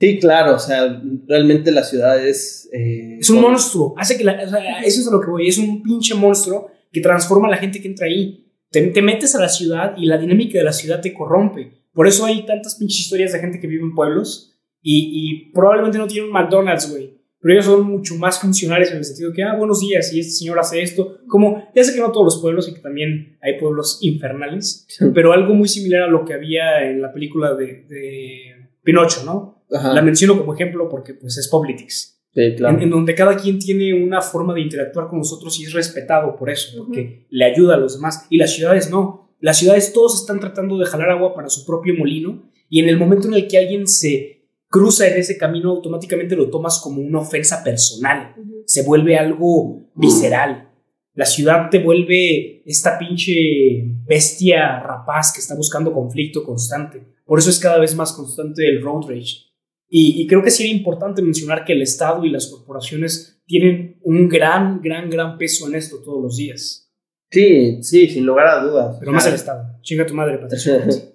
[0.01, 2.69] Sí, claro, o sea, realmente la ciudad es...
[2.73, 6.15] Eh, es un monstruo, hace que eso es a lo que voy, es un pinche
[6.17, 8.52] monstruo que transforma a la gente que entra ahí.
[8.73, 11.85] Te, metes a la ciudad y la dinámica de la ciudad te corrompe.
[11.93, 15.99] Por eso hay tantas pinches historias de gente que vive en pueblos Y, y probablemente
[15.99, 17.23] no tienen un McDonald's, güey.
[17.43, 20.33] Pero ellos son mucho más funcionales en el sentido que, ah, buenos días, y este
[20.33, 21.19] señor hace esto.
[21.27, 25.33] Como, ya sé que no todos los pueblos y que también hay pueblos infernales, pero
[25.33, 29.65] algo muy similar a lo que había en la película de, de Pinocho, ¿no?
[29.73, 29.93] Ajá.
[29.93, 32.22] La menciono como ejemplo porque pues es Politics.
[32.35, 32.77] Sí, claro.
[32.77, 36.37] En, en donde cada quien tiene una forma de interactuar con nosotros y es respetado
[36.37, 38.27] por eso, porque le ayuda a los demás.
[38.31, 39.31] Y las ciudades no.
[39.41, 42.97] Las ciudades todos están tratando de jalar agua para su propio molino y en el
[42.97, 47.19] momento en el que alguien se cruza en ese camino, automáticamente lo tomas como una
[47.19, 48.35] ofensa personal.
[48.65, 50.71] Se vuelve algo visceral.
[51.15, 57.05] La ciudad te vuelve esta pinche bestia rapaz que está buscando conflicto constante.
[57.27, 59.52] Por eso es cada vez más constante el road rage.
[59.95, 63.99] Y, y creo que sí era importante mencionar que el Estado y las corporaciones tienen
[64.03, 66.91] un gran, gran, gran peso en esto todos los días.
[67.31, 68.97] Sí, sí, sin lugar a dudas.
[68.99, 69.79] Pero más el Estado.
[69.83, 70.85] Chinga tu madre, Patricia.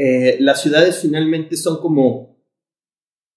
[0.00, 2.38] Eh, las ciudades finalmente son como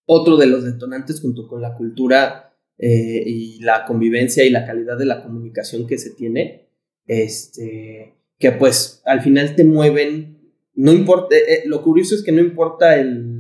[0.06, 4.98] otro de los detonantes junto con la cultura eh, y la convivencia y la calidad
[4.98, 6.68] de la comunicación que se tiene,
[7.08, 12.32] este, que pues al final te mueven, no importa, eh, eh, lo curioso es que
[12.32, 13.31] no importa el,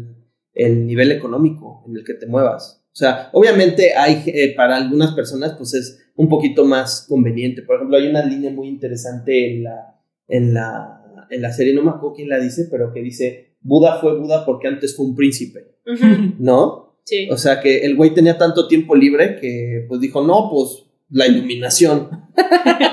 [0.53, 2.83] el nivel económico en el que te muevas.
[2.87, 7.61] O sea, obviamente hay, eh, para algunas personas pues es un poquito más conveniente.
[7.61, 11.83] Por ejemplo, hay una línea muy interesante en la, en la, en la serie, no
[11.83, 15.15] me acuerdo quién la dice, pero que dice, Buda fue Buda porque antes fue un
[15.15, 15.75] príncipe.
[16.39, 16.97] ¿no?
[17.05, 17.29] Sí.
[17.31, 21.27] O sea que el güey tenía tanto tiempo libre que pues dijo, no, pues la
[21.27, 22.09] iluminación.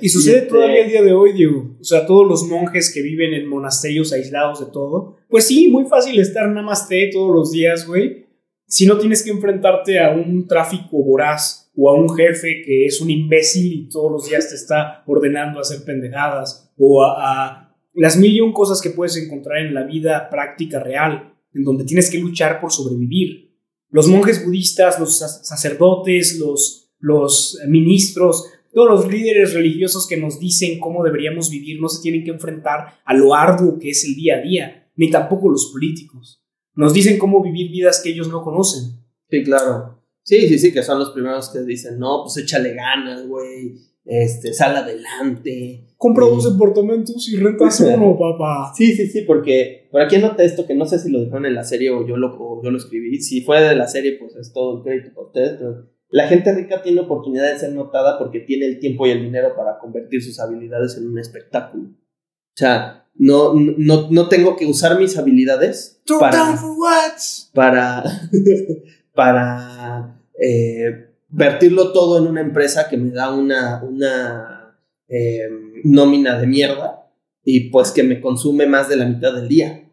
[0.00, 1.76] Y sucede Este- todavía el día de hoy, Diego.
[1.80, 5.16] O sea, todos los monjes que viven en monasterios aislados de todo.
[5.28, 8.26] Pues sí, muy fácil estar namaste todos los días, güey.
[8.66, 13.00] Si no tienes que enfrentarte a un tráfico voraz o a un jefe que es
[13.00, 17.14] un imbécil y todos los días te está ordenando hacer pendejadas o a,
[17.58, 21.64] a las mil y un cosas que puedes encontrar en la vida práctica real, en
[21.64, 23.52] donde tienes que luchar por sobrevivir.
[23.90, 30.40] Los monjes budistas, los sac- sacerdotes, los, los ministros, todos los líderes religiosos que nos
[30.40, 34.14] dicen cómo deberíamos vivir no se tienen que enfrentar a lo arduo que es el
[34.14, 36.42] día a día, ni tampoco los políticos.
[36.74, 39.02] Nos dicen cómo vivir vidas que ellos no conocen.
[39.28, 39.98] Sí, claro.
[40.22, 43.74] Sí, sí, sí, que son los primeros que dicen, no, pues échale ganas, güey,
[44.04, 45.88] este, sal adelante.
[45.96, 48.72] Compra dos departamentos y rentas uno, papá.
[48.74, 51.54] Sí, sí, sí, porque por aquí anoté esto que no sé si lo dejaron en
[51.54, 53.20] la serie o yo lo, o yo lo escribí.
[53.20, 56.52] Si fue de la serie, pues es todo el crédito para ustedes, pero la gente
[56.52, 60.22] rica tiene oportunidad de ser notada porque tiene el tiempo y el dinero para convertir
[60.22, 61.84] sus habilidades en un espectáculo.
[61.84, 67.18] O sea, no, no, no tengo que usar mis habilidades para, for what?
[67.54, 68.04] para,
[69.14, 75.48] para eh, vertirlo todo en una empresa que me da una, una eh,
[75.82, 77.10] nómina de mierda
[77.42, 79.90] y pues que me consume más de la mitad del día.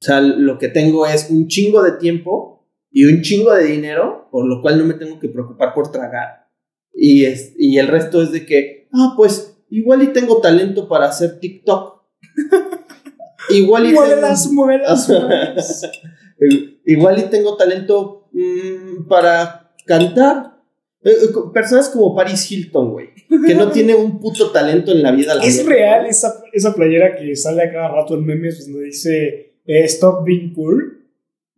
[0.00, 2.55] O sea, lo que tengo es un chingo de tiempo
[2.96, 6.48] y un chingo de dinero, por lo cual no me tengo que preocupar por tragar.
[6.94, 11.04] Y, es, y el resto es de que, ah, pues igual y tengo talento para
[11.04, 12.02] hacer TikTok.
[13.50, 15.90] igual y tengo- Muévelas, muévelas, muévelas.
[16.86, 20.62] Igual y tengo talento mm, para cantar.
[21.02, 23.08] Eh, eh, personas como Paris Hilton, güey.
[23.46, 25.34] Que no tiene un puto talento en la vida.
[25.34, 29.58] la Es real esa, esa playera que sale a cada rato en memes donde dice
[29.66, 30.95] eh, Stop being poor.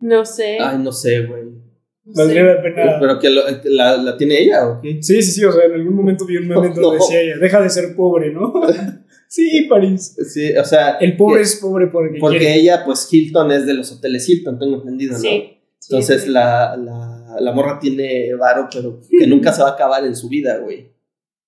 [0.01, 0.59] No sé.
[0.61, 1.45] Ay, no sé, güey.
[1.45, 2.47] no Valdría sé.
[2.55, 2.97] la pena.
[3.01, 5.03] Pero que lo- la, la tiene ella, ¿o qué?
[5.03, 7.61] Sí, sí, sí, o sea, en algún momento vi un meme donde decía ella, deja
[7.61, 8.53] de ser pobre, ¿no?
[9.29, 10.17] sí, París.
[10.33, 10.97] Sí, o sea.
[10.99, 12.55] El pobre que- es pobre porque, Porque quiere.
[12.57, 15.19] ella, pues Hilton es de los hoteles Hilton, tengo entendido, ¿no?
[15.19, 15.59] Sí.
[15.79, 16.31] sí, Entonces sí.
[16.31, 20.29] La, la, la morra tiene varo, pero que nunca se va a acabar en su
[20.29, 20.93] vida, güey.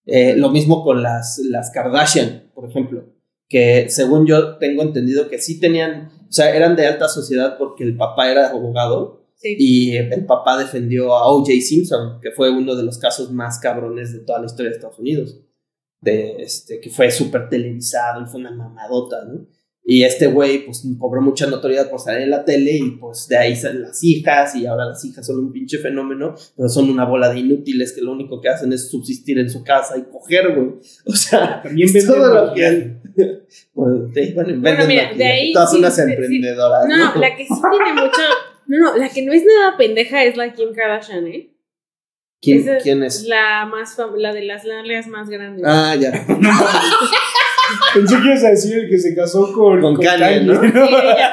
[0.06, 3.04] Eh, lo mismo con las, las Kardashian, por ejemplo,
[3.48, 7.82] que según yo tengo entendido que sí tenían, o sea, eran de alta sociedad porque
[7.84, 9.56] el papá era abogado Sí.
[9.58, 11.50] y el papá defendió a O.J.
[11.62, 14.98] Simpson, que fue uno de los casos más cabrones de toda la historia de Estados
[14.98, 15.40] Unidos,
[16.02, 19.46] de este, que fue súper televisado y fue una mamadota, ¿no?
[19.82, 23.36] Y este güey, pues, cobró mucha notoriedad por salir en la tele y, pues, de
[23.36, 27.04] ahí salen las hijas y ahora las hijas son un pinche fenómeno, pero son una
[27.04, 30.54] bola de inútiles que lo único que hacen es subsistir en su casa y coger,
[30.54, 30.74] güey.
[31.06, 32.96] O sea, También venden todo lo maquillaje.
[33.74, 37.14] pues, sí, bueno, venden mira, de ahí Todas sí, unas sí, emprendedoras, No, ¿no?
[37.14, 38.22] no, la que sí tiene mucho.
[38.66, 41.50] No, no, la que no es nada pendeja es la Kim Kardashian, ¿eh?
[42.42, 43.24] ¿Quién, Esa quién es?
[43.24, 45.64] La más la de las nalgas más grandes.
[45.66, 46.12] Ah, ya.
[47.94, 50.60] Pensé que ibas a decir el que se casó con, Con Kanye, ¿no?
[50.60, 51.32] Sí, ella.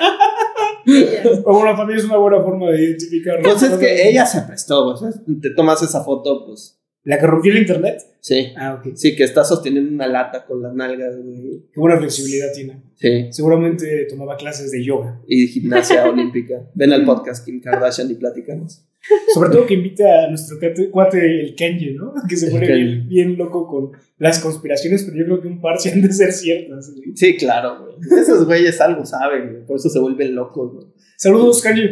[0.86, 1.42] Ella.
[1.44, 3.44] O bueno, también es una buena forma de identificarlo.
[3.44, 5.10] Pues es que ella se prestó, o sea,
[5.42, 6.78] te tomas esa foto, pues
[7.08, 8.02] ¿La que rompió el internet?
[8.20, 8.52] Sí.
[8.58, 8.94] Ah, ok.
[8.96, 11.64] Sí, que está sosteniendo una lata con las nalgas, güey.
[11.72, 12.82] Qué buena flexibilidad tiene.
[12.96, 13.32] Sí.
[13.32, 15.22] Seguramente tomaba clases de yoga.
[15.26, 16.70] Y gimnasia olímpica.
[16.74, 18.86] Ven al podcast Kim Kardashian y platicamos.
[19.34, 20.58] Sobre todo que invita a nuestro
[20.91, 22.14] cuate, el Kenji, ¿no?
[22.30, 25.80] Que se pone bien, bien loco con las conspiraciones, pero yo creo que un par
[25.80, 26.88] sí han de ser ciertas.
[26.88, 27.01] ¿sí?
[27.16, 28.22] Sí, claro, güey.
[28.22, 29.66] Esos güeyes algo saben, güey.
[29.66, 30.88] Por eso se vuelven locos, güey.
[31.18, 31.84] Saludos, Kenji.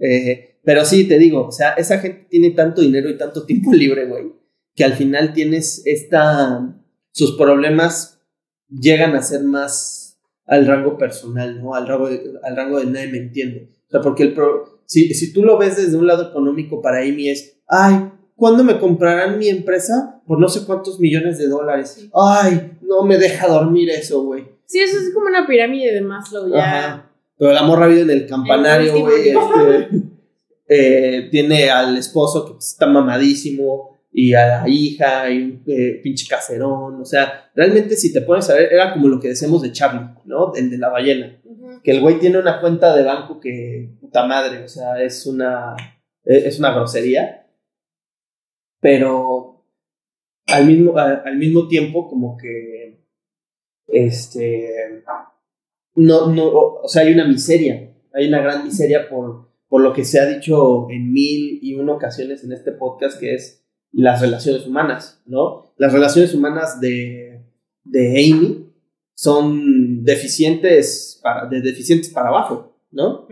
[0.00, 3.72] Eh, pero sí, te digo, o sea, esa gente tiene tanto dinero y tanto tiempo
[3.74, 4.32] libre, güey,
[4.74, 6.80] que al final tienes esta.
[7.12, 8.20] Sus problemas
[8.68, 11.74] llegan a ser más al rango personal, ¿no?
[11.74, 13.70] Al rango de, al rango de nadie me entiende.
[13.86, 17.00] O sea, porque el pro- si, si tú lo ves desde un lado económico para
[17.00, 20.22] Amy es, ay, ¿cuándo me comprarán mi empresa?
[20.24, 22.08] Por no sé cuántos millones de dólares.
[22.14, 24.46] Ay, no me deja dormir eso, güey.
[24.66, 26.58] Sí, eso es como una pirámide de Maslow ya.
[26.58, 27.10] Ajá.
[27.36, 29.30] Pero la morra vive en el campanario, güey.
[29.30, 29.88] este,
[30.68, 36.28] eh, tiene al esposo que está mamadísimo y a la hija y un eh, pinche
[36.28, 37.00] caserón.
[37.00, 40.08] O sea, realmente si te pones a ver, era como lo que decíamos de Charlie,
[40.24, 40.54] ¿no?
[40.54, 41.40] El de la ballena.
[41.82, 45.74] Que el güey tiene una cuenta de banco que, puta madre, o sea, es una,
[46.24, 47.48] eh, es una grosería.
[48.80, 49.66] Pero
[50.46, 53.02] al mismo, a- al mismo tiempo, como que,
[53.88, 55.02] este,
[55.96, 59.92] no, no, o o sea, hay una miseria, hay una gran miseria por, por lo
[59.92, 63.63] que se ha dicho en mil y una ocasiones en este podcast, que es
[63.94, 65.72] las relaciones humanas, ¿no?
[65.76, 67.42] Las relaciones humanas de,
[67.84, 68.66] de Amy
[69.14, 73.28] son deficientes para, de deficientes para abajo, ¿no?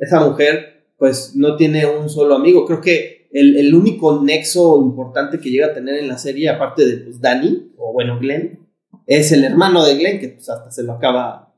[0.00, 2.66] Esa mujer, pues, no tiene un solo amigo.
[2.66, 6.86] Creo que el, el único nexo importante que llega a tener en la serie, aparte
[6.86, 8.58] de pues, Danny, o bueno, Glenn,
[9.06, 11.54] es el hermano de Glenn, que pues hasta se lo acaba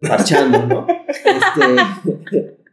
[0.00, 0.86] parchando, ¿no?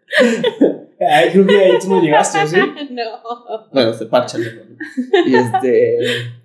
[0.10, 2.58] Este, Ay, creo que ahí tú no llegaste, ¿sí?
[2.91, 3.70] No.
[3.72, 4.78] bueno, se parcha hermano.
[5.26, 5.98] Y este,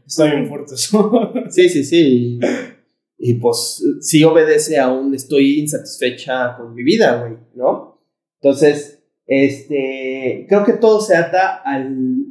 [0.06, 1.32] Está bien fuerte eso.
[1.50, 2.38] sí, sí, sí.
[3.18, 8.02] Y, pues sí obedece a un estoy insatisfecha con mi vida, güey, ¿no?
[8.40, 12.26] Entonces, este, creo que todo se ata al,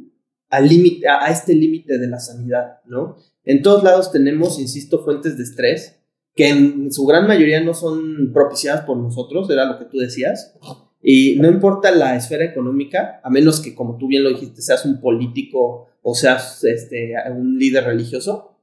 [0.48, 3.16] al límite, a, a este límite de la sanidad, ¿no?
[3.44, 5.98] En todos lados tenemos, insisto, fuentes de estrés
[6.34, 10.54] que en su gran mayoría no son propiciadas por nosotros, era lo que tú decías.
[11.02, 14.84] Y no importa la esfera económica, a menos que, como tú bien lo dijiste, seas
[14.84, 18.58] un político o seas este, un líder religioso,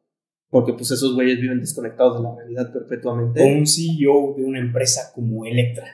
[0.50, 3.42] porque pues esos güeyes viven desconectados de la realidad perpetuamente.
[3.44, 5.86] O un CEO de una empresa como Electra.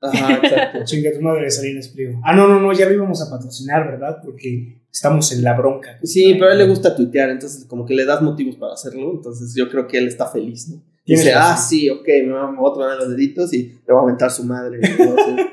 [0.00, 0.78] Ajá, exacto.
[0.84, 2.20] Chinga tu madre, Salinas Pliego.
[2.24, 4.18] Ah, no, no, no, ya lo íbamos a patrocinar, ¿verdad?
[4.24, 5.98] Porque estamos en la bronca.
[6.02, 9.12] Sí, pero a él le gusta tuitear, entonces como que le das motivos para hacerlo,
[9.14, 10.82] entonces yo creo que él está feliz, ¿no?
[11.06, 14.30] Dice, ah, sí, ok, me voy a- tronar los deditos y le voy a aventar
[14.30, 14.78] su madre.
[14.82, 15.50] hacer-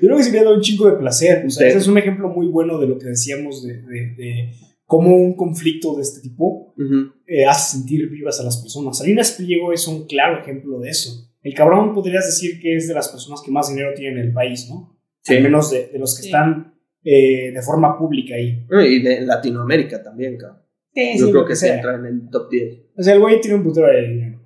[0.00, 1.44] Yo creo que sí le da un chingo de placer.
[1.46, 1.68] O sea, Sí.
[1.70, 4.52] ese es un ejemplo muy bueno de lo que decíamos de, de- de
[4.84, 7.12] cómo un conflicto de este tipo Ujú.
[7.26, 8.98] eh, hace sentir vivas a las personas.
[8.98, 11.30] Salinas Pliego es un claro ejemplo de eso.
[11.42, 14.32] El cabrón podrías decir que es de las personas que más dinero tienen en el
[14.32, 14.98] país, ¿no?
[15.22, 15.36] Sí.
[15.36, 16.28] Al menos de, de los que Sí.
[16.28, 16.74] están
[17.04, 18.66] eh, de forma pública ahí.
[18.70, 20.62] Y de Latinoamérica también, cabrón.
[20.94, 22.78] Sí, Yo sí, creo que se entra en el top 10.
[22.96, 24.40] O sea, el güey tiene un putero de dinero.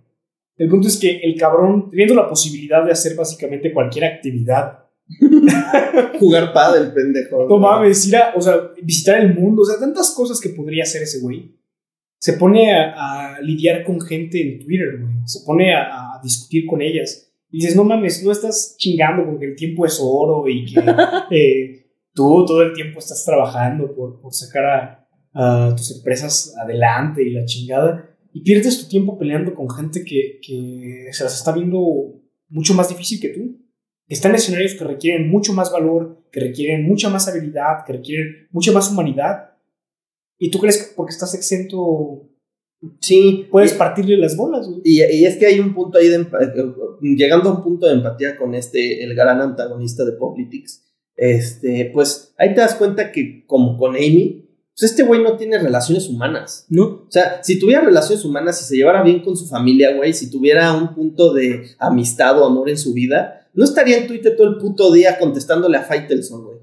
[0.59, 4.82] El punto es que el cabrón, teniendo la posibilidad de hacer básicamente cualquier actividad,
[6.19, 7.49] Jugar pádel, pendejo.
[7.49, 10.85] no mames, ir a, o sea, visitar el mundo, o sea, tantas cosas que podría
[10.85, 11.59] hacer ese güey.
[12.19, 15.15] Se pone a, a lidiar con gente en Twitter, güey.
[15.27, 17.33] Se pone a, a discutir con ellas.
[17.51, 20.81] Y dices, no mames, no estás chingando con que el tiempo es oro y que
[21.31, 27.23] eh, tú todo el tiempo estás trabajando por, por sacar a, a tus empresas adelante
[27.23, 28.09] y la chingada.
[28.33, 32.89] Y pierdes tu tiempo peleando con gente que, que se las está viendo mucho más
[32.89, 33.62] difícil que tú.
[34.13, 38.49] Está en escenarios que requieren mucho más valor, que requieren mucha más habilidad, que requieren
[38.51, 39.55] mucha más humanidad.
[40.39, 42.29] Y tú crees que porque estás exento
[43.01, 44.81] Sí, puedes partirle las bolas, güey.
[44.85, 46.27] Y, y es que hay un punto ahí de
[47.01, 50.83] llegando a un punto de empatía con este, el gran antagonista de Politics,
[51.17, 55.59] este, pues ahí te das cuenta que como con Amy, pues este güey no tiene
[55.59, 56.67] relaciones humanas.
[56.71, 56.85] ¿No?
[56.85, 60.29] O sea, si tuviera relaciones humanas, si se llevara bien con su familia, güey, si
[60.29, 64.49] tuviera un punto de amistad o amor en su vida, no estaría en Twitter todo
[64.49, 66.59] el puto día contestándole a Faitelson, güey.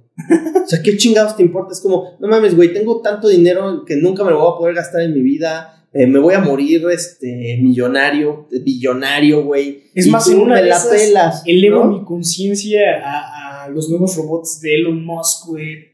[0.64, 1.74] O sea, ¿qué chingados te importa?
[1.74, 4.76] Es como, no mames, güey, tengo tanto dinero que nunca me lo voy a poder
[4.76, 5.86] gastar en mi vida.
[5.94, 9.84] eh, me voy a morir este millonario, billonario, güey.
[9.96, 11.44] Es y más, tú en una me de la esas pelas.
[11.46, 11.98] elevo ¿no?
[12.00, 15.90] mi conciencia a, a los nuevos robots de Elon Musk, güey.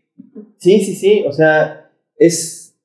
[0.58, 1.24] Sí, sí, sí.
[1.28, 2.76] O sea, es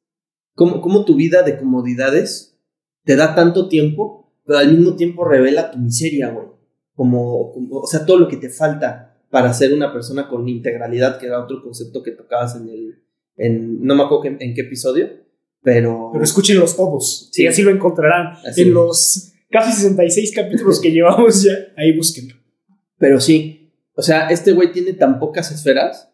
[0.54, 2.58] como, como tu vida de comodidades
[3.04, 6.46] te da tanto tiempo, pero al mismo tiempo revela tu miseria, güey.
[7.00, 11.18] Como, como- o sea, todo lo que te falta para ser una persona con integralidad,
[11.18, 13.02] que era otro concepto que tocabas en el,
[13.38, 15.08] en, no me acuerdo que- en qué episodio,
[15.62, 17.28] Pero, Pero escúchenlos todos.
[17.32, 17.44] Sí.
[17.44, 18.34] Y así lo encontrarán.
[18.46, 18.74] Así en es.
[18.74, 21.52] los casi 66 capítulos que llevamos ya.
[21.76, 22.34] Ahí búsquenlo.
[22.98, 26.10] pero sí, o sea, este güey tiene tan pocas esferas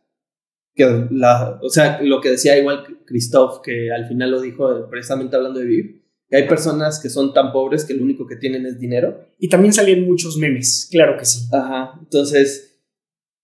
[0.74, 5.34] que la, o sea, lo que decía igual Christoph, que al final lo dijo precisamente
[5.36, 8.66] hablando de Viv, que hay personas que son tan pobres que lo único que tienen
[8.66, 9.20] es dinero.
[9.38, 10.88] Y también salían muchos memes.
[10.90, 11.46] Claro que sí.
[11.52, 12.80] Ajá, entonces,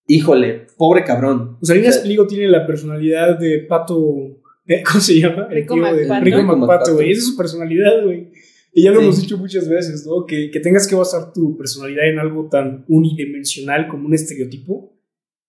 [0.07, 1.59] híjole, pobre cabrón.
[1.61, 4.41] O sea, Lina O sea, Spligo tiene la personalidad de Pato.
[4.67, 4.83] ¿eh?
[4.87, 5.47] ¿Cómo se llama?
[5.51, 6.25] El Rico tío de McPato.
[6.25, 6.95] Rico McPato.
[6.95, 7.11] güey.
[7.13, 8.31] Esa es su personalidad, güey.
[8.75, 9.05] Y ya lo Sí.
[9.05, 10.25] hemos dicho muchas veces, ¿no?
[10.27, 14.92] Que, que tengas que basar tu personalidad en algo tan unidimensional como un estereotipo.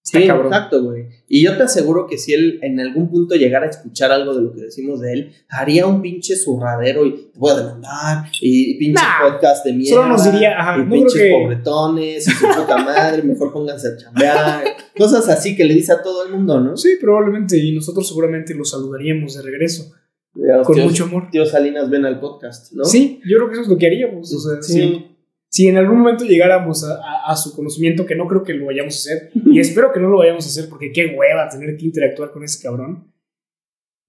[0.05, 0.47] Está Sí, cabrón.
[0.47, 1.05] exacto, güey.
[1.29, 4.41] Y yo te aseguro que si él en algún punto llegara a escuchar algo de
[4.41, 8.77] lo que decimos de él, haría un pinche zurradero y te voy a demandar, y
[8.77, 9.95] pinche Nah, podcast de mierda.
[9.95, 13.53] solo nos diría, ajá, y no creo pinches que- pobretones, y su puta madre, mejor
[13.53, 14.63] pónganse a chambear.
[14.97, 16.75] Cosas así que le dice a todo el mundo, ¿no?
[16.75, 17.57] Sí, probablemente.
[17.57, 19.89] Y nosotros seguramente lo saludaríamos de regreso.
[20.35, 21.29] Los Con tíos- mucho amor.
[21.31, 22.83] Tíos Salinas ven al podcast, ¿no?
[22.83, 24.33] Sí, yo creo que eso es lo que haríamos.
[24.33, 25.12] O sea, Sí.
[25.53, 28.65] Si en algún momento llegáramos a, a- a su conocimiento, que no creo que lo
[28.65, 31.77] vayamos a hacer, y espero que no lo vayamos a hacer porque qué hueva tener
[31.77, 33.13] que interactuar con ese cabrón.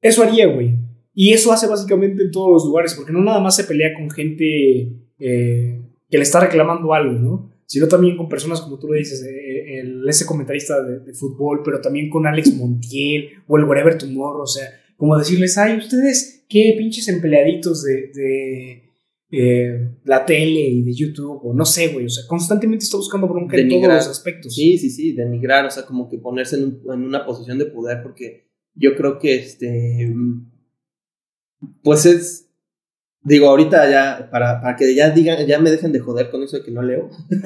[0.00, 0.74] Eso haría, güey.
[1.12, 4.10] Y eso hace básicamente en todos los lugares, porque no nada más se pelea con
[4.10, 4.44] gente
[5.18, 7.50] eh, que le está reclamando algo, ¿no?
[7.66, 11.60] Sino también con personas, como tú lo dices, eh, el- ese comentarista de, de fútbol,
[11.64, 14.64] pero también con Alex Montiel o el Wherever Tomorrow, o sea,
[14.96, 18.83] como decirles, ay, ustedes, qué pinches empleaditos de, de
[19.36, 23.26] eh, la tele y de YouTube, o no sé, güey, o sea, constantemente está buscando
[23.28, 23.96] bronca en todos Denigrar.
[23.98, 24.54] los aspectos.
[24.54, 27.66] Sí, sí, sí, denigrar, o sea, como que ponerse en, un- en una posición de
[27.66, 30.12] poder, porque yo creo que este.
[31.82, 32.40] Pues es.
[33.22, 36.58] Digo, ahorita ya, para, para que ya digan, ya me dejen de joder con eso
[36.58, 37.08] de que no leo.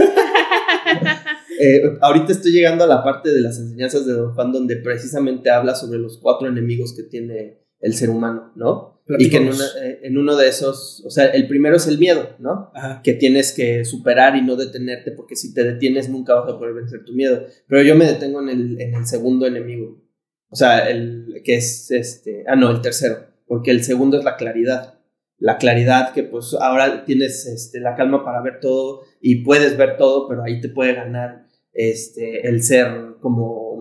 [1.60, 5.50] Eh, ahorita estoy llegando a la parte de las enseñanzas de Don Juan, donde precisamente
[5.50, 8.97] habla sobre los cuatro enemigos que tiene el ser humano, ¿no?
[9.18, 11.98] Y que en, una- eh, en uno de esos, o sea, el primero es el
[11.98, 12.70] miedo, ¿no?
[12.74, 13.00] Ajá.
[13.02, 16.74] que tienes que superar y no detenerte, porque si te detienes nunca vas a poder
[16.74, 17.46] vencer tu miedo.
[17.66, 20.02] Pero yo me detengo en el, en el segundo enemigo.
[20.50, 22.44] O sea, el que es este.
[22.46, 23.16] Ah, no, el tercero.
[23.46, 24.94] Porque el segundo es la claridad.
[25.38, 29.96] La claridad que pues ahora tienes este, la calma para ver todo y puedes ver
[29.96, 32.88] todo, pero ahí te puede ganar este, el ser
[33.20, 33.78] como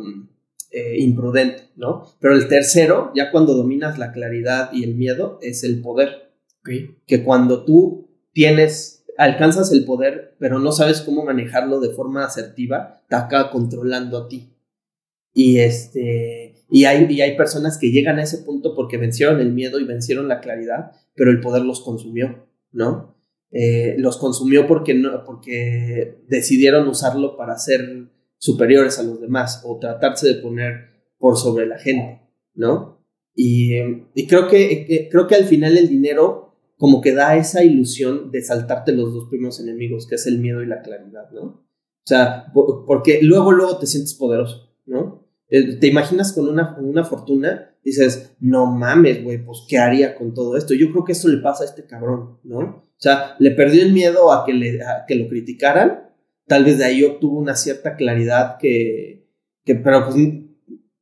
[0.71, 2.05] eh, imprudente, ¿no?
[2.19, 6.27] Pero el tercero, ya cuando dominas la claridad y el miedo, es el poder
[7.05, 13.01] que cuando tú tienes, alcanzas el poder, pero no sabes cómo manejarlo de forma asertiva,
[13.09, 14.53] te acaba controlando a ti.
[15.33, 19.53] Y este, y hay, y hay personas que llegan a ese punto porque vencieron el
[19.53, 23.15] miedo y vencieron la claridad, pero el poder los consumió, ¿no?
[23.51, 29.79] Eh, los consumió porque, no, porque decidieron usarlo para ser superiores a los demás o
[29.79, 32.21] tratarse de poner por sobre la gente,
[32.53, 32.97] ¿no?
[33.39, 33.75] Y,
[34.27, 38.91] creo, que, creo que al final el dinero como que da esa ilusión de saltarte
[38.93, 41.41] los dos primeros enemigos, que es el miedo y la claridad, ¿no?
[41.43, 41.65] O
[42.05, 45.27] sea, po- porque luego, luego te sientes poderoso, ¿no?
[45.49, 50.15] Eh, Te imaginas con una, con una fortuna, dices, no mames, güey, pues, ¿qué haría
[50.15, 50.73] con todo esto?
[50.73, 52.59] Yo creo que eso le pasa a este cabrón, ¿no?
[52.59, 56.06] O sea, le perdió el miedo a que, le, a que lo criticaran,
[56.47, 59.27] tal vez de ahí obtuvo una cierta claridad que,
[59.65, 60.15] que pero pues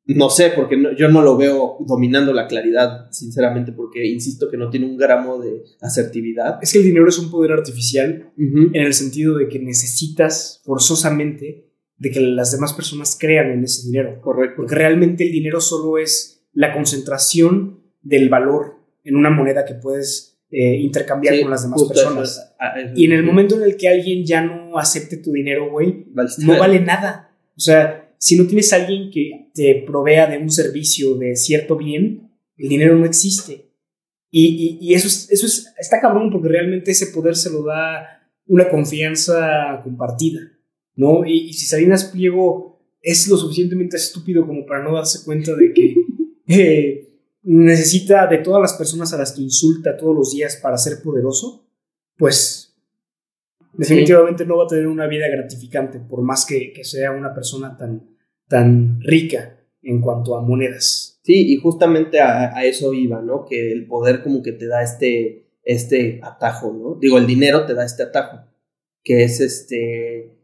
[0.07, 4.57] no sé, porque no- yo no lo veo dominando la claridad, sinceramente, porque insisto que
[4.57, 6.59] no tiene un gramo de asertividad.
[6.61, 11.71] Es que el dinero es un poder artificial en el sentido de que necesitas forzosamente
[11.97, 14.19] de que las demás personas crean en ese dinero.
[14.21, 14.57] Correcto.
[14.57, 20.34] Porque realmente el dinero solo es la concentración del valor en una moneda que puedes
[20.51, 22.55] eh, intercambiar Sí, con las demás eso personas.
[22.95, 26.05] Y en el momento en el que alguien ya no acepte tu dinero, güey,
[26.39, 27.35] no vale nada.
[27.57, 31.75] O sea, si no tienes a alguien que te provea de un servicio, de cierto
[31.77, 33.71] bien, el dinero no existe.
[34.31, 37.63] Y, y- y eso, es, eso es, está cabrón porque realmente ese poder se lo
[37.63, 40.41] da una confianza compartida,
[40.95, 41.25] ¿no?
[41.25, 45.73] Y, y si Salinas Pliego es lo suficientemente estúpido como para no darse cuenta de
[45.73, 45.95] que
[46.47, 47.14] eh,
[47.45, 51.67] necesita de todas las personas a las que insulta todos los días para ser poderoso,
[52.17, 52.75] pues
[53.73, 57.77] definitivamente no va a tener una vida gratificante, por más que, que sea una persona
[57.77, 58.17] tan,
[58.47, 61.19] tan rica en cuanto a monedas.
[61.23, 63.45] Sí, y justamente a, a eso iba, ¿no?
[63.45, 66.97] Que el poder como que te da este, este atajo, ¿no?
[66.99, 68.39] Digo, el dinero te da este atajo,
[69.03, 70.35] que es este,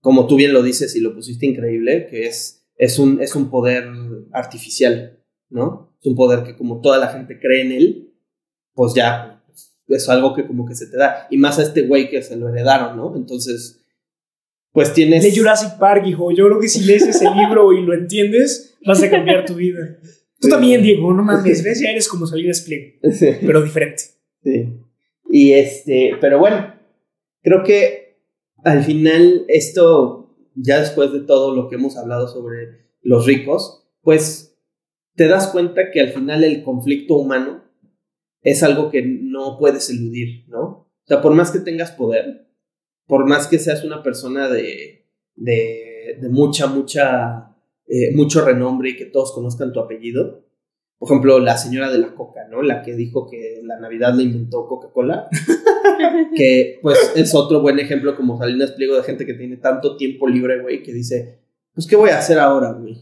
[0.00, 3.48] como tú bien lo dices y lo pusiste increíble, que es, es, un, es un
[3.48, 3.84] poder
[4.32, 5.87] artificial, ¿no?
[6.00, 8.14] Es un poder que como toda la gente cree en él,
[8.74, 9.42] pues ya,
[9.88, 11.26] es algo que como que se te da.
[11.30, 13.16] Y más a este güey que se lo heredaron, ¿no?
[13.16, 13.84] Entonces,
[14.72, 15.22] pues tienes...
[15.24, 16.30] De Jurassic Park, hijo.
[16.30, 19.98] Yo creo que si lees ese libro y lo entiendes, vas a cambiar tu vida.
[20.40, 23.30] Tú también, Diego, no mames, ves, ya eres como salir Split, Sí.
[23.44, 24.04] pero diferente.
[24.44, 24.68] Sí.
[25.30, 26.74] Y este, pero bueno,
[27.42, 28.20] creo que
[28.62, 34.47] al final esto, ya después de todo lo que hemos hablado sobre los ricos, pues
[35.18, 37.64] te das cuenta que al final el conflicto humano
[38.40, 40.62] es algo que no puedes eludir, ¿no?
[40.62, 42.46] O sea, por más que tengas poder,
[43.06, 47.56] por más que seas una persona de, de, de mucha, mucha,
[47.88, 50.44] eh, mucho renombre y que todos conozcan tu apellido,
[50.98, 52.62] por ejemplo, la señora de la coca, ¿no?
[52.62, 55.28] La que dijo que la Navidad la inventó Coca-Cola,
[56.36, 60.28] que pues es otro buen ejemplo como Salinas Pliego de gente que tiene tanto tiempo
[60.28, 61.40] libre, güey, que dice,
[61.74, 63.00] pues ¿qué voy a hacer ahora, güey?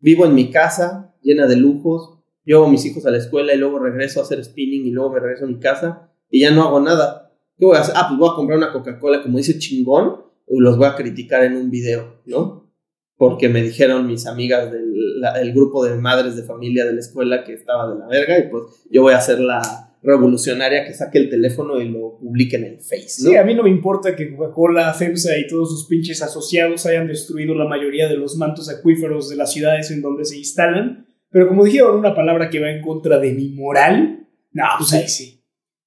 [0.00, 3.58] Vivo en mi casa, llena de lujos, llevo a mis hijos a la escuela y
[3.58, 6.62] luego regreso a hacer spinning y luego me regreso a mi casa y ya no
[6.64, 7.32] hago nada.
[7.58, 7.94] ¿Qué voy a hacer?
[7.96, 10.16] Ah, pues voy a comprar una Coca-Cola, como dice chingón,
[10.48, 12.70] y los voy a criticar en un video, ¿no?
[13.16, 17.00] Porque me dijeron mis amigas del la- el grupo de madres de familia de la
[17.00, 19.60] escuela que estaba de la verga y pues yo voy a ser la
[20.02, 23.30] revolucionaria que saque el teléfono y lo publique en el Face, ¿no?
[23.30, 27.06] Sí, a mí no me importa que Coca-Cola, FEMSA y todos sus pinches asociados hayan
[27.06, 31.48] destruido la mayoría de los mantos acuíferos de las ciudades en donde se instalan, pero
[31.48, 35.38] como dijeron una palabra que va en contra de mi moral, no, pues ahí sí.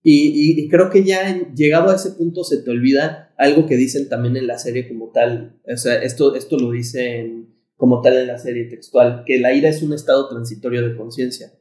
[0.04, 3.76] Y, y- creo que ya en- llegado a ese punto se te olvida algo que
[3.76, 5.60] dicen también en la serie como tal.
[5.72, 9.68] O sea, esto, esto lo dicen como tal en la serie textual, que la ira
[9.70, 11.52] es un estado transitorio de conciencia.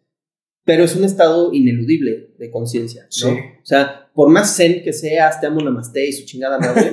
[0.67, 3.09] Pero es un estado ineludible de conciencia, ¿no?
[3.11, 3.27] Sí.
[3.29, 6.93] O sea, por más zen que seas, te amo namaste y su chingada madre,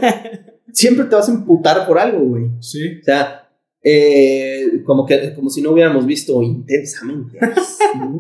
[0.74, 2.46] siempre te vas a emputar por algo, güey.
[2.60, 3.00] Sí.
[3.02, 3.41] O sea,
[3.84, 7.40] eh, como, que, como si no hubiéramos visto intensamente.
[8.00, 8.18] ¿no?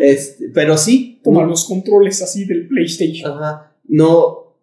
[0.00, 3.32] Este, pero sí, Toma los controles así del PlayStation.
[3.32, 3.76] Ajá.
[3.84, 4.58] No.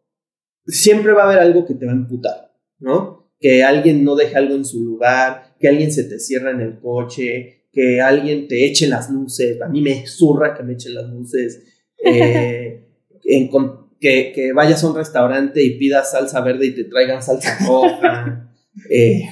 [0.66, 3.32] Siempre va a haber algo que te va a emputar, ¿no?
[3.40, 6.80] Que alguien no deje algo en su lugar, que alguien se te cierra en el
[6.80, 9.62] coche, que alguien te eche las luces.
[9.62, 11.64] A mí me zurra que me echen las luces.
[12.06, 12.88] eh,
[13.26, 17.22] en con- que, que vayas a un restaurante y pidas salsa verde y te traigan
[17.24, 18.54] salsa roja.
[18.90, 19.24] eh,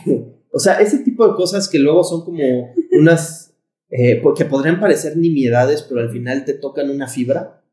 [0.51, 3.47] o sea, ese tipo de cosas que luego son como unas.
[3.91, 7.63] eh, que podrían parecer nimiedades, pero al final te tocan una fibra.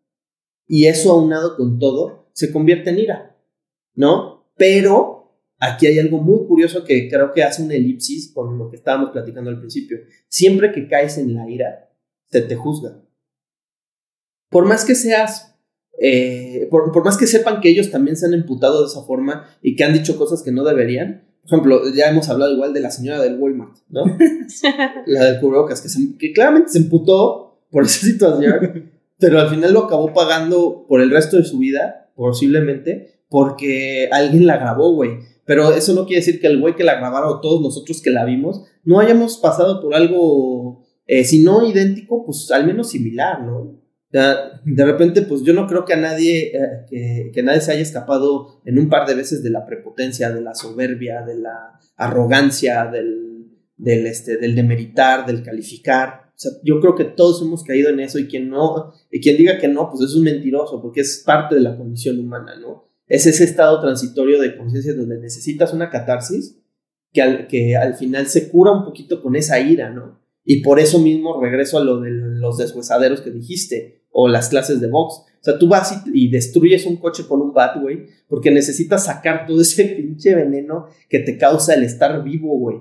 [0.67, 3.37] Y eso aunado con todo se convierte en ira,
[3.95, 4.51] ¿no?
[4.57, 8.77] Pero aquí hay algo muy curioso que creo que hace una elipsis con lo que
[8.77, 9.99] estábamos platicando al principio.
[10.29, 11.91] Siempre que caes en la ira,
[12.31, 13.03] se te juzga.
[14.51, 15.55] Por más que seas,
[16.01, 19.49] eh, por, por más que sepan que ellos también se han emputado de esa forma
[19.63, 22.81] y que han dicho cosas que no deberían, por ejemplo, ya hemos hablado igual de
[22.81, 24.05] la señora del Walmart, ¿no?
[25.07, 29.73] la del cubrebocas, que, se- que claramente se emputó por esa situación, pero al final
[29.73, 35.19] lo acabó pagando por el resto de su vida, posiblemente, porque alguien la grabó, güey.
[35.45, 38.11] Pero eso no quiere decir que el güey que la grabara o todos nosotros que
[38.11, 43.43] la vimos no hayamos pasado por algo, eh, si no idéntico, pues al menos similar,
[43.43, 43.75] ¿no?
[44.11, 47.83] De repente, pues yo no creo que a nadie, eh, que, que nadie se haya
[47.83, 52.87] escapado en un par de veces de la prepotencia, de la soberbia, de la arrogancia,
[52.87, 53.29] del,
[53.77, 56.29] del, este, del demeritar, del calificar.
[56.29, 59.37] O sea, yo creo que todos hemos caído en eso y quien no, y quien
[59.37, 62.89] diga que no, pues es un mentiroso, porque es parte de la condición humana, ¿no?
[63.07, 66.59] Es ese estado transitorio de conciencia donde necesitas una catarsis
[67.13, 70.21] que al, que al final se cura un poquito con esa ira, ¿no?
[70.45, 74.81] Y por eso mismo regreso a lo de los deshuesaderos que dijiste, o las clases
[74.81, 75.15] de box.
[75.15, 79.47] O sea, tú vas y, destruyes un coche con un bat, güey, porque necesitas sacar
[79.47, 82.79] todo ese pinche veneno que te causa el estar vivo, güey,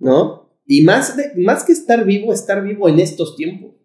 [0.00, 0.50] ¿no?
[0.66, 3.76] Y más, de, más que estar vivo, estar vivo en estos tiempos.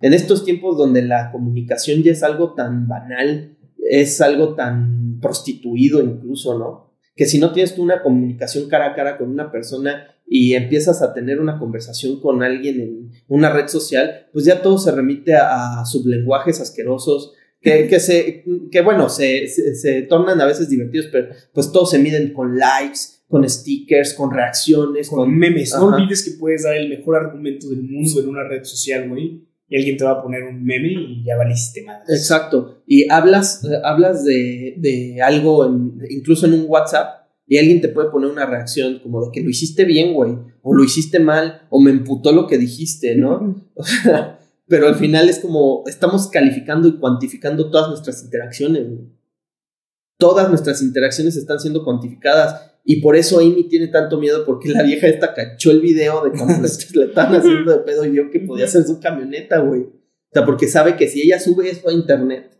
[0.00, 6.00] En estos tiempos donde la comunicación ya es algo tan banal, es algo tan prostituido
[6.00, 6.92] incluso, ¿no?
[7.16, 11.02] Que si no tienes tú una comunicación cara a cara con una persona y empiezas
[11.02, 15.34] a tener una conversación con alguien en una red social, pues ya todo se remite
[15.34, 20.70] a, a sublenguajes asquerosos, que, que, se, que bueno, se, se, se, tornan a veces
[20.70, 25.72] divertidos, pero pues todos se miden con likes, con stickers, con reacciones, con, con memes.
[25.78, 25.96] No Ajá.
[25.96, 29.46] olvides que puedes dar el mejor argumento del mundo en una red social, güey.
[29.68, 32.04] Y alguien te va a poner un meme y ya valiste madre.
[32.08, 32.82] Exacto.
[32.86, 37.21] Y hablas, eh, hablas de, de algo, en- incluso en un WhatsApp,
[37.52, 40.72] y alguien te puede poner una reacción como de que lo hiciste bien, güey, o
[40.72, 43.62] lo hiciste mal, o me emputó lo que dijiste, ¿no?
[43.74, 48.88] O sea, pero al final es como estamos calificando y cuantificando todas nuestras interacciones.
[48.88, 49.02] güey.
[50.16, 52.72] Todas nuestras interacciones están siendo cuantificadas.
[52.86, 56.30] Y por eso Amy tiene tanto miedo porque la vieja esta cachó el video de
[56.30, 59.82] cuando le, le estaban haciendo de pedo y vio que podía ser su camioneta, güey.
[59.82, 62.50] O sea, porque sabe que si ella sube eso a internet,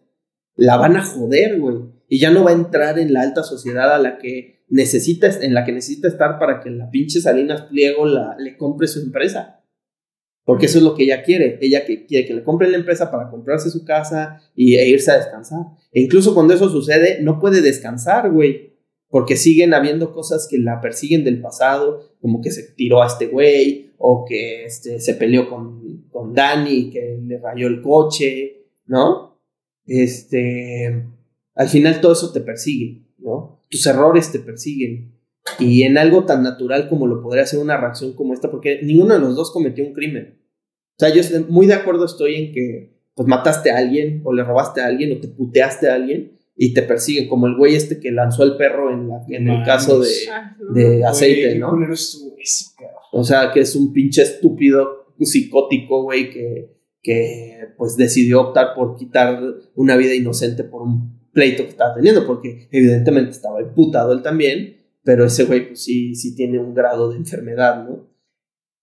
[0.55, 1.79] la van a joder, güey.
[2.11, 5.53] Y ya no va a entrar en la alta sociedad a la que necesita, en
[5.53, 9.61] la que necesita estar para que la pinche Salinas Pliego la, le compre su empresa.
[10.45, 11.59] Porque eso es lo que ella quiere.
[11.61, 15.11] Ella que quiere que le compren la empresa para comprarse su casa y, e irse
[15.11, 15.61] a descansar.
[15.93, 18.73] E incluso cuando eso sucede, no puede descansar, güey.
[19.09, 23.27] Porque siguen habiendo cosas que la persiguen del pasado, como que se tiró a este
[23.27, 29.39] güey, o que este, se peleó con, con Dani, que le rayó el coche, ¿no?
[29.85, 31.05] Este,
[31.55, 33.62] al final todo eso te persigue, ¿no?
[33.73, 35.19] Tus errores te persiguen.
[35.59, 39.15] Y en algo tan natural como lo podría ser una reacción como esta, porque ninguno
[39.15, 40.39] de los dos cometió un crimen.
[40.91, 44.45] O sea, yo muy de acuerdo estoy en que pues mataste a alguien, o le
[44.45, 47.99] robaste a alguien, o te puteaste a alguien, y te persiguen, como el güey este
[47.99, 51.95] que lanzó el perro en, la, en el caso de, Ah, de aceite, Güey, ¿no?
[53.13, 58.97] O sea, que es un pinche estúpido psicótico, güey, que, que pues decidió optar por
[58.97, 59.43] quitar
[59.75, 64.77] una vida inocente por un pleito que estaba teniendo, porque evidentemente estaba imputado él también,
[65.03, 68.13] pero ese güey pues sí, sí tiene un grado de enfermedad, ¿no?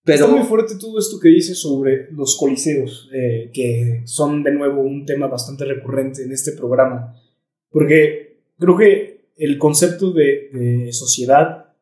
[0.02, 4.80] Pero muy fuerte todo esto que dices sobre los coliseos, eh, que son de nuevo
[4.80, 7.14] un tema bastante recurrente en este programa,
[7.70, 11.74] porque creo que el concepto de, sociedad,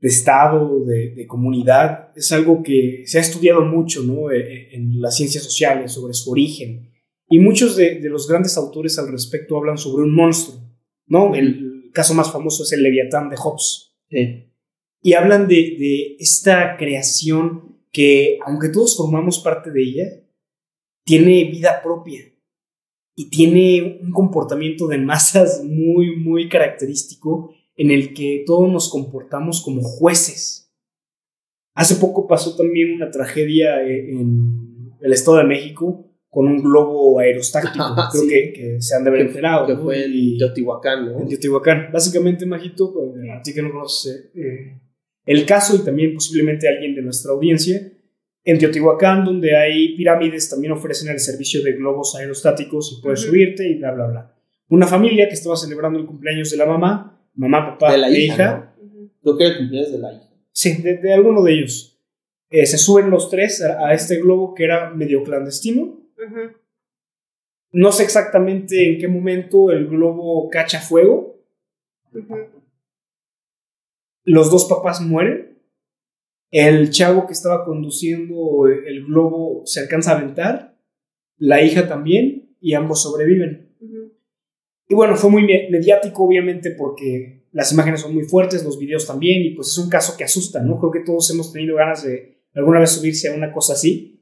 [0.00, 4.30] de Estado, de, de comunidad, es algo que se ha estudiado mucho ¿no?
[4.30, 6.93] Eh, en las ciencias sociales sobre su origen.
[7.34, 10.56] Y muchos de, de los grandes autores al respecto hablan sobre un monstruo.
[11.08, 11.34] ¿no?
[11.34, 13.92] El caso más famoso es el Leviatán de Hobbes
[15.02, 20.04] y hablan de, de esta creación que, aunque todos formamos parte de ella,
[21.04, 22.20] tiene vida propia
[23.16, 29.60] y tiene un comportamiento de masas muy, muy característico en el que todos nos comportamos
[29.60, 30.72] como jueces.
[31.74, 36.03] Hace poco pasó también una tragedia eh, en el Estado de México
[36.34, 37.76] con un globo aerostático.
[37.78, 38.28] Ah, Creo sí.
[38.28, 39.66] que, que se han de haber que, enterado.
[39.68, 39.82] que ¿no?
[39.82, 41.20] fue Y- en Teotihuacán, ¿no?
[41.20, 41.90] en Teotihuacán.
[41.92, 42.92] Básicamente, Majito,
[43.22, 44.80] eh, a ti que no conoces eh,
[45.26, 47.80] el caso y también posiblemente alguien de nuestra audiencia,
[48.46, 53.28] en Teotihuacán, donde hay pirámides, también ofrecen el servicio de globos aerostáticos y puedes Ujú.
[53.30, 54.34] subirte y bla, bla, bla.
[54.68, 58.20] Una familia que estaba celebrando el cumpleaños de la mamá, mamá, papá De la e
[58.20, 59.10] hija, Ujú.
[59.22, 60.28] Creo que el cumpleaños de la hija.
[60.50, 61.92] Sí, de, de alguno de ellos.
[62.50, 66.00] Eh, se suben los tres a, a este globo que era medio clandestino.
[67.72, 71.40] No sé exactamente en qué momento el globo cacha fuego.
[74.24, 75.58] Los dos papás mueren.
[76.50, 80.76] El chavo que estaba conduciendo el globo se alcanza a aventar.
[81.36, 82.56] La hija también.
[82.60, 83.74] Y ambos sobreviven.
[84.88, 89.06] Y bueno, fue muy me- mediático, obviamente, porque las imágenes son muy fuertes, los videos
[89.06, 89.42] también.
[89.42, 90.78] Y pues es un caso que asusta, ¿no?
[90.78, 94.13] Creo que todos hemos tenido ganas de alguna vez subirse a una cosa así.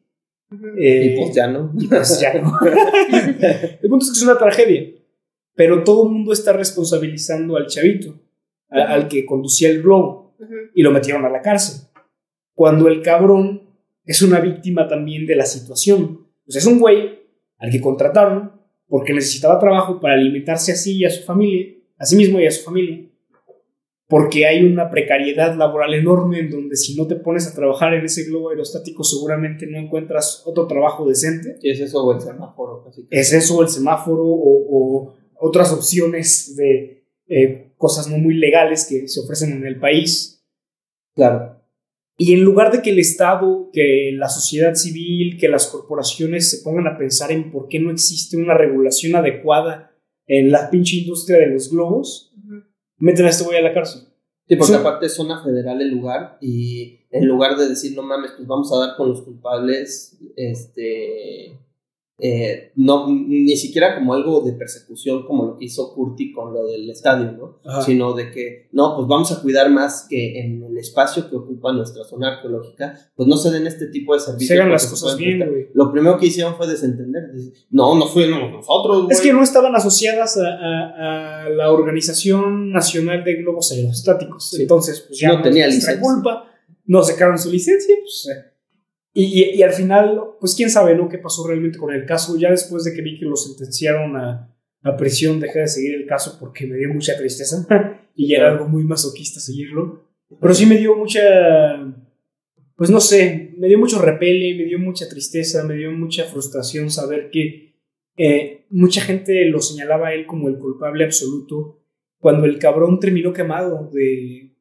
[0.79, 1.73] Eh, y pues ya no.
[1.79, 2.53] y pues ya no.
[3.83, 4.91] el punto es que es una tragedia.
[5.55, 8.15] Pero todo el mundo está responsabilizando al chavito,
[8.71, 10.35] a- al que conducía el globo
[10.75, 11.89] y lo metieron a la cárcel.
[12.55, 13.63] Cuando el cabrón
[14.05, 16.27] es una víctima también de la situación.
[16.45, 17.21] Pues es un güey
[17.59, 18.53] al que contrataron
[18.89, 21.67] porque necesitaba trabajo para alimentarse así y a su familia,
[21.99, 23.09] a sí mismo y a su familia.
[24.13, 28.05] Porque hay una precariedad laboral enorme en donde si no te pones a trabajar en
[28.05, 31.57] ese globo aerostático seguramente no encuentras otro trabajo decente.
[31.63, 32.85] ¿Qué es eso o el semáforo?
[33.09, 39.09] Es eso, el semáforo o, o otras opciones de eh, cosas no muy legales que
[39.09, 40.45] se ofrecen en el país.
[41.15, 41.65] Claro.
[42.19, 46.63] Y en lugar de que el Estado, que la sociedad civil, que las corporaciones se
[46.63, 51.39] pongan a pensar en por qué no existe una regulación adecuada en la pinche industria
[51.39, 52.32] de los globos,
[53.03, 53.07] Ujú.
[53.07, 54.03] meten a este la cárcel.
[54.49, 58.33] Sí, porque aparte es zona federal el lugar y en lugar de decir, no mames,
[58.33, 61.59] pues vamos a dar con los culpables, este,
[62.19, 66.67] eh, no, ni siquiera como algo de persecución como lo que hizo Curti con lo
[66.67, 67.59] del estadio, ¿no?
[67.65, 67.83] Ajá.
[67.83, 71.73] Sino de que, no, pues vamos a cuidar más que en el espacio que ocupa
[71.73, 74.49] nuestra zona arqueológica, pues no se den este tipo de servicios.
[74.49, 75.69] Se hagan las cosas bien, güey.
[75.75, 77.23] Lo primero que hicieron fue desentender.
[77.71, 79.13] No, no fuimos nosotros, güey.
[79.17, 84.51] Es que no estaban asociadas a, a- a la Organización Nacional de Globos Aerostáticos.
[84.51, 84.63] Sí.
[84.63, 86.15] Entonces, pues ya No tenía es nuestra licencia.
[86.15, 86.49] culpa.
[86.87, 88.29] No sacaron su licencia, pues.
[88.29, 88.52] eh.
[89.15, 91.09] Y, al final, pues quién sabe, ¿no?
[91.09, 92.39] ¿Qué pasó realmente con el caso?
[92.39, 94.51] Ya después de que vi que lo sentenciaron a,
[94.83, 97.67] a prisión, dejé de seguir el caso porque me dio mucha tristeza.
[98.17, 100.09] y era algo muy masoquista seguirlo.
[100.41, 101.21] Pero sí me dio mucha.
[102.75, 106.91] Pues no sé, me dio mucho repele, me dio mucha tristeza, me dio mucha frustración
[106.91, 107.77] saber que
[108.17, 111.83] eh, mucha gente lo señalaba a él como el culpable absoluto
[112.19, 114.57] cuando el cabrón terminó quemado de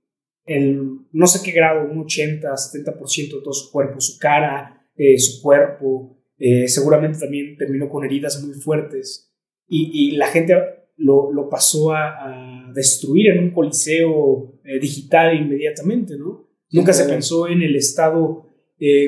[1.13, 5.41] no sé qué grado, un 80, 70% de todo su cuerpo, su cara, eh, su
[5.41, 9.31] cuerpo, eh, seguramente también terminó con heridas muy fuertes
[9.67, 10.55] y, y la gente
[10.97, 16.49] lo, lo pasó a, a destruir en un coliseo eh, digital inmediatamente, ¿no?
[16.71, 18.47] Nunca se pensó en el Estado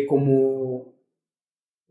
[0.07, 0.93] como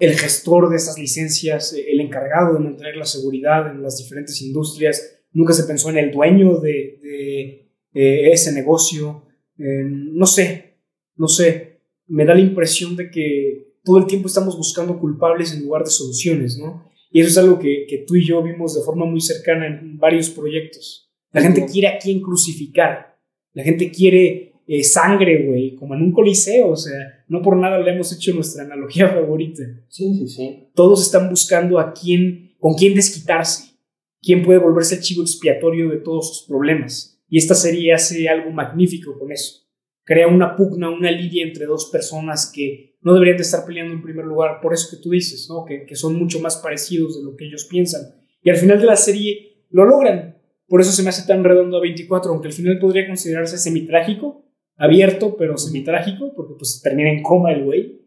[0.02, 5.20] el gestor de estas licencias, el encargado de mantener la seguridad en las diferentes industrias.
[5.30, 9.28] Nunca se pensó en el dueño de, de, ese negocio.
[9.58, 10.78] Eh, no sé,
[11.16, 11.80] no sé.
[12.06, 15.90] Me da la impresión de que todo el tiempo estamos buscando culpables en lugar de
[15.90, 16.90] soluciones, ¿no?
[17.10, 19.98] Y eso es algo que, que tú y yo vimos de forma muy cercana en
[19.98, 21.12] varios proyectos.
[21.32, 23.18] La gente quiere a quién crucificar.
[23.54, 26.70] La gente quiere eh, sangre, güey, como en un coliseo.
[26.70, 29.62] O sea, no por nada le hemos hecho nuestra analogía favorita.
[29.88, 30.68] Sí, sí, sí.
[30.74, 33.72] Todos están buscando a quién, con quién desquitarse.
[34.20, 37.11] Quién puede volverse el chivo expiatorio de todos sus problemas.
[37.32, 39.62] Y esta serie hace algo magnífico con eso.
[40.04, 44.02] Crea una pugna, una lidia entre dos personas que no deberían de estar peleando en
[44.02, 44.60] primer lugar.
[44.60, 45.64] Por eso que tú dices, ¿no?
[45.64, 48.02] Que, que son mucho más parecidos de lo que ellos piensan.
[48.42, 50.42] Y al final de la serie lo logran.
[50.66, 54.44] Por eso se me hace tan redondo a 24, aunque al final podría considerarse semitrágico,
[54.76, 58.02] abierto, pero semitrágico, porque pues termina en coma el güey.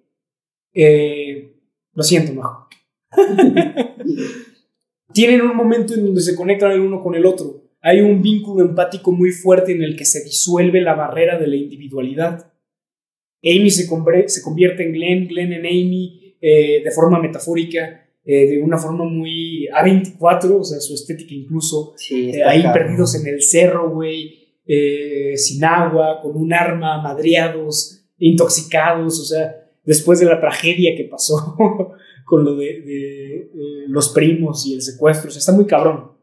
[0.72, 1.52] Eh,
[1.94, 2.70] lo siento, Majo.
[5.14, 7.65] Tienen un momento en donde se conectan el uno con el otro.
[7.88, 11.56] Hay un vínculo empático muy fuerte en el que se disuelve la barrera de la
[11.56, 12.52] individualidad.
[13.44, 13.88] Amy se,
[14.26, 18.10] se convierte en Glenn, Glenn en Amy, eh, de forma metafórica.
[18.26, 23.14] Eh, de una forma muy A24, o sea, su estética incluso, Sí, eh, ahí perdidos
[23.22, 24.58] en el cerro, güey,
[25.36, 31.56] sin agua, con un arma, madreados, intoxicados, o sea, después de la tragedia que pasó
[32.26, 33.50] con lo de, de,
[33.90, 36.15] los primos y el secuestro, o sea, está muy cabrón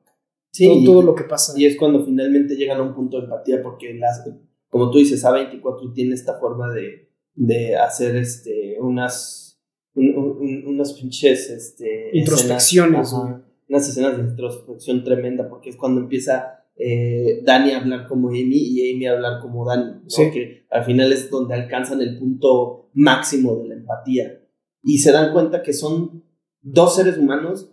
[0.52, 1.54] Sí, todo, lo que pasa.
[1.56, 4.22] Y es cuando finalmente llegan a un punto de empatía, porque las,
[4.68, 9.58] como tú dices, A24 tiene esta forma de, de hacer este, unas,
[9.94, 13.32] un- un- unas pinches este, Introspecciones, escenas, güey.
[13.34, 18.28] ajá, unas escenas de introspección tremenda, porque es cuando empieza eh, Dani a hablar como
[18.28, 20.10] Amy y Amy a hablar como Dani, ¿no?
[20.10, 20.30] Sí.
[20.32, 24.38] que al final es donde alcanzan el punto máximo de la empatía.
[24.82, 26.24] Y se dan cuenta que son
[26.60, 27.70] dos seres humanos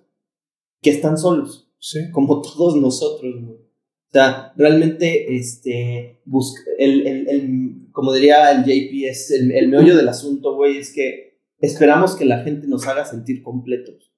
[0.81, 1.99] que están solos Sí.
[2.11, 3.57] como todos nosotros, güey.
[3.57, 9.68] O sea, realmente, este, busca, el, el, el- como diría el JP, es el, el
[9.69, 14.11] meollo del asunto, güey, es que esperamos que la gente nos haga sentir completos,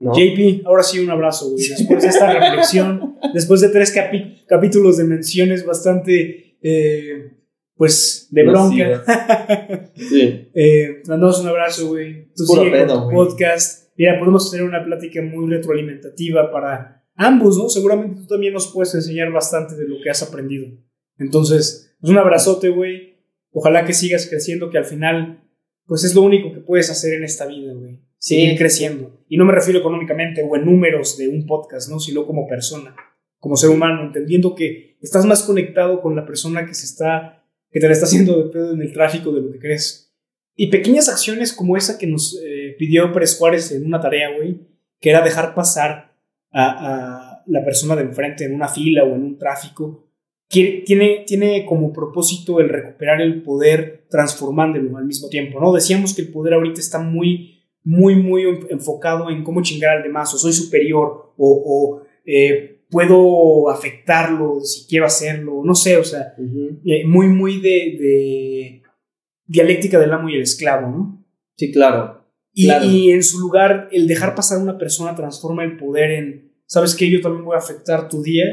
[0.00, 0.12] ¿no?
[0.12, 1.66] JP, ahora sí un abrazo, güey.
[1.68, 7.30] Después de esta reflexión, después de tres capi- capítulos de menciones bastante, eh,
[7.76, 9.90] pues, de bronca.
[9.96, 10.50] Sí.
[10.54, 12.26] Eh, mandamos un abrazo, güey.
[12.36, 13.16] Tú Puro sigue con pedo, tu güey.
[13.16, 13.83] podcast.
[13.96, 17.68] Mira, podemos tener una plática muy retroalimentativa para ambos, ¿no?
[17.68, 20.66] Seguramente tú también nos puedes enseñar bastante de lo que has aprendido.
[21.18, 23.14] Entonces, pues un abrazote, güey.
[23.52, 25.44] Ojalá que sigas creciendo, que al final,
[25.86, 28.00] pues es lo único que puedes hacer en esta vida, güey.
[28.18, 28.36] Sí.
[28.36, 29.24] Seguir creciendo.
[29.28, 32.00] Y no me refiero económicamente o en números de un podcast, ¿no?
[32.00, 32.96] Sino como persona,
[33.38, 37.78] como ser humano, entendiendo que estás más conectado con la persona que se está, que
[37.78, 40.14] te la está haciendo de pedo en el tráfico de lo que crees.
[40.56, 44.60] Y pequeñas acciones como esa que nos eh, pidió Pérez Juárez en una tarea, güey,
[45.00, 46.14] que era dejar pasar
[46.50, 50.04] a, a la persona de enfrente en una fila o en un tráfico,
[50.48, 55.72] tiene, tiene como propósito el recuperar el poder transformándolo al mismo tiempo, ¿no?
[55.72, 60.32] Decíamos que el poder ahorita está muy, muy, muy enfocado en cómo chingar al demás,
[60.34, 66.34] o soy superior, o, o eh, puedo afectarlo si quiero hacerlo, no sé, o sea,
[66.84, 68.82] eh, muy, muy de, de
[69.46, 71.24] dialéctica del amo y el esclavo, ¿no?
[71.56, 72.23] Sí, claro.
[72.54, 72.84] Y, Claro.
[72.86, 76.94] y en su lugar, el dejar pasar a una persona transforma el poder en, ¿sabes
[76.94, 77.10] qué?
[77.10, 78.44] Yo también voy a afectar tu día.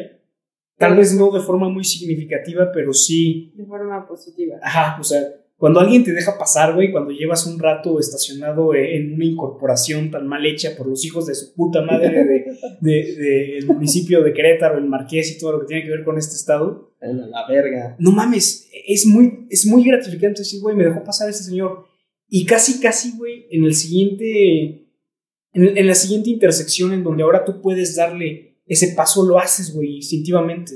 [0.77, 3.53] Tal vez no de forma muy significativa, pero sí.
[3.55, 4.55] De forma positiva.
[4.63, 5.21] Ajá, o sea,
[5.57, 10.09] cuando alguien te deja pasar, güey, cuando llevas un rato estacionado e- en una incorporación
[10.09, 12.45] tan mal hecha por los hijos de su puta madre de,
[12.81, 16.03] de- de el municipio de Querétaro, el Marqués y todo lo que tiene que ver
[16.03, 17.95] con este estado, A la verga.
[17.99, 21.85] no mames, es muy, es muy gratificante decir, güey, me dejó pasar este señor.
[22.33, 24.87] Y casi, casi, güey, en el siguiente,
[25.51, 29.97] en, la siguiente intersección en donde ahora tú puedes darle ese paso, lo haces, güey,
[29.97, 30.75] instintivamente.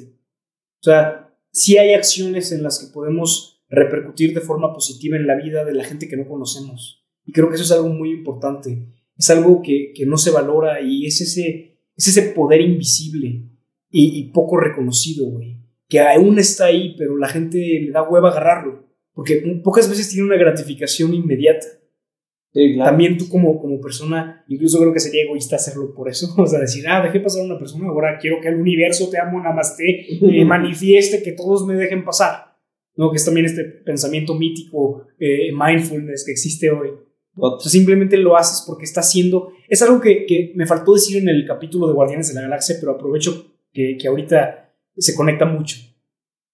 [0.81, 5.37] O sea, sí hay acciones en las que podemos repercutir de forma positiva en la
[5.37, 7.05] vida de la gente que no conocemos.
[7.23, 8.89] Y creo que eso es algo muy importante.
[9.15, 13.49] Es algo que, que no se valora y es ese, es ese poder invisible
[13.89, 15.61] y, y poco reconocido, güey.
[15.87, 18.84] Que aún está ahí, pero la gente le da hueva agarrarlo.
[19.15, 21.65] Porque pocas veces tiene una gratificación inmediata.
[22.53, 22.91] Sí, claro.
[22.91, 26.33] También tú como, como persona, incluso creo que sería egoísta hacerlo por eso.
[26.37, 29.17] O sea, decir, ah, dejé pasar a una persona, ahora quiero que el universo te
[29.17, 32.55] amo, namaste, eh, manifieste que todos me dejen pasar.
[32.97, 33.11] ¿No?
[33.11, 36.91] Que es también este pensamiento mítico, eh, mindfulness que existe hoy.
[37.37, 39.51] O sea, simplemente lo haces porque está haciendo...
[39.67, 42.77] Es algo que, que me faltó decir en el capítulo de Guardianes de la Galaxia,
[42.79, 45.75] pero aprovecho que, que ahorita se conecta mucho.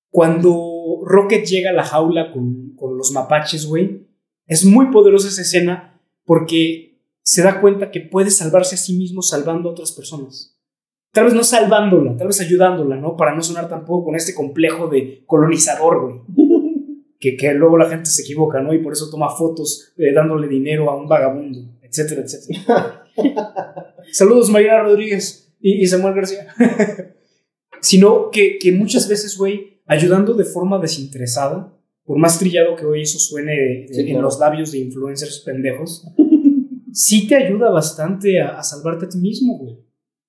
[0.09, 0.70] Cuando
[1.05, 4.07] Rocket llega a la jaula con, con los mapaches, güey,
[4.47, 9.21] es muy poderosa esa escena porque se da cuenta que puede salvarse a sí mismo
[9.21, 10.57] salvando a otras personas.
[11.13, 13.17] Tal vez no salvándola, tal vez ayudándola, ¿no?
[13.17, 16.47] Para no sonar tampoco con este complejo de colonizador, güey.
[17.21, 18.73] Que, que luego la gente se equivoca, ¿no?
[18.73, 23.05] Y por eso toma fotos eh, dándole dinero a un vagabundo, etcétera, etcétera.
[24.11, 26.47] Saludos, Mariana Rodríguez y, y Samuel García.
[27.79, 33.01] Sino que, que muchas veces, güey, ayudando de forma desinteresada, por más trillado que hoy
[33.03, 34.21] eso suene de- Sí, en claro.
[34.23, 36.05] los labios de influencers pendejos,
[36.93, 39.77] sí te ayuda bastante a, a salvarte a ti mismo, güey.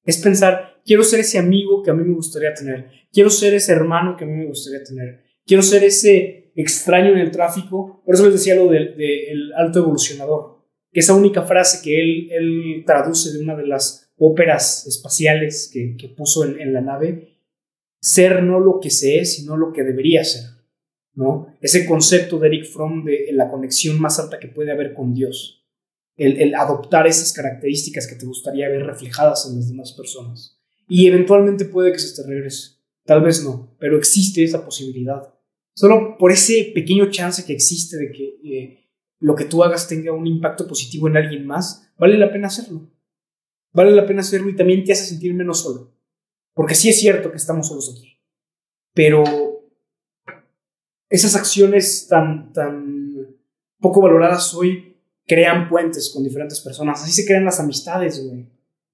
[0.04, 3.72] Es pensar, quiero ser ese amigo que a mí me gustaría tener, quiero ser ese
[3.72, 8.02] hermano que a mí me gustaría tener, quiero ser ese extraño en el tráfico.
[8.04, 10.58] Por eso les decía lo del del alto evolucionador,
[10.92, 15.96] que esa única frase que él, él traduce de una de las óperas espaciales que,
[15.98, 17.31] que puso en, en la nave,
[18.02, 20.42] ser no lo que se es, sino lo que debería ser.
[21.14, 21.54] ¿no?
[21.60, 25.64] Ese concepto de Eric Fromm de la conexión más alta que puede haber con Dios.
[26.16, 30.60] El, el adoptar esas características que te gustaría ver reflejadas en las demás personas.
[30.88, 32.82] Y eventualmente puede que se te regrese.
[33.04, 35.32] Tal vez no, pero existe esa posibilidad.
[35.74, 40.12] Solo por ese pequeño chance que existe de que eh, lo que tú hagas tenga
[40.12, 42.90] un impacto positivo en alguien más, vale la pena hacerlo.
[43.72, 45.94] Vale la pena hacerlo y también te hace sentir menos solo.
[46.54, 48.18] Porque sí es cierto que estamos solos aquí.
[48.94, 49.24] Pero
[51.08, 53.36] esas acciones tan, tan
[53.80, 54.96] poco valoradas hoy
[55.26, 57.02] crean puentes con diferentes personas.
[57.02, 58.46] Así se crean las amistades, güey.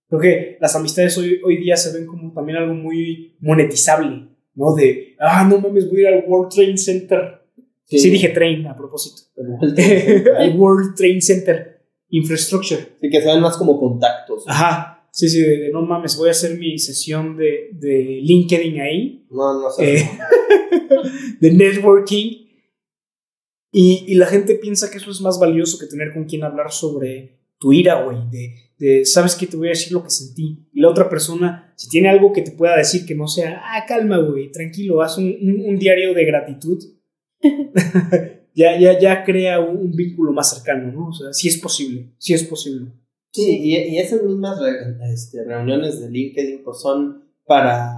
[0.08, 4.74] Creo que las amistades hoy, hoy día se ven como también algo muy monetizable, ¿no?
[4.74, 7.42] De, ah, no mames, voy a ir al World Trade Center.
[7.84, 9.22] Sí, dije train a propósito.
[10.38, 12.96] al World Trade Center Infrastructure.
[13.00, 14.44] Sí, que se ven más como contactos.
[14.46, 14.97] Ajá.
[15.18, 19.26] Sí, sí, de, de no mames, voy a hacer mi sesión de, de LinkedIn ahí
[19.32, 19.96] No, no sé.
[19.96, 20.10] eh,
[21.40, 22.46] de networking.
[23.72, 26.70] Y, y la gente piensa que eso es más valioso que tener con quien hablar
[26.70, 28.18] sobre tu ira, güey.
[28.30, 30.68] De, de, sabes que te voy a decir lo que sentí.
[30.72, 33.84] Y la otra persona, si tiene algo que te pueda decir que no sea, ah,
[33.88, 36.78] calma, güey, tranquilo, haz un, un- un diario de gratitud.
[38.54, 41.08] ya, ya, ya crea un, un vínculo más cercano, ¿no?
[41.08, 42.92] O sea, sí es posible, sí es posible.
[43.32, 47.94] Sí, y, y esas mismas re- este, reuniones de LinkedIn pues son para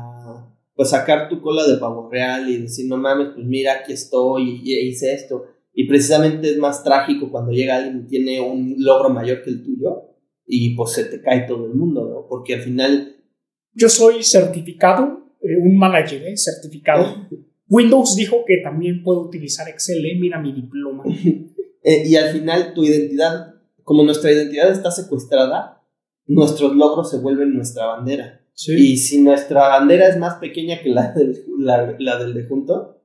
[0.75, 4.61] pues sacar tu cola de pavo real y decir, no mames, pues mira, aquí estoy
[4.65, 5.45] y, y hice esto.
[5.75, 9.63] Y precisamente es más trágico cuando llega alguien y tiene un logro mayor que el
[9.63, 10.03] tuyo
[10.47, 12.27] y pues se te cae todo el mundo, ¿no?
[12.29, 13.17] Porque al final,
[13.75, 16.37] Yo soy certificado, eh, un manager, ¿eh?
[16.37, 17.29] Certificado.
[17.69, 20.17] Windows dijo que también puedo utilizar Excel, ¿eh?
[20.19, 21.05] Mira mi diploma.
[21.85, 23.50] eh, y al final tu identidad,
[23.91, 25.83] como nuestra identidad está secuestrada,
[26.29, 28.41] nuestros logros se vuelven nuestra bandera.
[28.55, 28.93] Sí.
[28.93, 33.03] Y si nuestra bandera es más pequeña que la del, la, la del de junto,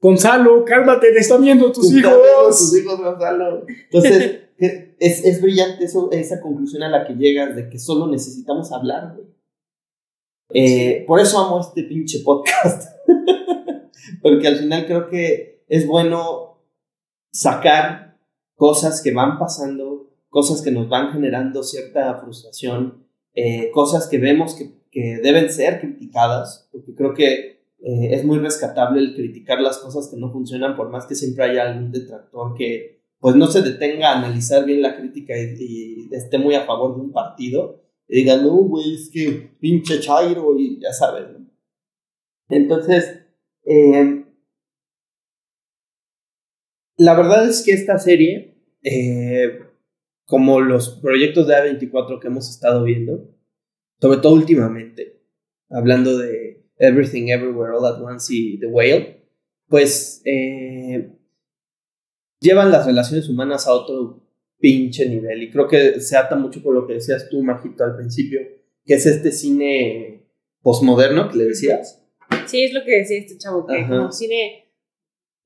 [0.00, 2.78] Gonzalo, cálmate, te están viendo tus Tus hijos.
[2.78, 3.66] hijos, Gonzalo.
[3.68, 8.72] Entonces, es, es brillante eso, esa conclusión a la que llegas de que solo necesitamos
[8.72, 9.28] hablar, güey.
[10.54, 12.90] Eh, Por eso amo este pinche podcast.
[14.22, 16.62] Porque al final creo que es bueno
[17.30, 18.07] sacar
[18.58, 24.56] cosas que van pasando, cosas que nos van generando cierta frustración, eh, cosas que vemos
[24.56, 29.78] que, que deben ser criticadas, porque creo que eh, es muy rescatable el criticar las
[29.78, 33.62] cosas que no funcionan, por más que siempre haya algún detractor que pues no se
[33.62, 37.80] detenga a analizar bien la crítica y, y esté muy a favor de un partido
[38.08, 41.46] y diga, no, güey, es que pinche Chairo y ya sabes, ¿no?
[42.48, 43.20] Entonces,
[43.64, 44.17] eh,
[46.98, 49.60] la verdad es que esta serie, eh,
[50.26, 53.34] como los proyectos de A24 que hemos estado viendo,
[54.00, 55.22] sobre todo últimamente,
[55.70, 59.24] hablando de Everything Everywhere All at Once y The Whale,
[59.68, 61.10] pues eh,
[62.40, 64.22] llevan las relaciones humanas a otro
[64.58, 65.42] pinche nivel.
[65.42, 68.40] Y creo que se ata mucho con lo que decías tú, Majito, al principio,
[68.84, 70.26] que es este cine
[70.62, 72.04] posmoderno que le decías,
[72.46, 73.88] Sí, es lo que decía este chavo, que Ajá.
[73.88, 74.67] como cine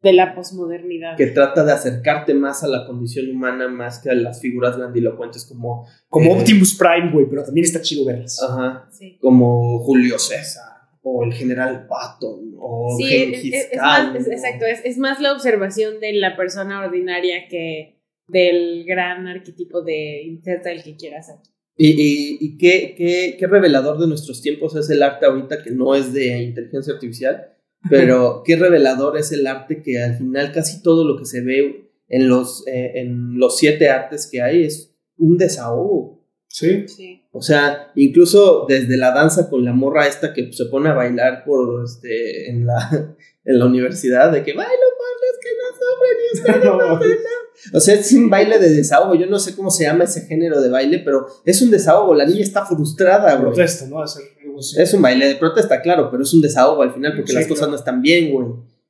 [0.03, 1.17] de la posmodernidad.
[1.17, 5.47] que trata de acercarte más a la condición humana más que a las figuras grandilocuentes
[5.47, 6.39] como, Como Eh.
[6.41, 8.41] Optimus Prime, güey, pero también está chido verlas.
[8.43, 9.17] ajá, Sí.
[9.21, 10.73] como Julio César
[11.03, 14.99] o el general Patton o Sí, es, Gengis es- es Khan, más, exacto, es, es
[14.99, 17.99] más la observación de la persona ordinaria que
[18.29, 21.51] del gran arquetipo de inserta el que quieras aquí.
[21.77, 25.71] Y, y, y qué, qué, qué revelador de nuestros tiempos es el arte ahorita que
[25.71, 27.52] no es de inteligencia artificial,
[27.89, 31.91] pero qué revelador es el arte que al final casi todo lo que se ve
[32.09, 36.23] en los, eh, en los siete artes que hay es un desahogo.
[36.49, 36.87] Sí.
[36.87, 37.23] Sí.
[37.33, 41.45] O sea, incluso desde la danza con la morra esta que se pone a bailar
[41.45, 46.19] por este en la, en la universidad, de que bailo por los que no sufren
[46.21, 47.43] y ustedes no hacen nada".
[47.75, 49.15] O sea, es un baile de desahogo.
[49.15, 52.15] Yo no sé cómo se llama ese género de baile, pero es un desahogo.
[52.15, 53.55] La niña está frustrada, güey.
[53.55, 54.03] Protesta, ¿no?
[54.03, 54.25] Hacer
[54.59, 57.47] Es un baile de protesta, claro, pero es un desahogo al final porque Sí, las
[57.47, 57.71] cosas claro.
[57.73, 58.47] no están bien, güey.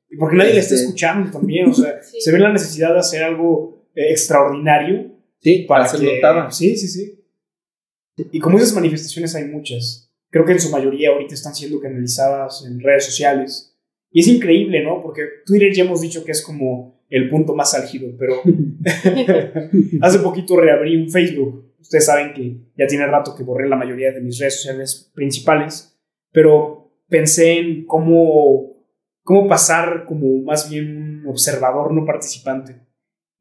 [0.09, 2.17] Y porque nadie le está Este- escuchando también, o sea, Sí.
[2.21, 6.51] se ve la necesidad de hacer algo eh, extraordinario Sí, para para ser que- notada.
[6.51, 7.19] Sí, sí, sí.
[8.31, 10.11] Y como esas manifestaciones hay muchas.
[10.29, 13.75] Creo que en su mayoría ahorita están siendo canalizadas en redes sociales.
[14.11, 15.01] Y es increíble, ¿no?
[15.01, 18.41] Porque Twitter ya hemos dicho que es como el punto más álgido, pero
[20.01, 21.72] hace poquito reabrí un Facebook.
[21.83, 25.99] Ustedes saben que ya tiene rato que borré la mayoría de mis redes sociales principales,
[26.31, 28.87] pero pensé en cómo,
[29.21, 32.87] cómo pasar como más bien un observador no participante.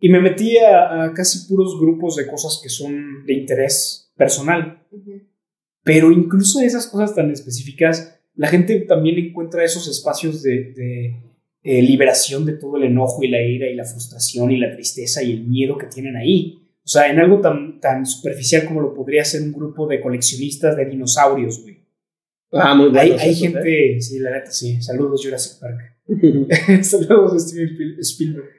[0.00, 4.84] Y me metí a, a casi puros grupos de cosas que son de interés personal.
[5.84, 11.32] Pero incluso esas cosas tan específicas, la gente también encuentra esos espacios de, de,
[11.64, 15.22] eh, liberación de todo el enojo y la ira y la frustración y la tristeza
[15.22, 16.61] y el miedo que tienen ahí.
[16.84, 20.76] O sea, en algo tan, tan superficial como lo podría ser un grupo de coleccionistas
[20.76, 21.78] de dinosaurios, güey.
[22.52, 23.00] Ah, muy bueno.
[23.00, 24.82] Hay, hay gente, sí, la neta, sí.
[24.82, 25.80] Saludos, Jurassic Park.
[26.82, 28.50] Saludos, Steven Spiel- Spielberg.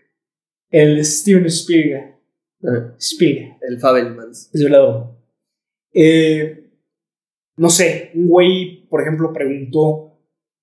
[0.71, 2.15] El Steven Spielberg.
[2.97, 3.57] Spielberg.
[3.61, 4.49] El Fabelmans.
[4.53, 5.11] Es verdad.
[5.93, 6.71] Eh,
[7.57, 10.17] no sé, un güey, por ejemplo, preguntó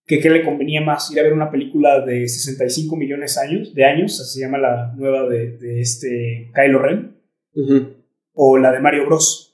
[0.07, 3.85] que qué le convenía más ir a ver una película de 65 millones años, de
[3.85, 7.20] años, así se llama la nueva de, de este Kylo Ren,
[8.35, 9.51] O la de Mario Bros.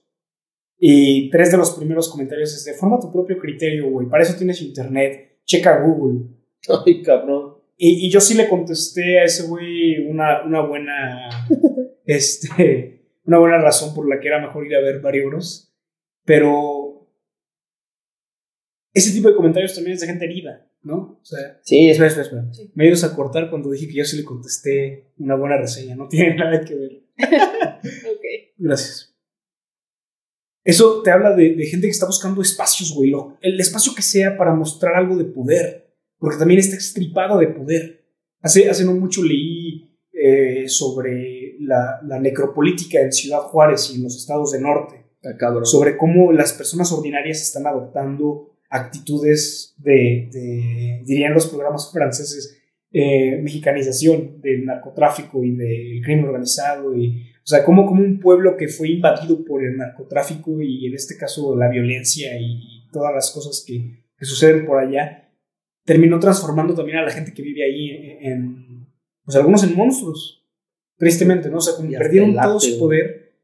[0.78, 4.36] Y tres de los primeros comentarios es de forma tu propio criterio, güey, para eso
[4.36, 6.28] tienes internet, checa Google.
[6.85, 7.56] Ay, cabrón.
[7.78, 11.28] Y, y yo sí le contesté a ese güey una, una buena.
[12.06, 12.93] este.
[13.24, 15.74] Una buena razón por la que era mejor ir a ver Mario Bros.
[16.24, 17.09] Pero.
[18.93, 21.18] Ese tipo de comentarios también es de gente herida, ¿no?
[21.20, 21.59] O sea.
[21.62, 22.55] Sí, es Espera, espera, espera.
[22.55, 22.70] Sí.
[22.74, 25.97] Me ibas a cortar cuando dije que yo sí le contesté una buena reseña.
[25.97, 27.05] No tiene nada que ver.
[27.18, 28.24] Ok.
[28.59, 29.14] Gracias.
[30.64, 33.10] Eso te habla de, de gente que está buscando espacios, güey.
[33.10, 35.94] lo- el espacio que sea para mostrar algo de poder.
[36.18, 38.05] Porque también está extripado de poder.
[38.40, 44.02] Hace, hace no mucho leí eh, sobre la, la necropolítica en Ciudad Juárez y en
[44.05, 45.05] los estados del norte.
[45.38, 45.66] Cabrón.
[45.66, 52.56] Sobre cómo las personas ordinarias están adoptando actitudes de, de dirían los programas franceses,
[52.98, 58.56] eh, mexicanización del narcotráfico y del crimen organizado y o sea, como, como un pueblo
[58.56, 63.31] que fue invadido por el narcotráfico y en este caso la violencia y todas las
[63.31, 65.31] cosas que, que suceden por allá,
[65.85, 68.86] terminó transformando también a la gente que vive ahí en, en,
[69.24, 70.44] pues algunos en monstruos,
[70.97, 71.59] tristemente, ¿no?
[71.59, 73.36] O sea, como perdieron todo su poder.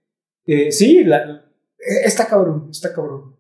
[0.47, 1.45] Eh, sí, la-
[1.79, 3.37] eh, está cabrón, está cabrón.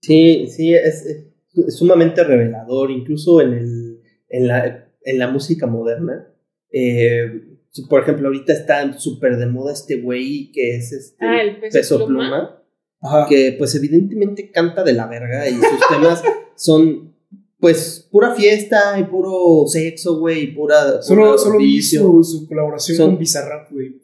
[0.00, 4.00] Sí, sí, es, es sumamente revelador, incluso en, el,
[4.30, 6.28] en, la, en la música moderna.
[6.70, 7.42] Eh,
[7.88, 11.96] por ejemplo, ahorita está súper de moda este güey que es este Ah, el peso,
[12.06, 12.20] pluma.
[12.20, 12.62] pluma,
[13.00, 13.26] Ajá.
[13.28, 16.22] que pues evidentemente canta de la verga y sus temas
[16.56, 17.14] son
[17.58, 21.00] pues pura fiesta y puro sexo, güey, y pura...
[21.02, 22.02] Solo, solo vi vicio.
[22.02, 24.02] su, su colaboración Son- con Bizarrap, güey.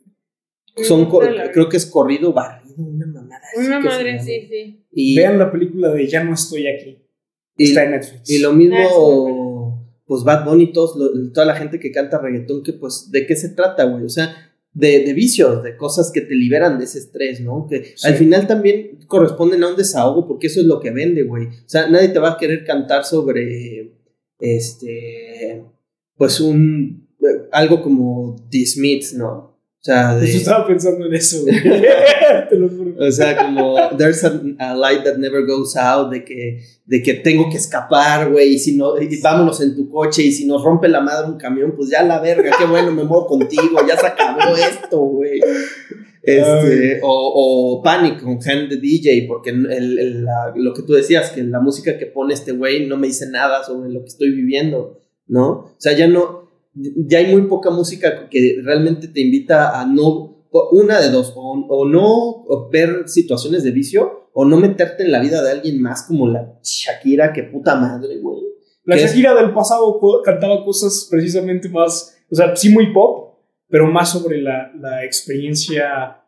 [0.85, 1.07] Son,
[1.53, 3.43] creo que es corrido barrido, una mamada.
[3.59, 4.87] Una madre, sí, sí.
[4.91, 6.99] Y, Vean la película de Ya no estoy aquí.
[7.59, 8.31] y- Está en Netflix.
[8.31, 8.79] Y lo Ah, mismo,
[10.13, 13.35] pues Bad Bunny, todos, lo- toda la gente que canta reggaetón, que pues, ¿de qué
[13.35, 14.05] se trata, güey?
[14.05, 14.35] O sea,
[14.75, 17.67] de, de vicios, de cosas que te liberan de ese estrés, ¿no?
[17.67, 18.07] Que Sí.
[18.07, 21.47] al final también corresponden a un desahogo, porque eso es lo que vende, güey.
[21.47, 23.95] O sea, nadie te va a querer cantar sobre,
[24.39, 25.65] este,
[26.17, 29.52] pues un, eh, algo como The Smiths, ¿no?
[29.83, 30.31] O sea, de...
[30.31, 31.61] Yo estaba pensando en eso, güey.
[32.49, 32.93] Te lo juro.
[33.05, 37.15] O sea, como there's a, a light that never goes out, de que, de que
[37.15, 40.63] tengo que escapar, güey, y si no, y vámonos en tu coche, y si nos
[40.63, 43.97] rompe la madre un camión, pues ya la verga, qué bueno, me muevo contigo, ya
[43.99, 45.41] se acabó esto, güey.
[46.23, 47.09] Este, o,
[47.79, 51.43] o Panic con Hand the DJ, porque el, el- la- lo que tú decías, que
[51.43, 55.01] la música que pone este güey no me dice nada sobre lo que estoy viviendo,
[55.27, 55.49] ¿no?
[55.51, 56.41] O sea, ya no,
[56.74, 61.66] ya hay muy poca música que realmente te invita a no, una de dos, o,
[61.69, 66.05] o no ver situaciones de vicio, o no meterte en la vida de alguien más
[66.05, 68.40] como la Shakira, que puta madre, güey.
[68.85, 68.97] La.
[68.97, 73.39] Shakira del pasado cantaba cosas precisamente más, o sea, sí muy pop,
[73.69, 76.19] pero más sobre la, la experiencia,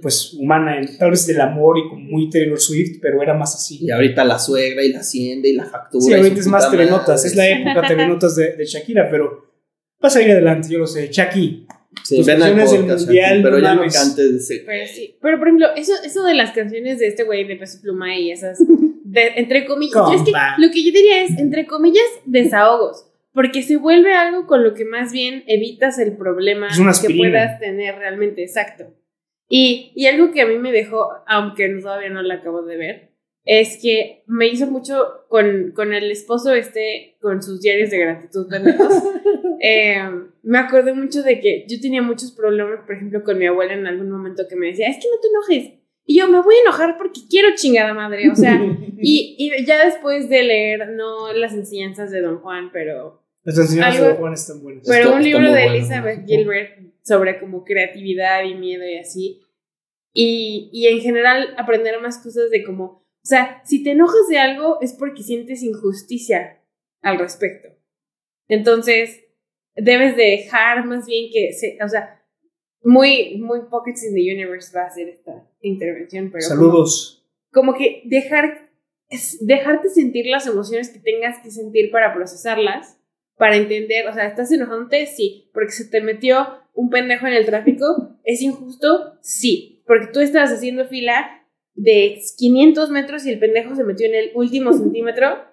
[0.00, 3.78] pues, humana, tal vez del amor y como muy Taylor Swift, pero era más así.
[3.80, 6.04] Y ahorita la suegra y la hacienda y la factura.
[6.04, 9.51] Sí, ahorita es más telenotas, es la época telenotas de, de Shakira, pero
[10.02, 11.08] vas a ir adelante, yo lo sé.
[11.10, 11.66] Shaki,
[12.04, 14.62] Sí, tus canciones del mundial, pero no ya no cantes de ese.
[14.66, 15.14] Pero sí.
[15.20, 18.30] Pero por ejemplo, eso, eso de las canciones de este güey de Peso Pluma y
[18.30, 18.58] esas,
[19.04, 23.06] de- entre comillas, yo es que lo que yo diría es, entre comillas, desahogos.
[23.34, 27.94] porque se vuelve algo con lo que más bien evitas el problema que puedas tener
[27.96, 28.84] realmente, exacto.
[29.48, 33.12] Y, y algo que a mí me dejó, aunque todavía no la acabo de ver,
[33.44, 38.48] es que me hizo mucho con, con el esposo este, con sus diarios de gratitud
[38.48, 38.94] pendejos.
[39.64, 40.02] Eh,
[40.42, 43.86] me acordé mucho de que yo tenía muchos problemas, por ejemplo, con mi abuela en
[43.86, 45.78] algún momento que me decía, es que no te enojes.
[46.04, 48.60] Y yo me voy a enojar porque quiero chingada madre, o sea,
[48.98, 54.00] y, y ya después de leer, no las enseñanzas de Don Juan, pero, Las enseñanzas
[54.00, 54.84] Algo- de Juan están buenas.
[54.84, 56.26] pero Está- un libro de bueno, Elizabeth ¿no?
[56.26, 59.42] Gilbert sobre como creatividad y miedo y así.
[60.12, 64.38] Y, y en general aprender más cosas de como, o sea, si te enojas de
[64.38, 66.60] algo es porque sientes injusticia
[67.00, 67.68] al respecto.
[68.48, 69.21] Entonces,
[69.76, 72.18] debes de dejar más bien que, se, o sea,
[72.84, 77.26] muy, muy Pockets in the Universe va a ser esta intervención, pero como- Saludos.
[77.52, 78.70] como que dejar,
[79.08, 82.98] es- dejarte sentir las emociones que tengas que sentir para procesarlas,
[83.36, 85.06] para entender, o sea, ¿estás enojándote?
[85.06, 89.18] Sí, porque se te metió un pendejo en el tráfico, ¿es injusto?
[89.20, 91.44] Sí, porque tú estabas haciendo fila
[91.74, 95.44] de 500 metros y el pendejo se metió en el último centímetro,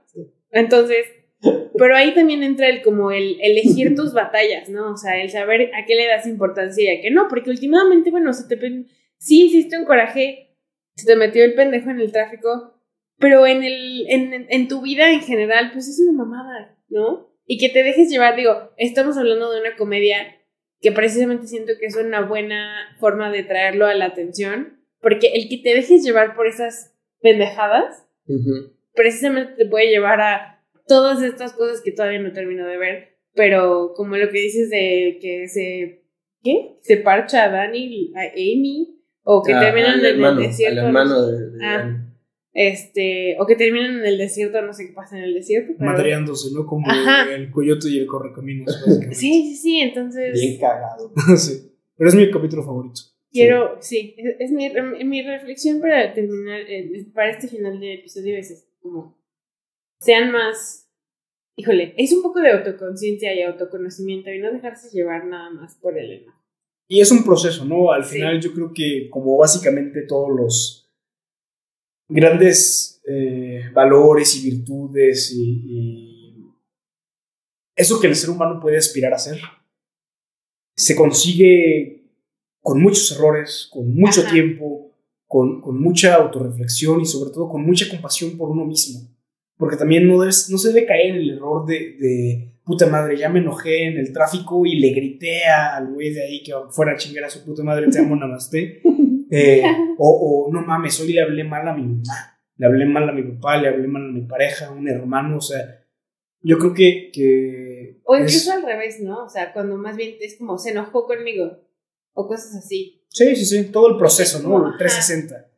[0.52, 1.06] entonces,
[1.78, 4.92] pero ahí también entra el como el elegir tus batallas, ¿no?
[4.92, 8.12] O sea, el saber a qué le das importancia y a qué no, porque últimamente,
[8.12, 8.86] bueno, se te
[9.18, 10.56] sí hiciste un coraje,
[10.96, 12.76] se te metió el pendejo en el tráfico,
[13.18, 17.30] pero en, el, en, en tu vida en general, pues es una mamada, ¿no?
[17.46, 20.40] Y que te dejes llevar, digo, estamos hablando de una comedia
[20.82, 25.50] que precisamente siento que es una buena forma de traerlo a la atención, porque el
[25.50, 28.06] que te dejes llevar por esas pendejadas,
[28.94, 30.59] precisamente te puede llevar a
[30.90, 35.18] todas estas cosas que todavía no termino de ver, pero como lo que dices de
[35.22, 36.04] que se,
[36.44, 36.78] ¿qué?
[36.82, 40.82] Se parcha a Dani, a Amy, o que Ah, terminan en hermano, el desierto.
[40.82, 42.06] hermano de, de Ah.
[42.52, 45.74] Este, o que terminan en el desierto, no sé qué pasa en el desierto.
[45.78, 46.66] pero- Madreándose, ¿no?
[46.66, 47.32] Como Ajá.
[47.34, 48.76] el coyote y el correcaminos.
[49.12, 51.14] Sí, sí, sí, entonces Bien cagado.
[51.38, 51.72] sí.
[51.96, 53.00] Pero es mi capítulo favorito.
[53.32, 54.68] quiero, sí, es, es mi,
[55.06, 59.19] mi reflexión para terminar, eh, para este final del episodio es como
[60.00, 60.90] sean más,
[61.56, 65.98] híjole, es un poco de autoconciencia y autoconocimiento y no dejarse llevar nada más por
[65.98, 66.38] el enojo.
[66.88, 67.92] Y es un proceso, ¿no?
[67.92, 68.16] Al Sí.
[68.16, 70.92] final yo creo que como básicamente todos los
[72.08, 76.46] grandes eh, valores y virtudes y, y
[77.76, 79.40] eso que el ser humano puede aspirar a ser,
[80.76, 82.10] se consigue
[82.62, 84.32] con muchos errores, con mucho Ajá.
[84.32, 84.96] tiempo,
[85.28, 89.08] con, con mucha autorreflexión y sobre todo con mucha compasión por uno mismo.
[89.60, 93.18] Porque también no, debes, no se debe caer en el error de, de, puta madre,
[93.18, 96.54] ya me enojé en el tráfico y le grité a- al güey de ahí que
[96.72, 98.82] fuera a chingar a su puta madre, te amo, namaste.
[99.32, 99.62] Eh,
[100.00, 103.12] o, o no mames, hoy le hablé mal a mi mamá, le hablé mal a
[103.12, 105.86] mi papá, le hablé mal a mi pareja, a un hermano, o sea,
[106.42, 107.12] yo creo que...
[107.14, 109.26] que O es- incluso al revés, ¿no?
[109.26, 111.60] O sea, cuando más bien es como se enojó conmigo
[112.14, 113.04] o cosas así.
[113.10, 114.66] Sí, sí, sí, todo el proceso, ¿no?
[114.72, 115.52] El 360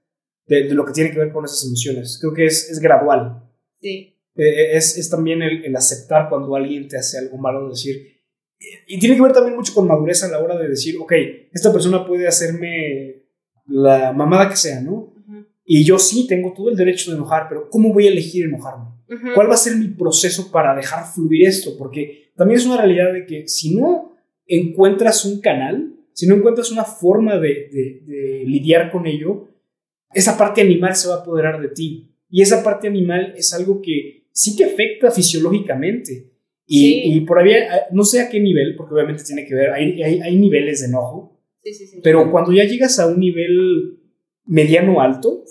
[0.48, 2.18] de, de lo que tiene que ver con esas emociones.
[2.20, 3.42] Creo que es, es gradual.
[3.82, 4.16] Sí.
[4.36, 7.98] Eh, es, es también el, el aceptar cuando alguien te hace algo malo, decir.
[8.88, 11.12] Y tiene que ver también mucho con madurez a la hora de decir, ok,
[11.52, 13.24] esta persona puede hacerme
[13.66, 15.14] la mamada que sea, ¿no?
[15.66, 18.86] Y yo sí tengo todo el derecho de enojar, pero ¿cómo voy a elegir enojarme?
[19.10, 19.34] ujú.
[19.36, 21.78] ¿Cuál va a ser mi proceso para dejar fluir esto?
[21.78, 24.16] Porque también es una realidad de que si no
[24.48, 29.48] encuentras un canal, si no encuentras una forma de, de- de lidiar con ello,
[30.14, 32.11] esa parte animal se va a apoderar de ti.
[32.32, 36.32] Y esa parte animal es algo que sí te afecta fisiológicamente.
[36.66, 37.02] Y, Sí.
[37.06, 40.02] y por ahí, eh, no sé a qué nivel, porque obviamente tiene que ver, hay,
[40.02, 42.00] hay, hay niveles de enojo, Sí, sí, sí.
[42.04, 44.00] pero cuando ya llegas a un nivel
[44.46, 45.44] mediano alto,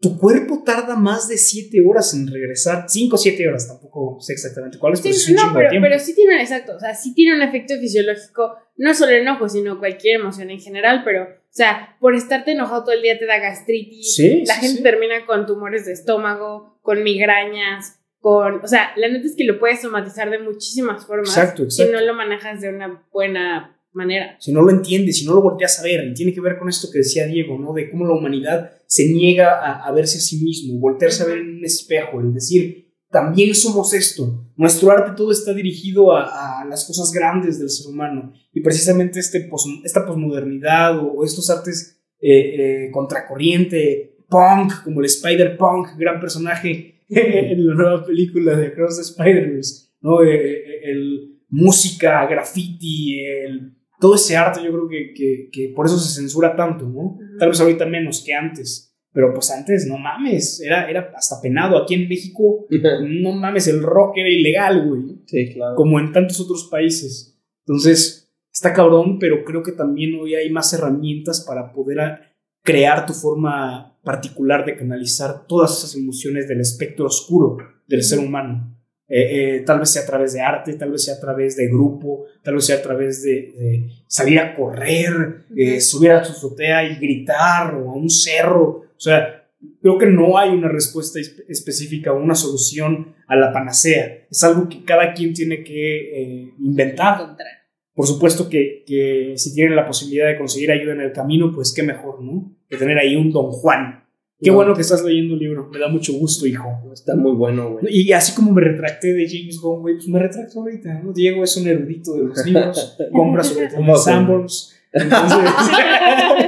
[0.00, 2.86] tu cuerpo tarda más de 7 horas en regresar.
[2.88, 6.14] 5 o 7 horas, tampoco sé exactamente cuáles, pero Sí, es no, pero, pero sí
[6.14, 10.20] tiene, exacto, o sea, sí tiene un efecto fisiológico, no solo el enojo, sino cualquier
[10.20, 14.14] emoción en general, pero, o sea, por estarte enojado todo el día te da gastritis,
[14.14, 14.82] Sí, la sí, gente sí.
[14.82, 19.58] termina con tumores de estómago, con migrañas, con, o sea, la neta es que lo
[19.58, 22.00] puedes somatizar de muchísimas formas Exacto, si exacto.
[22.00, 24.36] no lo manejas de una buena manera.
[24.38, 26.68] Si no lo entiendes, si no lo volteas a ver, y tiene que ver con
[26.68, 27.72] esto que decía Diego, ¿no?
[27.72, 31.38] De cómo la humanidad se niega a, a verse a sí mismo, voltearse a ver
[31.38, 34.44] en un espejo, el decir, también somos esto.
[34.56, 38.32] Nuestro arte todo está dirigido a, a las cosas grandes del ser humano.
[38.52, 45.00] Y precisamente este pos- esta posmodernidad o, o estos artes eh, eh, contracorriente, punk, como
[45.00, 50.22] el Spider-Punk, gran personaje en la nueva película de Across the Spider-Verse, ¿no?
[50.22, 55.98] Eh, el música, graffiti, el, todo ese arte, yo creo que, que, que por eso
[55.98, 57.18] se censura tanto, ¿no?
[57.38, 58.89] Tal vez ahorita menos que antes.
[59.12, 61.76] Pero pues antes, no mames, era, era hasta penado.
[61.82, 62.66] Aquí en México,
[63.02, 65.02] no mames, el rock era ilegal, güey.
[65.26, 65.74] Sí, claro.
[65.76, 67.38] Como en tantos otros países.
[67.66, 72.20] Entonces, está cabrón, pero creo que también hoy hay más herramientas para poder a-
[72.62, 77.56] crear tu forma particular de canalizar todas esas emociones del espectro oscuro
[77.86, 78.76] del ser humano.
[79.08, 81.66] Eh, eh, tal vez sea a través de arte, tal vez sea a través de
[81.66, 86.30] grupo, tal vez sea a través de, de salir a correr, eh, subir a tu
[86.30, 88.82] azotea y gritar o a un cerro.
[89.00, 89.48] O sea,
[89.80, 94.26] creo que no hay una respuesta espe- específica o una solución a la panacea.
[94.30, 97.18] Es algo que cada quien tiene que eh, inventar.
[97.22, 97.48] Encontrar.
[97.94, 101.72] Por supuesto que, que si tienen la posibilidad de conseguir ayuda en el camino, pues
[101.74, 102.54] qué mejor, ¿no?
[102.68, 104.04] Que tener ahí un Don Juan.
[104.38, 104.56] Qué No.
[104.56, 106.68] bueno que estás leyendo el libro, me da mucho gusto, hijo.
[106.92, 107.84] Está muy bueno, güey.
[107.90, 111.12] Y así como me retracté de James Gunn, güey, pues me retracto ahorita, ¿no?
[111.14, 114.76] Diego es un erudito de los libros, compra sobre todo en ¿Cómo Sanborns.
[114.92, 115.38] Entonces,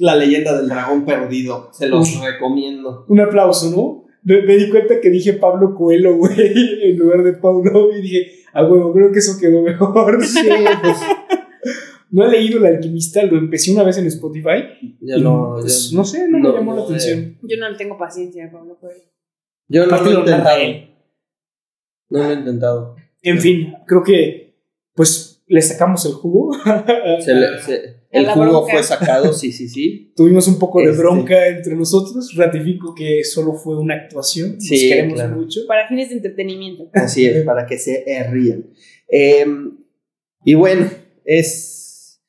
[0.00, 1.70] La leyenda del dragón perdido.
[1.72, 3.04] Se los recomiendo.
[3.08, 4.04] un aplauso, ¿no?
[4.22, 6.34] Me, me di cuenta que dije Pablo Coelho, güey,
[6.90, 10.18] en lugar de Paulo, y dije, a huevo, creo que eso quedó mejor.
[10.24, 10.48] Sí,
[10.82, 10.96] pues
[12.10, 14.96] No he leído El Alquimista, lo empecé una vez en Spotify.
[15.00, 15.56] ya y, no.
[15.60, 17.38] pues, ya- no sé, no, me no, llamó la atención.
[17.42, 19.02] Yo no le tengo paciencia, Pablo Coelho.
[19.68, 20.58] Yo no Aparte lo he intentado.
[22.10, 22.96] No lo he intentado.
[23.22, 24.54] En fin, creo que
[24.94, 26.54] pues le sacamos el jugo.
[27.20, 28.72] Se le- se- el jugo bronca.
[28.72, 30.12] fue sacado, sí, sí, sí.
[30.16, 30.98] Tuvimos un poco de Este.
[31.02, 32.34] bronca entre nosotros.
[32.36, 34.54] Ratifico que solo fue una actuación.
[34.54, 35.36] Nos Sí, queremos claro.
[35.36, 35.60] mucho.
[35.66, 36.88] Para fines de entretenimiento.
[36.94, 38.66] Así es, para que se rían.
[39.08, 39.44] Eh,
[40.44, 40.88] y bueno,
[41.24, 42.20] es.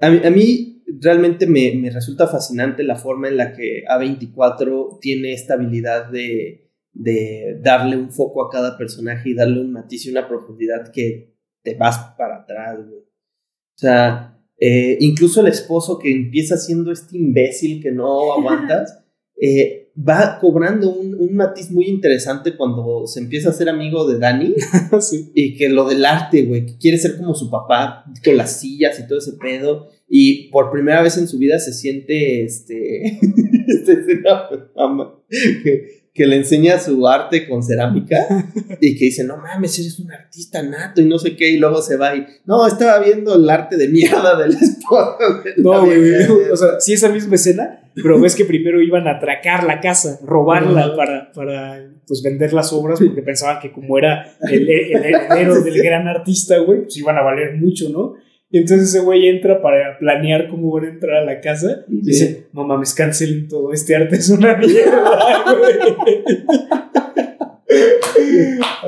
[0.00, 4.98] A mí, a mí realmente me, me resulta fascinante la forma en la que A24
[5.00, 10.06] tiene esta habilidad de, de darle un foco a cada personaje y darle un matiz
[10.06, 13.00] y una profundidad que te vas para atrás, güey.
[13.00, 18.98] O sea, eh, incluso el esposo que empieza siendo este imbécil que no aguantas,
[19.40, 24.18] eh, va cobrando un, un matiz muy interesante cuando se empieza a ser amigo de
[24.18, 24.54] Dani
[25.00, 25.30] Sí.
[25.34, 28.98] y que lo del arte, güey, que quiere ser como su papá con las sillas
[29.00, 33.18] y todo ese pedo y por primera vez en su vida se siente este,
[35.64, 38.16] que, que le enseña su arte con cerámica
[38.80, 41.82] y que dice, no mames, eres un artista nato y no sé qué, y luego
[41.82, 45.18] se va y, no, estaba viendo el arte de mierda del esposo.
[45.44, 46.00] de la No, güey.
[46.00, 46.32] vieja".
[46.52, 50.18] O sea, sí, esa misma escena, pero ves que primero iban a atracar la casa,
[50.24, 55.60] robarla para, para pues, vender las obras, porque pensaban que como era el, el heredero
[55.62, 58.14] del gran artista, güey, pues iban a valer mucho, ¿no?
[58.50, 61.96] Y entonces ese güey entra para planear cómo van a entrar a la casa y
[61.96, 62.02] Sí.
[62.04, 66.24] dice, no mames, cancelen todo, este arte es una mierda, güey.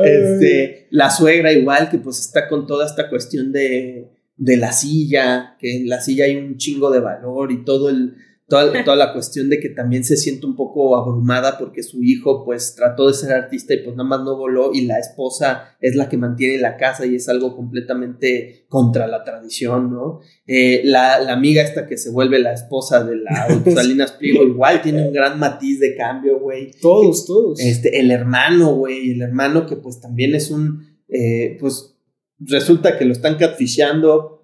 [0.05, 5.57] Este, la suegra igual, que pues está con toda esta cuestión de, de la silla,
[5.59, 8.15] que en la silla hay un chingo de valor y todo el,
[8.49, 12.45] toda, toda la cuestión de que también se siente un poco abrumada porque su hijo
[12.45, 15.95] pues trató de ser artista y pues nada más no voló y la esposa es
[15.95, 20.21] la que mantiene la casa y es algo completamente contra la tradición, ¿no?
[20.47, 24.83] Eh, la, la amiga esta que se vuelve la esposa de la Salinas Pliego igual
[24.83, 26.71] tiene un gran matiz de cambio, güey.
[26.81, 27.61] Todos, todos.
[27.61, 31.95] Este, el hermano, güey, el hermano que pues también es un, eh, pues
[32.39, 34.39] resulta que lo están catfishando,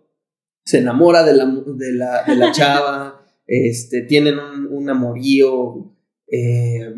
[0.64, 3.13] se enamora de la, de la, de la chava,
[3.46, 5.92] este, tienen un, amorío,
[6.30, 6.94] eh,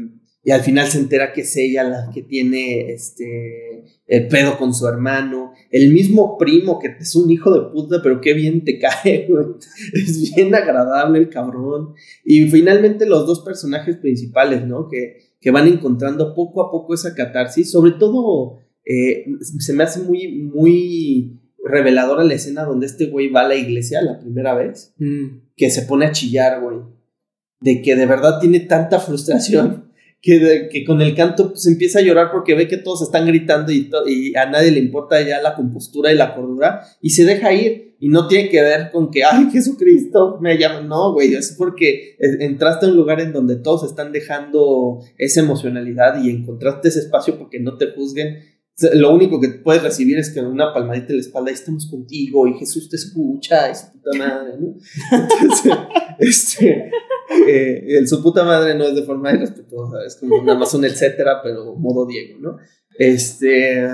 [0.46, 4.72] y al final se entera que es ella la que tiene este, el pedo con
[4.72, 8.78] su hermano, el mismo primo que es un hijo de puta, pero qué bien te
[8.78, 9.28] cae,
[9.92, 11.94] es bien agradable el cabrón.
[12.24, 14.88] Y finalmente los dos personajes principales, ¿no?
[14.88, 19.24] Que, que van encontrando poco a poco esa catarsis, sobre todo eh,
[19.58, 24.00] se me hace muy, muy reveladora la escena donde este güey va a la iglesia
[24.00, 25.45] la primera vez, Mm.
[25.56, 26.78] Que se pone a chillar, güey,
[27.60, 29.84] de que de verdad tiene tanta frustración.
[30.22, 33.26] Que, de- que con el canto pues, empieza a llorar porque ve que todos están
[33.26, 37.52] gritando y, a nadie le importa ya la compostura y la cordura y se deja
[37.52, 40.80] ir y no tiene que ver con que, ay, Jesucristo, me llama.
[40.80, 46.20] No, güey, es porque entraste a un lugar en donde todos están dejando esa emocionalidad
[46.20, 48.38] y encontraste ese espacio porque no te juzguen.
[48.94, 52.46] Lo único que puedes recibir es que una palmadita en la espalda, "Ahí estamos contigo
[52.46, 54.74] y Jesús te escucha y su puta madre, ¿no?
[55.12, 55.72] Entonces,
[56.18, 56.90] este,
[57.48, 61.74] eh, el su puta madre no es de forma irrespetuosa, es como un etcétera, pero
[61.76, 62.58] modo Diego, ¿no?
[62.98, 63.88] Este,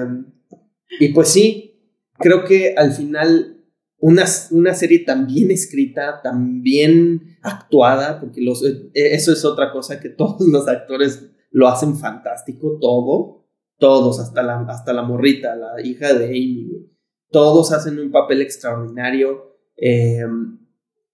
[0.99, 1.73] y pues sí,
[2.19, 3.65] creo que al final
[3.99, 9.71] una, una serie tan bien escrita, tan bien actuada, porque los, eh, eso es otra
[9.71, 13.42] cosa que todos los actores lo hacen fantástico, todo,
[13.83, 16.87] todos, hasta la, hasta la morrita, la hija de Amy, güey.
[17.33, 19.57] todos hacen un papel extraordinario.
[19.77, 20.23] eh,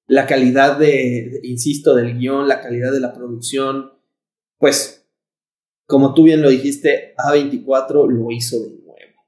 [0.07, 3.93] la calidad de, insisto, del guion, la calidad de la producción,
[4.59, 5.09] pues,
[5.87, 9.23] como tú bien lo dijiste, A24 lo hizo de nuevo.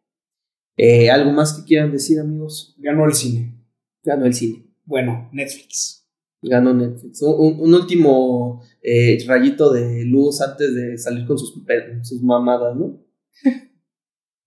[0.77, 2.75] Eh, ¿Algo más que quieran decir, amigos?
[2.77, 3.59] Ganó el cine.
[4.03, 4.67] Ganó el cine.
[4.85, 6.07] Bueno, Netflix.
[6.43, 7.23] Ganó Netflix.
[7.23, 11.55] Un, último eh, rayito de luz antes de salir con sus,
[12.03, 13.10] sus mamadas, ¿no?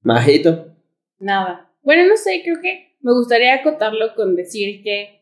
[0.01, 0.75] Majito.
[1.19, 1.71] Nada.
[1.81, 5.21] Bueno, no sé, creo que me gustaría acotarlo con decir que,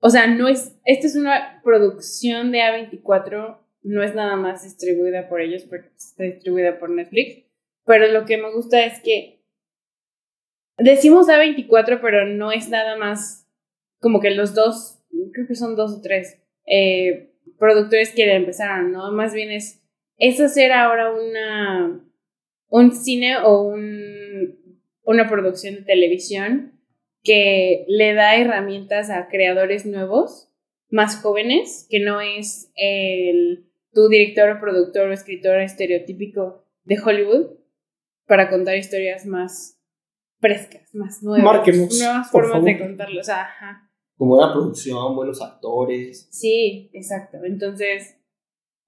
[0.00, 5.28] o sea, no es, esta es una producción de A24, no es nada más distribuida
[5.28, 7.44] por ellos porque está distribuida por Netflix,
[7.86, 9.42] pero lo que me gusta es que
[10.76, 13.46] decimos A24, pero no es nada más
[14.00, 15.00] como que los dos,
[15.32, 19.10] creo que son dos o tres eh, productores que empezaron, ¿no?
[19.12, 19.82] Más bien es,
[20.18, 22.04] es hacer ahora una,
[22.68, 24.58] un cine o un,
[25.02, 26.78] una producción de televisión
[27.22, 30.50] que le da herramientas a creadores nuevos,
[30.90, 37.58] más jóvenes, que no es el tu director o productor o escritor estereotípico de Hollywood
[38.26, 39.80] para contar historias más
[40.40, 43.28] frescas, más nuevas, Márquenos, nuevas formas de contarlos.
[43.28, 43.90] Ajá.
[44.16, 46.28] Como buena producción, buenos actores.
[46.30, 47.38] Sí, exacto.
[47.44, 48.16] Entonces,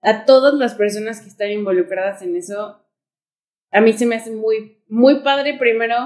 [0.02, 2.79] a todas las personas que están involucradas en eso,
[3.72, 5.96] a mí se me hace muy, muy padre primero.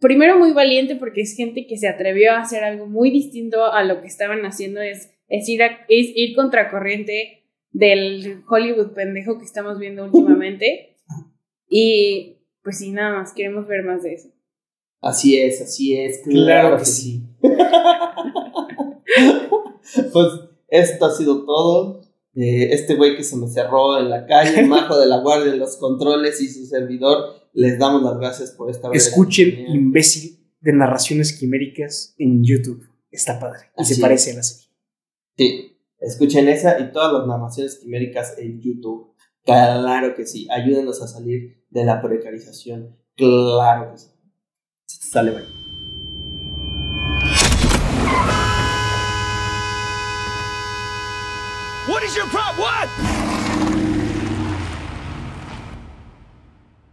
[0.00, 3.84] Primero muy valiente porque es gente que se atrevió a hacer algo muy distinto a
[3.84, 9.44] lo que estaban haciendo, es, es, ir, a- es ir contracorriente del Hollywood pendejo que
[9.44, 10.96] estamos viendo últimamente.
[11.68, 14.30] Y pues sí, nada más, queremos ver más de eso.
[15.02, 16.20] Así es, así es.
[16.24, 17.22] Claro que sí.
[20.12, 20.26] pues
[20.68, 21.99] esto ha sido todo.
[22.34, 25.76] Eh, este güey que se me cerró en la calle, Majo de la Guardia, los
[25.76, 29.08] controles y su servidor, les damos las gracias por esta vez.
[29.08, 32.86] Escuchen Imbécil de Narraciones Quiméricas en YouTube.
[33.10, 33.70] Está padre.
[33.76, 34.00] Y Así se es.
[34.00, 34.68] parece a la serie.
[35.36, 39.14] Sí, escuchen esa y todas las narraciones quiméricas en YouTube.
[39.44, 40.46] Claro que sí.
[40.50, 42.96] Ayúdenos a salir de la precarización.
[43.16, 44.08] Claro que sí.
[44.86, 45.59] Sale, bye.
[52.10, 53.39] Is your prop what?